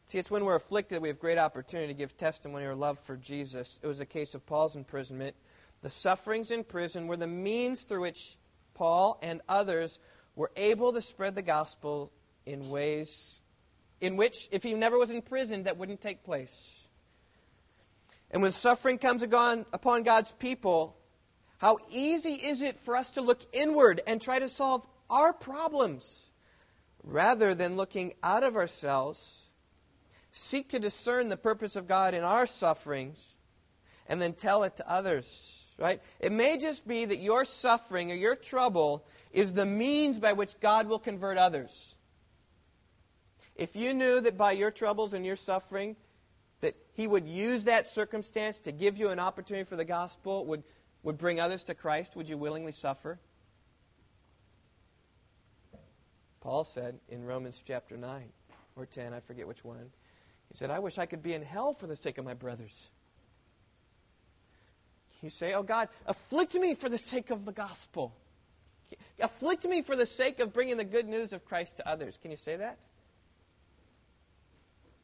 See, 0.07 0.19
it's 0.19 0.31
when 0.31 0.45
we're 0.45 0.55
afflicted 0.55 0.97
that 0.97 1.03
we 1.03 1.09
have 1.09 1.19
great 1.19 1.39
opportunity 1.39 1.89
to 1.89 1.99
give 1.99 2.17
testimony 2.17 2.65
or 2.65 2.77
love 2.77 2.99
for 3.01 3.17
Jesus. 3.17 3.81
It 3.83 3.87
was 3.87 4.01
a 4.01 4.07
case 4.07 4.35
of 4.35 4.47
Paul's 4.47 4.77
imprisonment. 4.77 5.35
The 5.83 5.91
sufferings 5.91 6.53
in 6.53 6.63
prison 6.63 7.09
were 7.09 7.17
the 7.17 7.27
means 7.27 7.83
through 7.83 8.03
which 8.03 8.37
Paul 8.75 9.19
and 9.21 9.41
others 9.49 9.99
were 10.37 10.53
able 10.55 10.93
to 10.93 11.03
spread 11.03 11.35
the 11.35 11.43
gospel 11.43 12.13
in 12.45 12.69
ways 12.69 13.43
in 14.01 14.17
which, 14.17 14.49
if 14.53 14.63
he 14.63 14.75
never 14.75 14.99
was 14.99 15.11
in 15.11 15.23
prison, 15.23 15.65
that 15.65 15.79
wouldn't 15.79 16.03
take 16.03 16.23
place. 16.23 16.87
And 18.31 18.43
when 18.43 18.53
suffering 18.53 18.99
comes 18.99 19.23
upon 19.23 20.03
God's 20.03 20.31
people, 20.33 20.97
how 21.59 21.79
easy 21.91 22.33
is 22.33 22.61
it 22.61 22.77
for 22.77 22.95
us 22.97 23.13
to 23.13 23.23
look 23.23 23.41
inward 23.53 24.03
and 24.07 24.21
try 24.21 24.39
to 24.39 24.49
solve 24.49 24.87
our 25.09 25.33
problems 25.33 26.29
rather 27.03 27.55
than 27.55 27.77
looking 27.77 28.13
out 28.23 28.43
of 28.43 28.57
ourselves, 28.57 29.46
seek 30.37 30.71
to 30.71 30.79
discern 30.79 31.29
the 31.29 31.37
purpose 31.37 31.77
of 31.77 31.87
God 31.87 32.15
in 32.15 32.23
our 32.23 32.47
sufferings, 32.47 33.27
and 34.09 34.21
then 34.21 34.35
tell 34.35 34.63
it 34.65 34.77
to 34.77 34.91
others. 34.91 35.63
Right? 35.79 36.01
It 36.21 36.33
may 36.33 36.57
just 36.57 36.87
be 36.87 37.05
that 37.05 37.19
your 37.19 37.45
suffering 37.45 38.11
or 38.11 38.15
your 38.15 38.35
trouble 38.35 39.05
is 39.33 39.53
the 39.53 39.67
means 39.67 40.19
by 40.19 40.33
which 40.33 40.59
God 40.61 40.89
will 40.89 40.99
convert 40.99 41.37
others. 41.37 41.95
If 43.55 43.77
you 43.77 43.93
knew 43.93 44.21
that 44.21 44.39
by 44.39 44.53
your 44.53 44.71
troubles 44.71 45.13
and 45.13 45.27
your 45.27 45.37
suffering, 45.37 45.97
that 46.61 46.75
he 46.95 47.07
would 47.07 47.27
use 47.27 47.65
that 47.65 47.89
circumstance 47.89 48.61
to 48.61 48.73
give 48.73 48.99
you 48.99 49.09
an 49.09 49.19
opportunity 49.19 49.65
for 49.65 49.77
the 49.77 49.85
gospel, 49.85 50.47
would, 50.47 50.63
would 51.03 51.19
bring 51.19 51.41
others 51.41 51.65
to 51.65 51.75
Christ, 51.75 52.17
would 52.17 52.29
you 52.29 52.39
willingly 52.39 52.73
suffer? 52.73 53.19
Paul 56.41 56.65
said 56.65 56.99
in 57.09 57.25
Romans 57.25 57.63
chapter 57.67 57.97
9 57.97 58.25
or 58.77 58.87
10, 58.87 59.13
I 59.13 59.21
forget 59.21 59.47
which 59.47 59.65
one, 59.65 59.91
he 60.49 60.57
said, 60.57 60.71
I 60.71 60.79
wish 60.79 60.99
I 60.99 61.07
could 61.07 61.23
be 61.23 61.35
in 61.35 61.43
hell 61.43 61.73
for 61.73 61.87
the 61.87 61.97
sake 61.97 62.19
of 62.19 62.25
my 62.25 62.35
brothers. 62.35 62.91
You 65.23 65.31
say, 65.31 65.55
Oh 65.55 65.63
God, 65.63 65.89
afflict 66.07 66.55
me 66.55 66.75
for 66.75 66.89
the 66.89 66.99
sake 66.99 67.31
of 67.31 67.45
the 67.45 67.53
gospel. 67.53 68.15
Afflict 69.19 69.65
me 69.65 69.83
for 69.83 69.97
the 69.97 70.07
sake 70.07 70.41
of 70.41 70.53
bringing 70.53 70.77
the 70.77 70.85
good 70.85 71.09
news 71.09 71.33
of 71.33 71.45
Christ 71.45 71.79
to 71.79 71.89
others. 71.89 72.19
Can 72.19 72.31
you 72.31 72.37
say 72.37 72.57
that? 72.57 72.79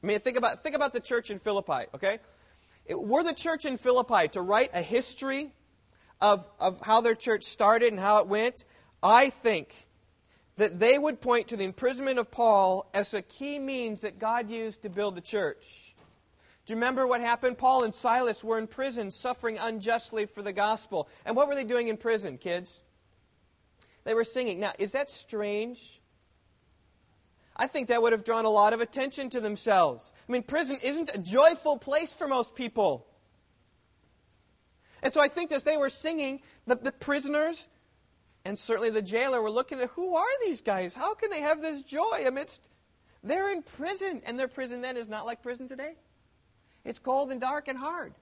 I 0.03 0.07
mean, 0.07 0.19
think 0.19 0.37
about, 0.37 0.63
think 0.63 0.77
about 0.77 0.93
the 0.93 1.01
church 1.01 1.31
in 1.31 1.39
Philippi, 1.39 1.87
okay? 1.95 2.19
It, 2.87 3.01
were 3.01 3.23
the 3.23 3.33
church 3.33 3.65
in 3.65 3.77
Philippi 3.77 4.29
to 4.29 4.43
write 4.43 4.71
a 4.75 4.83
history 4.83 5.51
of, 6.21 6.47
of 6.61 6.81
how 6.83 7.01
their 7.01 7.15
church 7.15 7.45
started 7.45 7.93
and 7.93 8.01
how 8.01 8.19
it 8.19 8.29
went, 8.29 8.65
I 9.03 9.31
think 9.31 9.75
that 10.57 10.79
they 10.79 10.99
would 10.99 11.21
point 11.21 11.49
to 11.49 11.57
the 11.57 11.65
imprisonment 11.65 12.19
of 12.19 12.31
Paul 12.31 12.89
as 12.93 13.15
a 13.15 13.23
key 13.23 13.59
means 13.59 14.03
that 14.03 14.19
God 14.19 14.51
used 14.51 14.83
to 14.83 14.91
build 14.91 15.15
the 15.15 15.21
church. 15.21 15.95
Do 16.65 16.73
you 16.73 16.77
remember 16.77 17.07
what 17.07 17.21
happened? 17.21 17.59
Paul 17.59 17.85
and 17.85 17.95
Silas 17.95 18.45
were 18.45 18.59
in 18.59 18.67
prison 18.67 19.11
suffering 19.11 19.59
unjustly 19.59 20.27
for 20.27 20.43
the 20.43 20.53
gospel. 20.53 21.09
And 21.25 21.35
what 21.37 21.49
were 21.49 21.55
they 21.55 21.65
doing 21.65 21.89
in 21.89 21.97
prison, 21.97 22.39
kids? 22.39 22.81
They 24.05 24.15
were 24.15 24.25
singing. 24.25 24.61
Now, 24.61 24.73
is 24.79 24.93
that 24.93 25.11
strange? 25.11 26.01
I 27.57 27.67
think 27.67 27.89
that 27.89 28.01
would 28.01 28.13
have 28.13 28.25
drawn 28.25 28.45
a 28.45 28.51
lot 28.51 28.73
of 28.73 28.81
attention 28.81 29.31
to 29.31 29.41
themselves. 29.41 30.13
I 30.29 30.33
mean, 30.33 30.43
prison 30.43 30.79
isn't 30.83 31.15
a 31.15 31.19
joyful 31.19 31.79
place 31.79 32.13
for 32.13 32.29
most 32.29 32.55
people. 32.55 33.07
And 35.03 35.13
so 35.13 35.21
I 35.21 35.29
think 35.29 35.53
as 35.53 35.65
they 35.65 35.77
were 35.77 35.89
singing, 35.89 36.41
the, 36.67 36.77
the 36.77 36.93
prisoners 36.93 37.69
and 38.45 38.59
certainly 38.59 38.91
the 38.91 39.03
jailer 39.03 39.41
were 39.41 39.51
looking 39.51 39.81
at 39.81 39.91
who 39.91 40.17
are 40.17 40.45
these 40.45 40.61
guys? 40.61 40.95
How 40.95 41.15
can 41.15 41.31
they 41.31 41.41
have 41.41 41.63
this 41.63 41.83
joy 41.83 42.25
amidst. 42.27 42.67
They're 43.23 43.53
in 43.53 43.63
prison, 43.63 44.23
and 44.27 44.39
their 44.39 44.49
prison 44.49 44.81
then 44.81 44.97
is 44.97 45.09
not 45.09 45.27
like 45.27 45.43
prison 45.43 45.69
today. 45.69 45.95
It's 46.85 46.99
cold 46.99 47.31
and 47.31 47.41
dark 47.41 47.69
and 47.69 47.79
hard. 47.79 48.13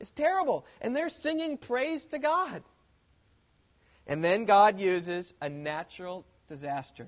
It's 0.00 0.10
terrible. 0.10 0.66
And 0.80 0.96
they're 0.96 1.08
singing 1.08 1.56
praise 1.56 2.06
to 2.06 2.18
God. 2.18 2.62
And 4.06 4.24
then 4.24 4.44
God 4.44 4.80
uses 4.80 5.32
a 5.40 5.48
natural 5.48 6.24
disaster. 6.48 7.06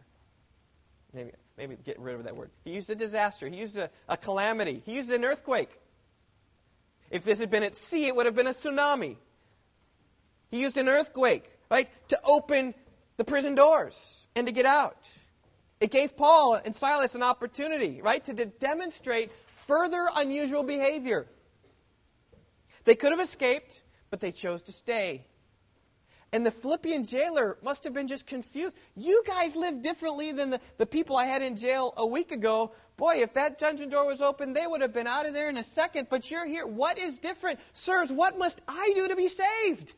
Maybe, 1.13 1.33
maybe 1.59 1.77
get 1.85 1.99
rid 1.99 2.15
of 2.15 2.25
that 2.25 2.37
word. 2.37 2.51
He 2.65 2.73
used 2.73 2.91
a 2.91 2.95
disaster. 2.95 3.49
He 3.49 3.57
used 3.57 3.77
a, 3.77 3.91
a 4.09 4.17
calamity. 4.17 4.83
He 4.87 4.95
used 4.95 5.11
an 5.11 5.25
earthquake. 5.25 5.71
If 7.11 7.25
this 7.25 7.41
had 7.41 7.51
been 7.51 7.65
at 7.65 7.75
sea, 7.75 8.07
it 8.07 8.15
would 8.15 8.27
have 8.27 8.37
been 8.37 8.47
a 8.47 8.51
tsunami. 8.51 9.17
He 10.53 10.61
used 10.61 10.77
an 10.77 10.89
earthquake, 10.89 11.51
right, 11.71 11.89
to 12.09 12.21
open 12.25 12.75
the 13.17 13.25
prison 13.25 13.55
doors 13.55 14.29
and 14.37 14.47
to 14.47 14.53
get 14.53 14.67
out. 14.67 15.09
It 15.81 15.91
gave 15.91 16.15
Paul 16.15 16.61
and 16.63 16.77
Silas 16.77 17.15
an 17.15 17.23
opportunity, 17.23 18.03
right, 18.03 18.23
to 18.27 18.35
demonstrate 18.35 19.33
further 19.67 20.07
unusual 20.15 20.63
behavior. 20.63 21.27
They 22.85 22.95
could 22.95 23.13
have 23.13 23.21
escaped, 23.21 23.83
but 24.11 24.21
they 24.21 24.31
chose 24.31 24.63
to 24.65 24.73
stay. 24.73 25.25
And 26.33 26.45
the 26.45 26.51
Philippian 26.51 27.05
jailer 27.05 27.57
must 27.63 27.85
have 27.85 27.95
been 27.95 28.09
just 28.09 28.27
confused. 28.27 28.77
You 28.95 29.23
guys 29.27 29.57
live 29.57 29.81
differently 29.81 30.33
than 30.33 30.51
the, 30.51 30.61
the 30.77 30.87
people 30.87 31.17
I 31.17 31.25
had 31.25 31.41
in 31.41 31.57
jail 31.57 31.95
a 31.97 32.07
week 32.07 32.31
ago. 32.31 32.73
Boy, 32.99 33.23
if 33.23 33.35
that 33.35 33.59
dungeon 33.59 33.89
door 33.89 34.07
was 34.07 34.21
open, 34.21 34.53
they 34.53 34.67
would 34.67 34.83
have 34.83 34.93
been 34.93 35.07
out 35.07 35.25
of 35.25 35.33
there 35.33 35.49
in 35.49 35.57
a 35.57 35.65
second. 35.65 36.09
But 36.11 36.31
you're 36.31 36.47
here. 36.47 36.67
What 36.67 36.99
is 36.99 37.19
different? 37.19 37.59
Sirs, 37.73 38.13
what 38.13 38.39
must 38.39 38.61
I 38.69 38.93
do 38.95 39.09
to 39.09 39.17
be 39.17 39.29
saved? 39.29 39.95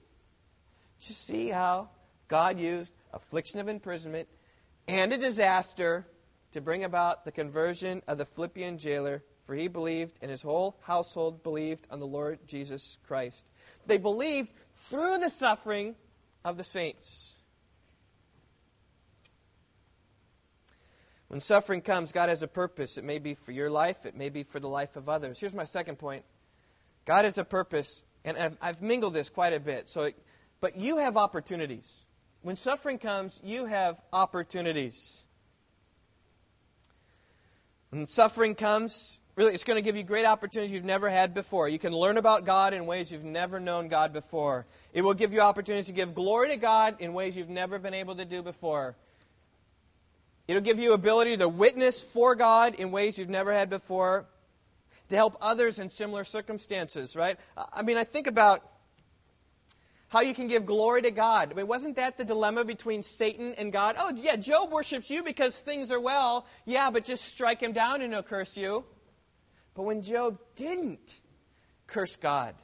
You 1.00 1.14
see 1.14 1.48
how 1.48 1.90
God 2.28 2.58
used 2.58 2.92
affliction 3.12 3.60
of 3.60 3.68
imprisonment 3.68 4.28
and 4.88 5.12
a 5.12 5.18
disaster 5.18 6.06
to 6.52 6.60
bring 6.60 6.84
about 6.84 7.24
the 7.24 7.32
conversion 7.32 8.02
of 8.08 8.18
the 8.18 8.24
Philippian 8.24 8.78
jailer 8.78 9.22
for 9.46 9.54
he 9.54 9.68
believed, 9.68 10.18
and 10.22 10.30
his 10.30 10.42
whole 10.42 10.76
household 10.82 11.42
believed 11.42 11.86
on 11.90 12.00
the 12.00 12.06
Lord 12.06 12.38
Jesus 12.46 12.98
Christ. 13.06 13.48
They 13.86 13.98
believed 13.98 14.48
through 14.74 15.18
the 15.18 15.28
suffering 15.28 15.94
of 16.44 16.56
the 16.56 16.64
saints. 16.64 17.38
When 21.28 21.40
suffering 21.40 21.82
comes, 21.82 22.12
God 22.12 22.28
has 22.28 22.42
a 22.42 22.48
purpose. 22.48 22.96
It 22.96 23.04
may 23.04 23.18
be 23.18 23.34
for 23.34 23.52
your 23.52 23.68
life, 23.68 24.06
it 24.06 24.16
may 24.16 24.30
be 24.30 24.44
for 24.44 24.60
the 24.60 24.68
life 24.68 24.96
of 24.96 25.08
others. 25.08 25.38
Here's 25.38 25.54
my 25.54 25.64
second 25.64 25.96
point 25.96 26.24
God 27.04 27.24
has 27.24 27.36
a 27.36 27.44
purpose, 27.44 28.02
and 28.24 28.38
I've, 28.38 28.56
I've 28.62 28.82
mingled 28.82 29.12
this 29.12 29.28
quite 29.28 29.52
a 29.52 29.60
bit. 29.60 29.90
So, 29.90 30.04
it, 30.04 30.16
but 30.64 30.78
you 30.78 30.96
have 30.96 31.18
opportunities. 31.18 31.86
When 32.40 32.56
suffering 32.56 32.96
comes, 32.96 33.38
you 33.44 33.66
have 33.66 34.00
opportunities. 34.14 35.22
When 37.90 38.06
suffering 38.06 38.54
comes, 38.54 39.20
really, 39.36 39.52
it's 39.52 39.64
going 39.64 39.76
to 39.76 39.82
give 39.82 39.94
you 39.94 40.04
great 40.04 40.24
opportunities 40.24 40.72
you've 40.72 40.82
never 40.82 41.10
had 41.10 41.34
before. 41.34 41.68
You 41.68 41.78
can 41.78 41.92
learn 41.92 42.16
about 42.16 42.46
God 42.46 42.72
in 42.72 42.86
ways 42.86 43.12
you've 43.12 43.26
never 43.26 43.60
known 43.60 43.88
God 43.88 44.14
before. 44.14 44.64
It 44.94 45.02
will 45.02 45.12
give 45.12 45.34
you 45.34 45.40
opportunities 45.40 45.88
to 45.88 45.92
give 45.92 46.14
glory 46.14 46.48
to 46.48 46.56
God 46.56 46.96
in 47.00 47.12
ways 47.12 47.36
you've 47.36 47.50
never 47.50 47.78
been 47.78 47.92
able 47.92 48.14
to 48.14 48.24
do 48.24 48.40
before. 48.40 48.96
It'll 50.48 50.62
give 50.62 50.78
you 50.78 50.94
ability 50.94 51.36
to 51.36 51.46
witness 51.46 52.02
for 52.02 52.36
God 52.36 52.76
in 52.76 52.90
ways 52.90 53.18
you've 53.18 53.28
never 53.28 53.52
had 53.52 53.68
before, 53.68 54.24
to 55.10 55.16
help 55.16 55.36
others 55.42 55.78
in 55.78 55.90
similar 55.90 56.24
circumstances, 56.24 57.16
right? 57.16 57.36
I 57.70 57.82
mean, 57.82 57.98
I 57.98 58.04
think 58.04 58.28
about 58.28 58.62
how 60.08 60.20
you 60.20 60.34
can 60.34 60.48
give 60.48 60.66
glory 60.66 61.02
to 61.02 61.10
God. 61.10 61.50
I 61.50 61.54
mean, 61.54 61.66
wasn't 61.66 61.96
that 61.96 62.16
the 62.16 62.24
dilemma 62.24 62.64
between 62.64 63.02
Satan 63.02 63.54
and 63.54 63.72
God? 63.72 63.96
Oh, 63.98 64.12
yeah, 64.14 64.36
Job 64.36 64.72
worships 64.72 65.10
you 65.10 65.22
because 65.22 65.58
things 65.58 65.90
are 65.90 66.00
well. 66.00 66.46
Yeah, 66.64 66.90
but 66.90 67.04
just 67.04 67.24
strike 67.24 67.60
him 67.60 67.72
down 67.72 68.02
and 68.02 68.12
he'll 68.12 68.22
curse 68.22 68.56
you. 68.56 68.84
But 69.74 69.82
when 69.82 70.02
Job 70.02 70.38
didn't 70.56 71.20
curse 71.86 72.16
God, 72.16 72.54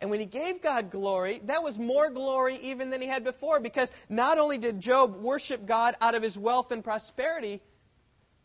and 0.00 0.10
when 0.10 0.20
he 0.20 0.26
gave 0.26 0.60
God 0.60 0.90
glory, 0.90 1.40
that 1.44 1.62
was 1.62 1.78
more 1.78 2.10
glory 2.10 2.56
even 2.56 2.90
than 2.90 3.00
he 3.00 3.06
had 3.06 3.24
before 3.24 3.60
because 3.60 3.90
not 4.08 4.38
only 4.38 4.58
did 4.58 4.80
Job 4.80 5.16
worship 5.16 5.66
God 5.66 5.96
out 6.00 6.14
of 6.14 6.22
his 6.22 6.38
wealth 6.38 6.72
and 6.72 6.82
prosperity, 6.82 7.60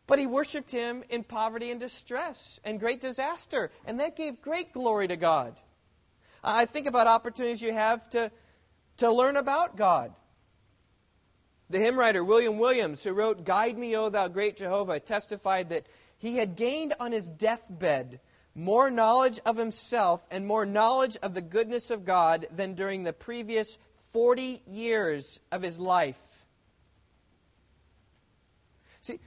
but 0.08 0.20
he 0.20 0.26
worshiped 0.26 0.72
him 0.72 1.04
in 1.10 1.24
poverty 1.24 1.70
and 1.72 1.80
distress 1.80 2.60
and 2.64 2.80
great 2.80 3.02
disaster. 3.02 3.72
And 3.86 4.00
that 4.00 4.16
gave 4.16 4.42
great 4.42 4.74
glory 4.74 5.08
to 5.08 5.18
God. 5.18 5.56
I 6.44 6.66
think 6.66 6.88
about 6.88 7.08
opportunities 7.08 7.62
you 7.62 7.74
have 7.74 8.10
to, 8.12 8.32
to 8.98 9.12
learn 9.12 9.36
about 9.36 9.76
God. 9.76 10.14
The 11.70 11.80
hymn 11.80 12.00
writer 12.00 12.24
William 12.24 12.58
Williams, 12.58 13.04
who 13.04 13.14
wrote 13.14 13.46
Guide 13.46 13.78
Me, 13.78 13.96
O 13.96 14.10
Thou 14.10 14.28
Great 14.28 14.58
Jehovah, 14.58 15.00
testified 15.00 15.70
that 15.70 15.86
he 16.18 16.36
had 16.36 16.56
gained 16.56 16.94
on 17.00 17.12
his 17.12 17.30
deathbed 17.30 18.20
more 18.56 18.90
knowledge 18.90 19.40
of 19.46 19.56
himself 19.56 20.26
and 20.32 20.46
more 20.46 20.66
knowledge 20.66 21.18
of 21.22 21.34
the 21.34 21.42
goodness 21.42 21.92
of 21.92 22.06
God 22.06 22.48
than 22.52 22.74
during 22.74 23.04
the 23.04 23.14
previous 23.14 23.78
40 24.12 24.62
years 24.68 25.40
of 25.52 25.62
his 25.62 25.78
life. 25.78 26.18
See, 29.02 29.20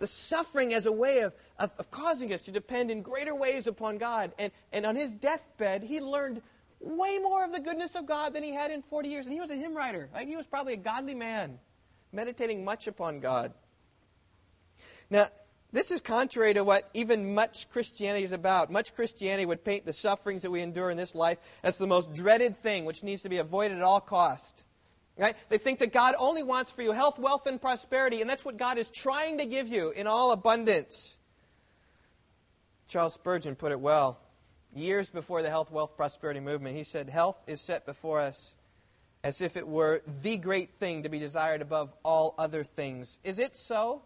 the 0.00 0.06
suffering 0.06 0.74
as 0.74 0.86
a 0.86 0.92
way 0.92 1.20
of, 1.20 1.32
of, 1.58 1.70
of, 1.78 1.90
causing 1.90 2.32
us 2.32 2.42
to 2.42 2.52
depend 2.52 2.90
in 2.90 3.02
greater 3.02 3.34
ways 3.34 3.66
upon 3.66 3.98
God. 3.98 4.32
And, 4.38 4.50
and 4.72 4.86
on 4.86 4.96
his 4.96 5.12
deathbed, 5.12 5.82
he 5.82 6.00
learned 6.00 6.40
way 6.80 7.18
more 7.18 7.44
of 7.44 7.52
the 7.52 7.60
goodness 7.60 7.94
of 7.94 8.06
God 8.06 8.32
than 8.32 8.42
he 8.42 8.54
had 8.54 8.70
in 8.70 8.82
40 8.82 9.10
years. 9.10 9.26
And 9.26 9.34
he 9.34 9.40
was 9.40 9.50
a 9.50 9.56
hymn 9.56 9.76
writer. 9.76 10.08
Right? 10.12 10.26
He 10.26 10.36
was 10.36 10.46
probably 10.46 10.72
a 10.72 10.78
godly 10.78 11.14
man, 11.14 11.58
meditating 12.12 12.64
much 12.64 12.86
upon 12.86 13.20
God. 13.20 13.52
Now, 15.10 15.28
this 15.70 15.90
is 15.90 16.00
contrary 16.00 16.54
to 16.54 16.64
what 16.64 16.88
even 16.94 17.34
much 17.34 17.68
Christianity 17.70 18.24
is 18.24 18.32
about. 18.32 18.72
Much 18.72 18.94
Christianity 18.94 19.44
would 19.44 19.64
paint 19.64 19.84
the 19.84 19.92
sufferings 19.92 20.42
that 20.42 20.50
we 20.50 20.62
endure 20.62 20.90
in 20.90 20.96
this 20.96 21.14
life 21.14 21.38
as 21.62 21.76
the 21.76 21.86
most 21.86 22.14
dreaded 22.14 22.56
thing, 22.56 22.86
which 22.86 23.04
needs 23.04 23.22
to 23.22 23.28
be 23.28 23.38
avoided 23.38 23.76
at 23.76 23.82
all 23.82 24.00
cost. 24.00 24.64
Right? 25.20 25.36
They 25.50 25.58
think 25.58 25.80
that 25.80 25.92
God 25.92 26.14
only 26.18 26.42
wants 26.42 26.72
for 26.72 26.80
you 26.80 26.92
health, 26.92 27.18
wealth, 27.18 27.46
and 27.46 27.60
prosperity, 27.60 28.22
and 28.22 28.30
that's 28.30 28.42
what 28.42 28.56
God 28.56 28.78
is 28.78 28.88
trying 28.88 29.36
to 29.36 29.44
give 29.44 29.68
you 29.68 29.90
in 29.90 30.06
all 30.06 30.32
abundance. 30.32 31.18
Charles 32.88 33.12
Spurgeon 33.12 33.54
put 33.54 33.70
it 33.70 33.78
well. 33.78 34.18
Years 34.74 35.10
before 35.10 35.42
the 35.42 35.50
health, 35.50 35.70
wealth, 35.70 35.94
prosperity 35.94 36.40
movement, 36.40 36.74
he 36.74 36.84
said, 36.84 37.10
Health 37.10 37.38
is 37.46 37.60
set 37.60 37.84
before 37.84 38.20
us 38.20 38.54
as 39.22 39.42
if 39.42 39.58
it 39.58 39.68
were 39.68 40.00
the 40.22 40.38
great 40.38 40.76
thing 40.76 41.02
to 41.02 41.10
be 41.10 41.18
desired 41.18 41.60
above 41.60 41.92
all 42.02 42.34
other 42.38 42.64
things. 42.64 43.18
Is 43.22 43.38
it 43.38 43.54
so? 43.54 44.00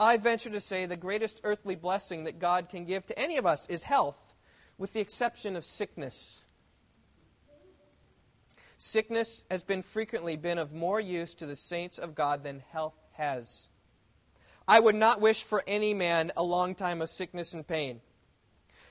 I 0.00 0.16
venture 0.16 0.48
to 0.48 0.60
say 0.60 0.86
the 0.86 0.96
greatest 0.96 1.42
earthly 1.44 1.74
blessing 1.74 2.24
that 2.24 2.38
God 2.38 2.70
can 2.70 2.86
give 2.86 3.04
to 3.06 3.18
any 3.18 3.36
of 3.36 3.44
us 3.44 3.68
is 3.68 3.82
health, 3.82 4.34
with 4.78 4.94
the 4.94 5.00
exception 5.00 5.56
of 5.56 5.64
sickness. 5.64 6.42
Sickness 8.84 9.44
has 9.48 9.62
been 9.62 9.80
frequently 9.80 10.34
been 10.34 10.58
of 10.58 10.74
more 10.74 10.98
use 10.98 11.34
to 11.34 11.46
the 11.46 11.54
saints 11.54 11.98
of 11.98 12.16
God 12.16 12.42
than 12.42 12.64
health 12.72 12.96
has. 13.12 13.68
I 14.66 14.80
would 14.80 14.96
not 14.96 15.20
wish 15.20 15.44
for 15.44 15.62
any 15.68 15.94
man 15.94 16.32
a 16.36 16.42
long 16.42 16.74
time 16.74 17.00
of 17.00 17.08
sickness 17.08 17.54
and 17.54 17.64
pain. 17.64 18.00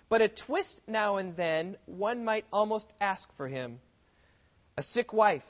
But 0.07 0.21
a 0.21 0.29
twist 0.29 0.79
now 0.87 1.17
and 1.17 1.35
then 1.35 1.75
one 1.87 2.23
might 2.23 2.45
almost 2.53 2.89
ask 3.01 3.33
for 3.33 3.49
him. 3.49 3.81
A 4.77 4.81
sick 4.81 5.11
wife, 5.11 5.45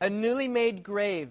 a 0.00 0.10
newly 0.10 0.48
made 0.48 0.82
grave, 0.82 1.30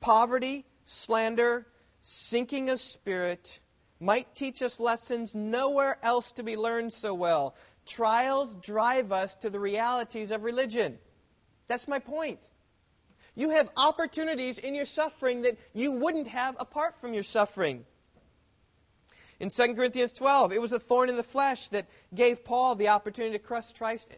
poverty, 0.00 0.66
slander, 0.84 1.66
sinking 2.02 2.68
of 2.68 2.78
spirit, 2.78 3.58
might 3.98 4.34
teach 4.34 4.60
us 4.60 4.78
lessons 4.78 5.34
nowhere 5.34 5.96
else 6.02 6.30
to 6.32 6.42
be 6.42 6.58
learned 6.58 6.92
so 6.92 7.14
well. 7.14 7.56
Trials 7.86 8.54
drive 8.56 9.12
us 9.12 9.34
to 9.36 9.48
the 9.48 9.58
realities 9.58 10.30
of 10.30 10.42
religion. 10.42 10.98
That's 11.68 11.86
my 11.86 11.98
point. 11.98 12.40
You 13.34 13.50
have 13.50 13.70
opportunities 13.76 14.58
in 14.58 14.74
your 14.74 14.86
suffering 14.86 15.42
that 15.42 15.56
you 15.72 15.92
wouldn't 15.92 16.26
have 16.26 16.56
apart 16.58 17.00
from 17.00 17.14
your 17.14 17.22
suffering. 17.22 17.84
In 19.38 19.50
2 19.50 19.74
Corinthians 19.74 20.12
12, 20.12 20.52
it 20.52 20.60
was 20.60 20.72
a 20.72 20.80
thorn 20.80 21.08
in 21.08 21.16
the 21.16 21.22
flesh 21.22 21.68
that 21.68 21.86
gave 22.12 22.44
Paul 22.44 22.74
the 22.74 22.88
opportunity 22.88 23.38
to 23.38 23.44
trust 23.44 23.78
Christ, 23.78 24.12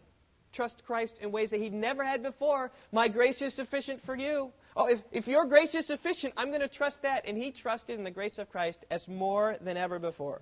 trust 0.51 0.83
Christ 0.85 1.19
in 1.21 1.31
ways 1.31 1.51
that 1.51 1.59
he'd 1.59 1.73
never 1.73 2.03
had 2.03 2.23
before. 2.23 2.71
My 2.91 3.09
grace 3.09 3.43
is 3.43 3.53
sufficient 3.53 4.01
for 4.01 4.15
you. 4.15 4.51
Oh, 4.75 4.87
if, 4.87 5.03
if 5.11 5.27
your 5.27 5.45
grace 5.45 5.75
is 5.75 5.85
sufficient, 5.85 6.33
I'm 6.37 6.47
going 6.47 6.61
to 6.61 6.67
trust 6.67 7.03
that. 7.03 7.27
And 7.27 7.37
he 7.37 7.51
trusted 7.51 7.99
in 7.99 8.03
the 8.03 8.11
grace 8.11 8.39
of 8.39 8.49
Christ 8.49 8.83
as 8.89 9.07
more 9.07 9.57
than 9.61 9.77
ever 9.77 9.99
before. 9.99 10.41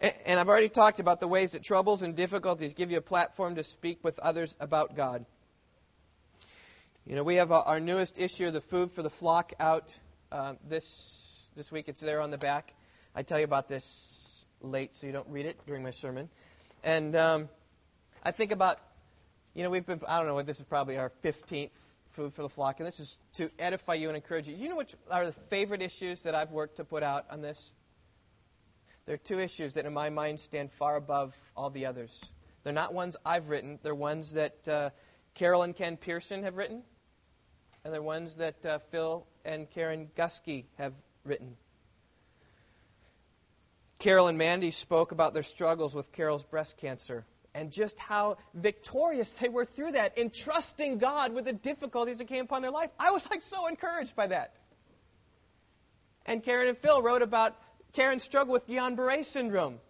And, 0.00 0.38
I've 0.38 0.48
already 0.48 0.68
talked 0.68 1.00
about 1.00 1.20
the 1.20 1.28
ways 1.28 1.52
that 1.52 1.62
troubles 1.62 2.02
and 2.02 2.14
difficulties 2.14 2.74
give 2.74 2.90
you 2.90 2.98
a 2.98 3.02
platform 3.02 3.54
to 3.54 3.64
speak 3.64 4.04
with 4.04 4.18
others 4.18 4.54
about 4.60 4.94
God. 4.94 5.24
You 7.06 7.16
know, 7.16 7.24
we 7.24 7.36
have 7.36 7.50
our 7.50 7.80
newest 7.80 8.18
issue, 8.18 8.50
the 8.50 8.60
Food 8.60 8.90
for 8.90 9.02
the 9.02 9.10
Flock, 9.10 9.54
out 9.58 9.96
uh, 10.30 10.54
this 10.68 11.50
this 11.56 11.72
week. 11.72 11.88
It's 11.88 12.02
there 12.02 12.20
on 12.20 12.30
the 12.30 12.38
back. 12.38 12.74
I 13.14 13.22
tell 13.22 13.38
you 13.38 13.44
about 13.44 13.68
this 13.68 14.44
late, 14.60 14.94
so 14.96 15.06
you 15.06 15.12
don't 15.12 15.28
read 15.30 15.46
it 15.46 15.58
during 15.66 15.82
my 15.82 15.92
sermon. 15.92 16.28
And 16.84 17.16
um, 17.16 17.48
I 18.22 18.32
think 18.32 18.52
about, 18.52 18.78
you 19.54 19.62
know, 19.62 19.70
we've 19.70 19.86
been, 19.86 20.00
I 20.06 20.18
don't 20.18 20.26
know, 20.26 20.42
this 20.42 20.58
is 20.58 20.66
probably 20.66 20.98
our 20.98 21.10
15th 21.24 21.70
food 22.10 22.34
for 22.34 22.42
the 22.42 22.48
flock, 22.48 22.80
and 22.80 22.86
this 22.86 23.00
is 23.00 23.18
to 23.34 23.50
edify 23.58 23.94
you 23.94 24.08
and 24.08 24.16
encourage 24.16 24.48
you. 24.48 24.56
Do 24.56 24.62
you 24.62 24.68
know 24.68 24.76
which 24.76 24.94
are 25.10 25.24
the 25.24 25.32
favorite 25.32 25.80
issues 25.80 26.24
that 26.24 26.34
I've 26.34 26.50
worked 26.50 26.76
to 26.76 26.84
put 26.84 27.02
out 27.02 27.26
on 27.30 27.40
this? 27.40 27.70
There 29.06 29.14
are 29.14 29.18
two 29.18 29.38
issues 29.38 29.74
that, 29.74 29.86
in 29.86 29.94
my 29.94 30.10
mind, 30.10 30.40
stand 30.40 30.72
far 30.72 30.96
above 30.96 31.32
all 31.56 31.70
the 31.70 31.86
others. 31.86 32.24
They're 32.64 32.72
not 32.72 32.92
ones 32.92 33.16
I've 33.24 33.48
written. 33.48 33.78
They're 33.84 33.94
ones 33.94 34.32
that 34.32 34.66
uh, 34.66 34.90
Carol 35.34 35.62
and 35.62 35.76
Ken 35.76 35.96
Pearson 35.96 36.42
have 36.42 36.56
written, 36.56 36.82
and 37.84 37.94
they're 37.94 38.02
ones 38.02 38.34
that 38.36 38.66
uh, 38.66 38.78
Phil 38.90 39.24
and 39.44 39.70
Karen 39.70 40.10
Gusky 40.16 40.64
have 40.76 40.92
written. 41.24 41.56
Carol 44.00 44.26
and 44.26 44.38
Mandy 44.38 44.72
spoke 44.72 45.12
about 45.12 45.34
their 45.34 45.44
struggles 45.44 45.94
with 45.94 46.10
Carol's 46.10 46.44
breast 46.44 46.76
cancer 46.78 47.24
and 47.54 47.70
just 47.70 47.96
how 47.98 48.36
victorious 48.54 49.30
they 49.34 49.48
were 49.48 49.64
through 49.64 49.92
that 49.92 50.18
in 50.18 50.30
trusting 50.30 50.98
God 50.98 51.32
with 51.32 51.46
the 51.46 51.52
difficulties 51.52 52.18
that 52.18 52.26
came 52.26 52.44
upon 52.44 52.60
their 52.60 52.70
life. 52.70 52.90
I 52.98 53.12
was 53.12 53.26
like 53.30 53.42
so 53.42 53.68
encouraged 53.68 54.14
by 54.14 54.26
that. 54.26 54.52
And 56.26 56.42
Karen 56.42 56.68
and 56.68 56.76
Phil 56.76 57.00
wrote 57.00 57.22
about 57.22 57.56
Karen's 57.96 58.22
struggled 58.22 58.52
with 58.52 58.68
Guillain-Barré 58.68 59.24
syndrome, 59.24 59.80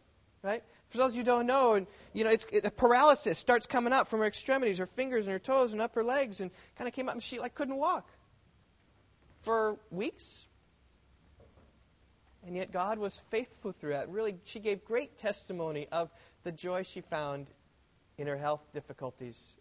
right? 0.43 0.63
For 0.91 0.99
those 0.99 1.09
of 1.09 1.15
you 1.17 1.23
who 1.23 1.27
don't 1.27 1.47
know, 1.47 1.73
and 1.75 1.89
you 2.13 2.23
know, 2.23 2.31
it's 2.31 2.47
it, 2.53 2.65
a 2.65 2.71
paralysis 2.71 3.37
starts 3.37 3.67
coming 3.67 3.93
up 3.93 4.07
from 4.07 4.21
her 4.21 4.27
extremities, 4.27 4.79
her 4.79 4.87
fingers 4.87 5.27
and 5.27 5.33
her 5.33 5.41
toes 5.41 5.73
and 5.73 5.83
upper 5.83 6.05
legs, 6.05 6.41
and 6.41 6.53
kind 6.79 6.87
of 6.87 6.95
came 6.95 7.09
up, 7.09 7.15
and 7.15 7.23
she 7.23 7.41
like 7.41 7.57
couldn't 7.57 7.77
walk 7.77 8.09
for 9.41 9.77
weeks. 9.91 10.47
And 12.47 12.55
yet 12.55 12.71
God 12.71 12.99
was 12.99 13.19
faithful 13.31 13.73
through 13.73 13.91
that. 13.91 14.09
Really, 14.09 14.37
she 14.45 14.61
gave 14.61 14.85
great 14.85 15.19
testimony 15.19 15.89
of 15.91 16.09
the 16.45 16.53
joy 16.53 16.85
she 16.85 17.01
found 17.01 17.49
in 18.19 18.29
her 18.29 18.37
health 18.37 18.63
difficulties. 18.73 19.53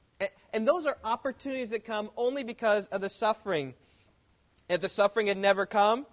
And 0.54 0.68
those 0.68 0.86
are 0.86 0.96
opportunities 1.04 1.72
that 1.72 1.86
come 1.86 2.12
only 2.16 2.43
because 2.43 2.86
of 2.89 3.02
the 3.02 3.10
suffering. 3.10 3.74
If 4.70 4.82
the 4.82 4.88
suffering 4.88 5.26
had 5.26 5.38
never 5.38 5.66
come, 5.66 6.06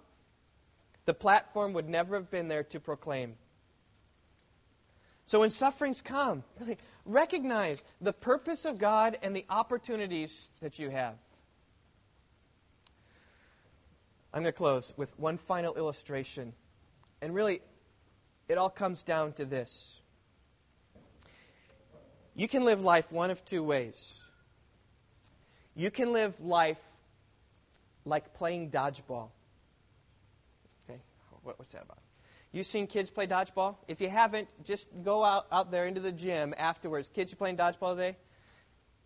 the 1.05 1.13
platform 1.13 1.73
would 1.73 1.89
never 1.89 2.15
have 2.15 2.29
been 2.31 2.47
there 2.47 2.63
to 2.63 2.79
proclaim. 2.79 3.35
So 5.25 5.39
when 5.39 5.49
sufferings 5.49 6.01
come, 6.01 6.43
really 6.59 6.77
recognize 7.05 7.83
the 8.01 8.13
purpose 8.13 8.65
of 8.65 8.77
God 8.77 9.17
and 9.21 9.35
the 9.35 9.45
opportunities 9.49 10.49
that 10.61 10.79
you 10.79 10.89
have. 10.89 11.15
I'm 14.33 14.41
going 14.41 14.51
to 14.51 14.57
close 14.57 14.93
with 14.97 15.17
one 15.19 15.37
final 15.37 15.75
illustration. 15.75 16.53
And 17.21 17.35
really, 17.35 17.61
it 18.47 18.57
all 18.57 18.69
comes 18.69 19.03
down 19.03 19.33
to 19.33 19.45
this. 19.45 19.99
You 22.35 22.47
can 22.47 22.65
live 22.65 22.81
life 22.81 23.11
one 23.11 23.29
of 23.29 23.45
two 23.45 23.61
ways. 23.61 24.23
You 25.75 25.91
can 25.91 26.13
live 26.13 26.39
life 26.39 26.79
like 28.05 28.33
playing 28.33 28.71
dodgeball. 28.71 29.29
Okay, 31.45 31.55
what's 31.57 31.71
that 31.73 31.83
about? 31.83 31.99
You 32.51 32.63
seen 32.63 32.87
kids 32.87 33.09
play 33.09 33.27
dodgeball? 33.27 33.77
If 33.87 33.99
you 33.99 34.09
haven't, 34.09 34.47
just 34.63 34.87
go 35.03 35.23
out, 35.23 35.47
out 35.51 35.71
there 35.71 35.85
into 35.87 36.01
the 36.01 36.11
gym 36.11 36.53
afterwards. 36.55 37.09
Kids, 37.09 37.31
you 37.31 37.37
playing 37.37 37.57
dodgeball 37.57 37.95
today? 37.95 38.15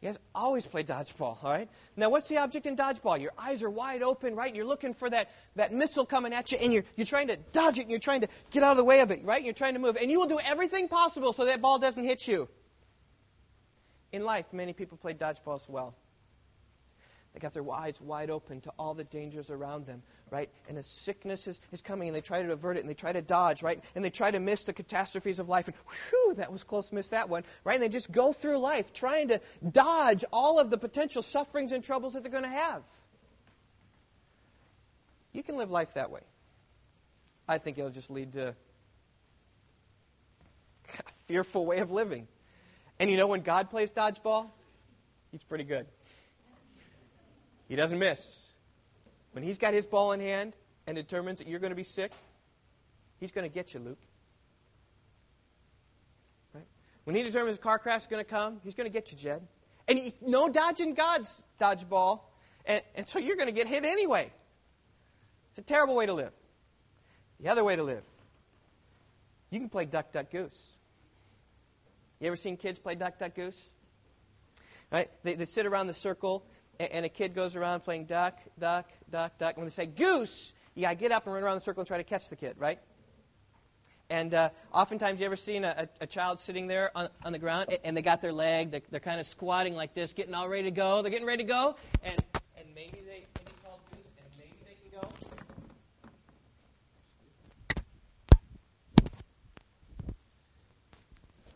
Guys 0.04 0.20
always 0.36 0.64
play 0.64 0.84
dodgeball, 0.84 1.44
all 1.44 1.50
right? 1.50 1.70
Now, 1.96 2.12
what's 2.12 2.30
the 2.30 2.38
object 2.38 2.68
in 2.68 2.76
dodgeball? 2.76 3.20
Your 3.20 3.32
eyes 3.36 3.64
are 3.64 3.70
wide 3.70 4.04
open, 4.04 4.36
right? 4.36 4.54
You're 4.54 4.66
looking 4.66 4.94
for 4.94 5.10
that, 5.10 5.32
that 5.56 5.74
missile 5.74 6.06
coming 6.06 6.34
at 6.34 6.52
you, 6.52 6.60
and 6.62 6.72
you're, 6.72 6.84
you're 6.96 7.08
trying 7.08 7.30
to 7.30 7.38
dodge 7.52 7.80
it, 7.80 7.84
and 7.84 7.90
you're 7.90 8.00
trying 8.00 8.22
to 8.22 8.28
get 8.52 8.62
out 8.62 8.72
of 8.72 8.78
the 8.78 8.84
way 8.84 9.00
of 9.00 9.10
it, 9.10 9.24
right? 9.24 9.44
You're 9.44 9.56
trying 9.56 9.74
to 9.74 9.80
move. 9.80 9.98
And 10.00 10.12
you 10.12 10.20
will 10.20 10.28
do 10.28 10.40
everything 10.40 10.88
possible 10.88 11.34
so 11.34 11.46
that 11.46 11.62
ball 11.62 11.80
doesn't 11.80 12.04
hit 12.04 12.28
you. 12.28 12.48
In 14.12 14.24
life, 14.24 14.46
many 14.52 14.74
people 14.74 14.98
play 14.98 15.16
dodgeball 15.16 15.56
as 15.56 15.68
well. 15.68 15.96
They 17.38 17.42
got 17.42 17.54
their 17.54 17.72
eyes 17.72 18.02
wide 18.02 18.32
open 18.32 18.62
to 18.62 18.72
all 18.80 18.96
the 18.96 19.04
dangers 19.04 19.52
around 19.52 19.86
them, 19.86 20.02
right? 20.32 20.50
And 20.68 20.76
a 20.76 20.84
sickness 20.84 21.48
is, 21.48 21.62
is 21.72 21.84
coming, 21.84 22.08
and 22.08 22.16
they 22.16 22.22
try 22.22 22.42
to 22.42 22.52
avert 22.52 22.78
it, 22.78 22.80
and 22.80 22.90
they 22.90 22.96
try 22.96 23.14
to 23.14 23.22
dodge, 23.22 23.62
right? 23.62 23.80
And 23.94 24.04
they 24.04 24.10
try 24.10 24.32
to 24.32 24.40
miss 24.40 24.64
the 24.64 24.74
catastrophes 24.74 25.38
of 25.38 25.48
life, 25.48 25.68
and 25.68 25.78
whew, 26.10 26.34
that 26.38 26.52
was 26.52 26.64
close, 26.64 26.92
missed 26.92 27.12
that 27.12 27.30
one, 27.30 27.44
right? 27.64 27.76
And 27.76 27.84
they 27.84 27.90
just 27.90 28.12
go 28.12 28.34
through 28.34 28.58
life 28.58 28.92
trying 28.92 29.28
to 29.28 29.40
dodge 29.72 30.26
all 30.34 30.60
of 30.60 30.72
the 30.72 30.80
potential 30.80 31.22
sufferings 31.22 31.74
and 31.74 31.84
troubles 31.84 32.14
that 32.14 32.24
they're 32.24 32.32
going 32.32 32.42
to 32.42 32.50
have. 32.50 32.82
You 35.32 35.44
can 35.44 35.58
live 35.58 35.70
life 35.70 35.94
that 35.94 36.10
way. 36.10 36.22
I 37.48 37.60
think 37.60 37.78
it'll 37.78 37.92
just 37.92 38.10
lead 38.10 38.34
to 38.34 38.48
a 40.88 41.12
fearful 41.28 41.68
way 41.68 41.82
of 41.82 41.92
living. 41.92 42.28
And 43.00 43.12
you 43.12 43.18
know 43.18 43.28
when 43.28 43.42
God 43.42 43.70
plays 43.70 43.92
dodgeball? 43.92 44.48
He's 45.32 45.44
pretty 45.44 45.66
good. 45.66 45.86
He 47.68 47.76
doesn't 47.76 48.00
miss. 48.00 48.52
When 49.34 49.44
he's 49.44 49.58
got 49.58 49.74
his 49.74 49.86
ball 49.86 50.14
in 50.14 50.20
hand 50.20 50.54
and 50.86 50.96
determines 50.96 51.40
that 51.40 51.48
you're 51.48 51.60
going 51.60 51.72
to 51.72 51.76
be 51.76 51.84
sick, 51.84 52.12
he's 53.20 53.32
going 53.32 53.48
to 53.48 53.54
get 53.54 53.74
you, 53.74 53.80
Luke. 53.80 54.00
Right? 56.54 56.66
When 57.04 57.16
he 57.16 57.24
determines 57.24 57.58
a 57.58 57.62
car 57.62 57.78
crash 57.78 58.02
is 58.02 58.08
going 58.08 58.24
to 58.24 58.30
come, 58.30 58.62
he's 58.64 58.76
going 58.76 58.90
to 58.90 58.94
get 58.94 59.12
you, 59.12 59.18
Jed. 59.18 59.46
And 59.88 60.00
he, 60.00 60.14
no 60.22 60.50
dodging 60.50 60.94
God's 60.94 61.44
dodgeball, 61.60 62.22
and, 62.66 62.82
and 62.96 63.08
so 63.08 63.20
you're 63.20 63.36
going 63.36 63.48
to 63.48 63.54
get 63.54 63.68
hit 63.68 63.86
anyway. 63.86 64.32
It's 65.52 65.60
a 65.60 65.62
terrible 65.62 65.96
way 65.96 66.06
to 66.06 66.14
live. 66.14 66.32
The 67.40 67.50
other 67.50 67.64
way 67.64 67.76
to 67.76 67.84
live, 67.84 68.04
you 69.52 69.60
can 69.60 69.70
play 69.70 69.86
duck, 69.86 70.12
duck, 70.12 70.32
goose. 70.32 70.60
You 72.20 72.28
ever 72.28 72.36
seen 72.36 72.58
kids 72.58 72.80
play 72.80 72.96
duck, 72.96 73.20
duck, 73.20 73.36
goose? 73.36 73.64
Right? 74.92 75.10
They, 75.24 75.36
they 75.36 75.46
sit 75.46 75.66
around 75.66 75.88
the 75.88 75.94
circle 75.94 76.44
and 76.80 77.06
a 77.06 77.10
kid 77.10 77.34
goes 77.34 77.56
around 77.56 77.82
playing 77.82 78.06
duck, 78.06 78.38
duck, 78.60 78.90
duck, 79.12 79.38
duck. 79.38 79.54
And 79.56 79.58
when 79.58 79.66
they 79.66 79.72
say 79.72 79.86
goose, 79.86 80.54
you 80.76 80.84
got 80.84 80.90
to 80.90 80.96
get 80.96 81.12
up 81.12 81.26
and 81.26 81.34
run 81.34 81.44
around 81.44 81.56
the 81.56 81.62
circle 81.62 81.82
and 81.82 81.88
try 81.88 81.98
to 81.98 82.04
catch 82.04 82.30
the 82.30 82.36
kid, 82.36 82.56
right? 82.58 82.80
And 84.10 84.34
uh, 84.34 84.50
oftentimes, 84.74 85.20
you 85.20 85.26
ever 85.26 85.36
seen 85.36 85.66
a, 85.66 85.90
a, 86.00 86.08
child 86.08 86.40
sitting 86.40 86.68
there 86.68 86.92
on, 86.96 87.10
on 87.26 87.34
the 87.34 87.40
ground 87.40 87.78
and 87.84 87.98
they 87.98 88.02
got 88.02 88.22
their 88.22 88.32
leg, 88.32 88.72
they're, 88.72 88.82
they're 88.90 89.00
kind 89.02 89.20
of 89.20 89.26
squatting 89.26 89.76
like 89.76 89.94
this, 89.94 90.14
getting 90.14 90.34
all 90.34 90.48
ready 90.48 90.64
to 90.64 90.72
go. 90.72 91.02
They're 91.02 91.12
getting 91.12 91.28
ready 91.28 91.44
to 91.44 91.50
go, 91.50 91.76
and, 92.04 92.16
and 92.58 92.68
maybe 92.74 93.02
they, 93.06 93.26
they 93.36 93.44
get 93.44 93.64
called 93.66 93.80
goose, 93.92 94.00
and 94.18 94.32
maybe 94.38 94.54
they 94.66 94.76
can 94.82 95.02
go. 95.02 95.10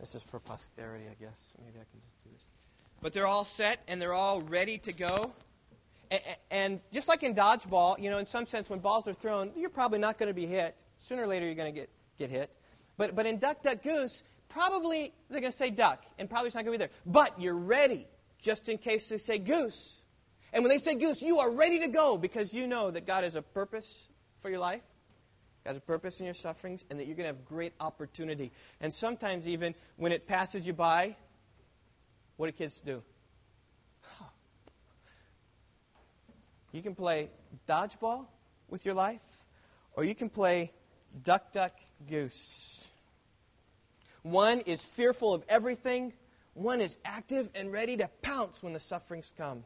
This 0.01 0.15
is 0.15 0.24
for 0.24 0.39
posterity, 0.39 1.05
I 1.05 1.24
guess. 1.24 1.39
Maybe 1.63 1.80
I 1.80 1.88
can 1.89 2.01
just 2.01 2.24
do 2.26 2.32
this 2.34 2.50
but 3.01 3.13
they're 3.13 3.27
all 3.27 3.45
set 3.45 3.81
and 3.87 4.01
they're 4.01 4.13
all 4.13 4.41
ready 4.41 4.77
to 4.79 4.93
go. 4.93 5.33
And, 6.49 6.81
just 6.91 7.07
like 7.07 7.23
in 7.23 7.35
dodgeball, 7.35 7.99
you 7.99 8.09
know, 8.09 8.17
in 8.17 8.27
some 8.27 8.45
sense, 8.45 8.69
when 8.69 8.79
balls 8.79 9.07
are 9.07 9.13
thrown, 9.13 9.51
you're 9.55 9.69
probably 9.69 9.99
not 9.99 10.17
going 10.17 10.27
to 10.27 10.33
be 10.33 10.45
hit. 10.45 10.75
Sooner 10.99 11.23
or 11.23 11.27
later, 11.27 11.45
you're 11.45 11.55
going 11.55 11.73
to 11.73 11.79
get, 11.79 11.89
get 12.19 12.29
hit. 12.29 12.49
But, 12.97 13.15
but 13.15 13.25
in 13.25 13.39
duck, 13.39 13.63
duck, 13.63 13.81
goose, 13.81 14.21
probably 14.49 15.13
they're 15.29 15.39
going 15.39 15.51
to 15.51 15.57
say 15.57 15.69
duck, 15.69 16.03
and 16.19 16.29
probably 16.29 16.47
it's 16.47 16.55
not 16.55 16.65
going 16.65 16.77
to 16.77 16.85
be 16.85 16.89
there. 16.89 16.95
But 17.05 17.41
you're 17.41 17.57
ready 17.57 18.07
just 18.39 18.67
in 18.67 18.77
case 18.77 19.07
they 19.09 19.17
say 19.17 19.37
goose. 19.37 20.01
And 20.53 20.63
when 20.63 20.69
they 20.69 20.77
say 20.77 20.95
goose, 20.95 21.21
you 21.21 21.39
are 21.39 21.51
ready 21.51 21.79
to 21.79 21.87
go 21.87 22.17
because 22.17 22.53
you 22.53 22.67
know 22.67 22.91
that 22.91 23.07
God 23.07 23.23
has 23.23 23.37
a 23.37 23.41
purpose 23.41 24.07
for 24.41 24.49
your 24.49 24.59
life. 24.59 24.81
God 25.63 25.71
has 25.71 25.77
a 25.77 25.81
purpose 25.81 26.19
in 26.19 26.25
your 26.25 26.33
sufferings, 26.33 26.83
and 26.89 26.99
that 26.99 27.07
you're 27.07 27.15
going 27.15 27.29
to 27.29 27.35
have 27.35 27.45
great 27.45 27.73
opportunity. 27.79 28.51
And 28.81 28.93
sometimes, 28.93 29.47
even 29.47 29.75
when 29.95 30.11
it 30.11 30.27
passes 30.27 30.67
you 30.67 30.73
by, 30.73 31.15
what 32.41 32.47
do 32.47 32.53
kids 32.53 32.81
do? 32.81 33.03
You 36.71 36.81
can 36.81 36.95
play 36.95 37.29
dodgeball 37.69 38.25
with 38.67 38.83
your 38.83 38.95
life, 38.95 39.21
or 39.93 40.03
you 40.03 40.15
can 40.15 40.27
play 40.27 40.71
duck, 41.23 41.51
duck, 41.51 41.73
goose. 42.09 42.83
One 44.23 44.61
is 44.61 44.83
fearful 44.83 45.35
of 45.35 45.43
everything, 45.49 46.13
one 46.55 46.81
is 46.81 46.97
active 47.05 47.47
and 47.53 47.71
ready 47.71 47.97
to 47.97 48.09
pounce 48.23 48.63
when 48.63 48.73
the 48.73 48.79
sufferings 48.79 49.31
come. 49.37 49.63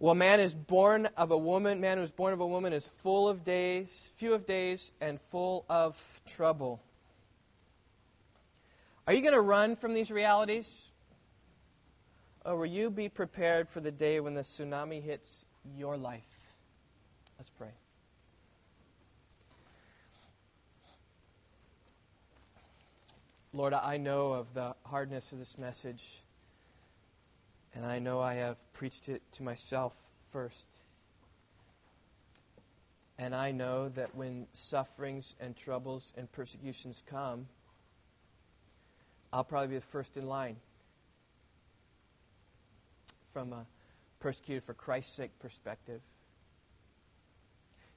Well, 0.00 0.14
man 0.14 0.40
is 0.40 0.54
born 0.54 1.10
of 1.18 1.30
a 1.30 1.36
woman, 1.36 1.82
man 1.82 1.98
who 1.98 2.04
is 2.04 2.12
born 2.12 2.32
of 2.32 2.40
a 2.40 2.46
woman 2.46 2.72
is 2.72 2.88
full 2.88 3.28
of 3.28 3.44
days, 3.44 4.12
few 4.16 4.32
of 4.32 4.46
days, 4.46 4.92
and 5.02 5.20
full 5.20 5.66
of 5.68 6.22
trouble. 6.24 6.82
Are 9.06 9.12
you 9.12 9.20
going 9.20 9.34
to 9.34 9.40
run 9.40 9.74
from 9.74 9.94
these 9.94 10.10
realities? 10.10 10.90
Or 12.44 12.56
will 12.56 12.66
you 12.66 12.90
be 12.90 13.08
prepared 13.08 13.68
for 13.68 13.80
the 13.80 13.90
day 13.90 14.20
when 14.20 14.34
the 14.34 14.42
tsunami 14.42 15.02
hits 15.02 15.44
your 15.76 15.96
life? 15.96 16.54
Let's 17.38 17.50
pray. 17.50 17.70
Lord, 23.52 23.74
I 23.74 23.98
know 23.98 24.32
of 24.32 24.54
the 24.54 24.74
hardness 24.86 25.32
of 25.32 25.38
this 25.38 25.58
message, 25.58 26.22
and 27.74 27.84
I 27.84 27.98
know 27.98 28.20
I 28.20 28.34
have 28.34 28.58
preached 28.72 29.08
it 29.08 29.20
to 29.32 29.42
myself 29.42 29.94
first. 30.30 30.66
And 33.18 33.34
I 33.34 33.50
know 33.50 33.90
that 33.90 34.14
when 34.14 34.46
sufferings 34.52 35.34
and 35.38 35.54
troubles 35.54 36.12
and 36.16 36.30
persecutions 36.32 37.02
come, 37.08 37.46
I'll 39.32 39.44
probably 39.44 39.68
be 39.68 39.74
the 39.76 39.80
first 39.80 40.16
in 40.16 40.26
line 40.26 40.56
from 43.32 43.52
a 43.52 43.66
persecuted 44.20 44.62
for 44.62 44.74
Christ's 44.74 45.14
sake 45.14 45.30
perspective. 45.40 46.00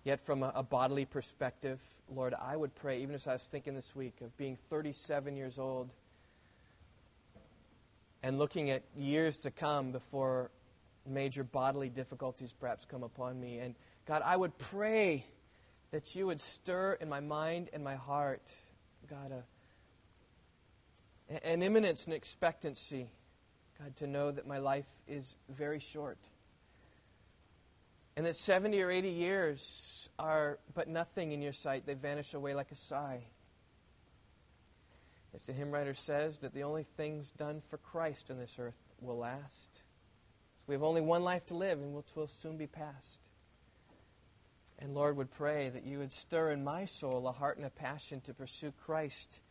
Yet, 0.04 0.22
from 0.22 0.44
a, 0.44 0.52
a, 0.56 0.64
bodily 0.64 1.06
perspective, 1.06 1.80
Lord, 2.10 2.34
I 2.34 2.56
would 2.56 2.76
pray, 2.76 3.02
even 3.02 3.16
as 3.16 3.28
I 3.28 3.34
was 3.34 3.48
thinking 3.48 3.74
this 3.74 3.96
week 3.96 4.14
of 4.22 4.36
being 4.38 4.56
37 4.70 5.36
years 5.36 5.58
old 5.58 5.90
and 8.22 8.38
looking 8.38 8.70
at 8.70 8.84
years 8.96 9.42
to 9.42 9.52
come 9.52 9.92
before 9.92 10.52
major 11.08 11.44
bodily 11.44 11.90
difficulties 11.90 12.54
perhaps 12.60 12.86
come 12.86 13.04
upon 13.04 13.40
me. 13.40 13.60
And 13.60 13.76
God, 14.08 14.22
I 14.24 14.36
would 14.36 14.58
pray 14.58 15.26
that 15.92 16.16
you 16.16 16.28
would 16.28 16.42
stir 16.42 16.94
in 16.94 17.10
my 17.10 17.20
mind 17.20 17.70
and 17.74 17.84
my 17.84 17.96
heart, 17.96 18.42
God, 19.10 19.32
a 19.32 19.44
an 21.30 21.62
imminence 21.62 22.06
and 22.06 22.14
expectancy, 22.14 23.08
God, 23.80 23.96
to 23.98 24.08
know 24.08 24.32
that 24.32 24.48
my 24.48 24.60
life 24.60 24.90
is 25.08 25.36
very 25.50 25.80
short. 25.80 26.18
And 28.16 28.26
that 28.26 28.36
70 28.36 28.82
or 28.82 28.92
80 28.92 29.10
years 29.10 30.10
are 30.18 30.58
but 30.74 30.88
nothing 30.88 31.32
in 31.32 31.42
your 31.42 31.52
sight. 31.52 31.86
They 31.86 31.96
vanish 31.96 32.34
away 32.34 32.54
like 32.54 32.72
a 32.72 32.76
sigh. 32.76 33.24
As 35.34 35.46
the 35.46 35.54
hymn 35.54 35.72
writer 35.72 35.94
says, 35.94 36.40
that 36.40 36.54
the 36.54 36.64
only 36.64 36.84
things 36.84 37.30
done 37.32 37.62
for 37.70 37.78
Christ 37.78 38.32
on 38.32 38.38
this 38.38 38.56
earth 38.58 38.78
will 39.02 39.18
last. 39.18 39.76
So 39.76 40.64
we 40.68 40.76
have 40.76 40.84
only 40.84 41.02
one 41.02 41.24
life 41.24 41.46
to 41.48 41.56
live, 41.56 41.78
and 41.80 41.98
it 41.98 42.06
will 42.16 42.28
soon 42.28 42.56
be 42.56 42.68
past. 42.68 43.20
And 44.80 44.94
Lord 44.94 45.18
would 45.18 45.32
pray 45.32 45.70
that 45.70 45.86
you 45.86 46.00
would 46.00 46.14
stir 46.14 46.52
in 46.52 46.64
my 46.64 46.86
soul 46.86 47.28
a 47.28 47.34
heart 47.34 47.58
and 47.58 47.66
a 47.66 47.70
passion 47.70 48.22
to 48.22 48.34
pursue 48.34 48.72
Christ 48.86 49.42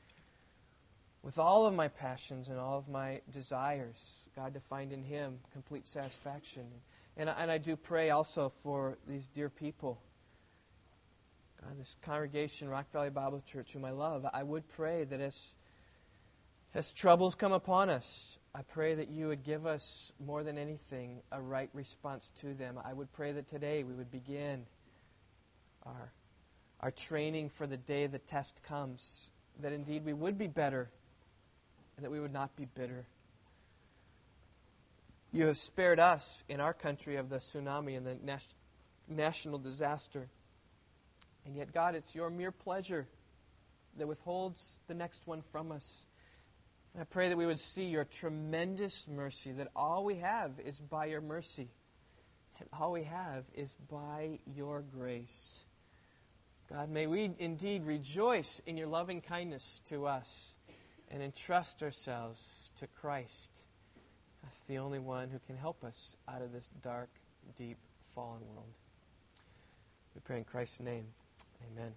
with 1.25 1.39
all 1.39 1.67
of 1.67 1.75
my 1.75 1.89
passions 1.89 2.49
and 2.49 2.59
all 2.59 2.77
of 2.77 2.87
my 2.87 3.23
desires, 3.33 4.29
God, 4.37 4.53
to 4.55 4.61
find 4.61 4.93
in 4.93 5.03
Him 5.03 5.39
complete 5.55 5.89
satisfaction 5.89 6.65
And 7.17 7.31
I, 7.31 7.35
and 7.39 7.51
I 7.51 7.59
do 7.59 7.77
pray 7.77 8.11
also 8.11 8.51
for 8.51 8.99
these 9.09 9.27
dear 9.29 9.49
people, 9.49 9.99
God, 11.63 11.79
this 11.79 11.97
congregation, 12.03 12.69
Rock 12.69 12.93
Valley 12.93 13.09
Bible 13.09 13.41
Church, 13.47 13.73
whom 13.73 13.87
I 13.87 13.93
love. 13.93 14.27
I 14.35 14.43
would 14.43 14.69
pray 14.77 15.05
that 15.05 15.21
as, 15.21 15.55
as 16.75 16.93
troubles 16.93 17.37
come 17.37 17.53
upon 17.53 17.89
us, 17.89 18.39
I 18.55 18.61
pray 18.63 18.97
that 18.97 19.09
you 19.09 19.29
would 19.29 19.45
give 19.45 19.65
us, 19.65 20.13
more 20.25 20.43
than 20.43 20.59
anything, 20.59 21.23
a 21.33 21.41
right 21.41 21.71
response 21.73 22.31
to 22.41 22.53
them. 22.53 22.79
I 22.85 22.93
would 22.93 23.11
pray 23.15 23.33
that 23.33 23.49
today 23.49 23.83
we 23.83 23.95
would 23.95 24.11
begin 24.11 24.67
our, 25.87 26.13
our 26.81 26.91
training 26.91 27.49
for 27.49 27.67
the 27.67 27.79
day 27.79 28.09
the 28.09 28.19
test 28.19 28.63
comes, 28.65 29.31
that 29.61 29.73
indeed 29.73 30.05
we 30.05 30.13
would 30.13 30.37
be 30.37 30.49
better, 30.49 30.91
and 31.97 32.05
that 32.05 32.11
we 32.11 32.21
would 32.21 32.33
not 32.33 32.55
be 32.57 32.65
bitter. 32.65 33.05
You 35.33 35.47
have 35.47 35.57
spared 35.57 35.99
us 35.99 36.45
in 36.49 36.61
our 36.61 36.73
country 36.73 37.17
of 37.17 37.29
the 37.29 37.37
tsunami 37.37 37.97
and 37.97 38.07
the 38.07 38.17
nas- 38.23 38.55
national 39.09 39.59
disaster. 39.59 40.29
And 41.45 41.57
yet, 41.57 41.73
God, 41.73 41.95
it's 41.95 42.15
your 42.15 42.31
mere 42.31 42.53
pleasure 42.53 43.07
that 43.99 44.07
withholds 44.07 44.81
the 44.87 44.95
next 44.95 45.27
one 45.27 45.43
from 45.43 45.73
us. 45.73 46.05
And 46.95 47.03
I 47.03 47.05
pray 47.05 47.29
that 47.29 47.37
we 47.37 47.47
would 47.47 47.59
see 47.59 47.87
your 47.87 48.05
tremendous 48.05 49.09
mercy, 49.09 49.53
that 49.53 49.69
all 49.75 50.05
we 50.05 50.17
have 50.17 50.53
is 50.65 50.79
by 50.79 51.07
your 51.07 51.21
mercy, 51.21 51.69
and 52.61 52.69
all 52.73 52.93
we 52.93 53.05
have 53.05 53.45
is 53.55 53.75
by 53.91 54.39
your 54.55 54.83
grace. 54.83 55.65
God, 56.71 56.89
may 56.89 57.07
we 57.07 57.31
indeed 57.39 57.85
rejoice 57.85 58.63
in 58.67 58.77
your 58.77 58.87
loving 58.87 59.21
kindness 59.21 59.81
to 59.87 60.07
us 60.07 60.57
and 61.11 61.23
entrust 61.23 61.83
ourselves 61.83 62.71
to 62.77 62.87
Christ 63.01 63.65
that's 64.45 64.63
the 64.65 64.79
only 64.79 64.99
one 64.99 65.31
who 65.31 65.39
can 65.47 65.57
help 65.57 65.83
us 65.85 66.17
out 66.29 66.43
of 66.43 66.53
this 66.53 66.69
dark, 66.83 67.09
deep, 67.57 67.79
fallen 68.15 68.43
world. 68.55 68.69
We 70.15 70.21
pray 70.23 70.39
in 70.39 70.45
Christ's 70.45 70.81
name. 70.81 71.07
Amen. 71.73 71.93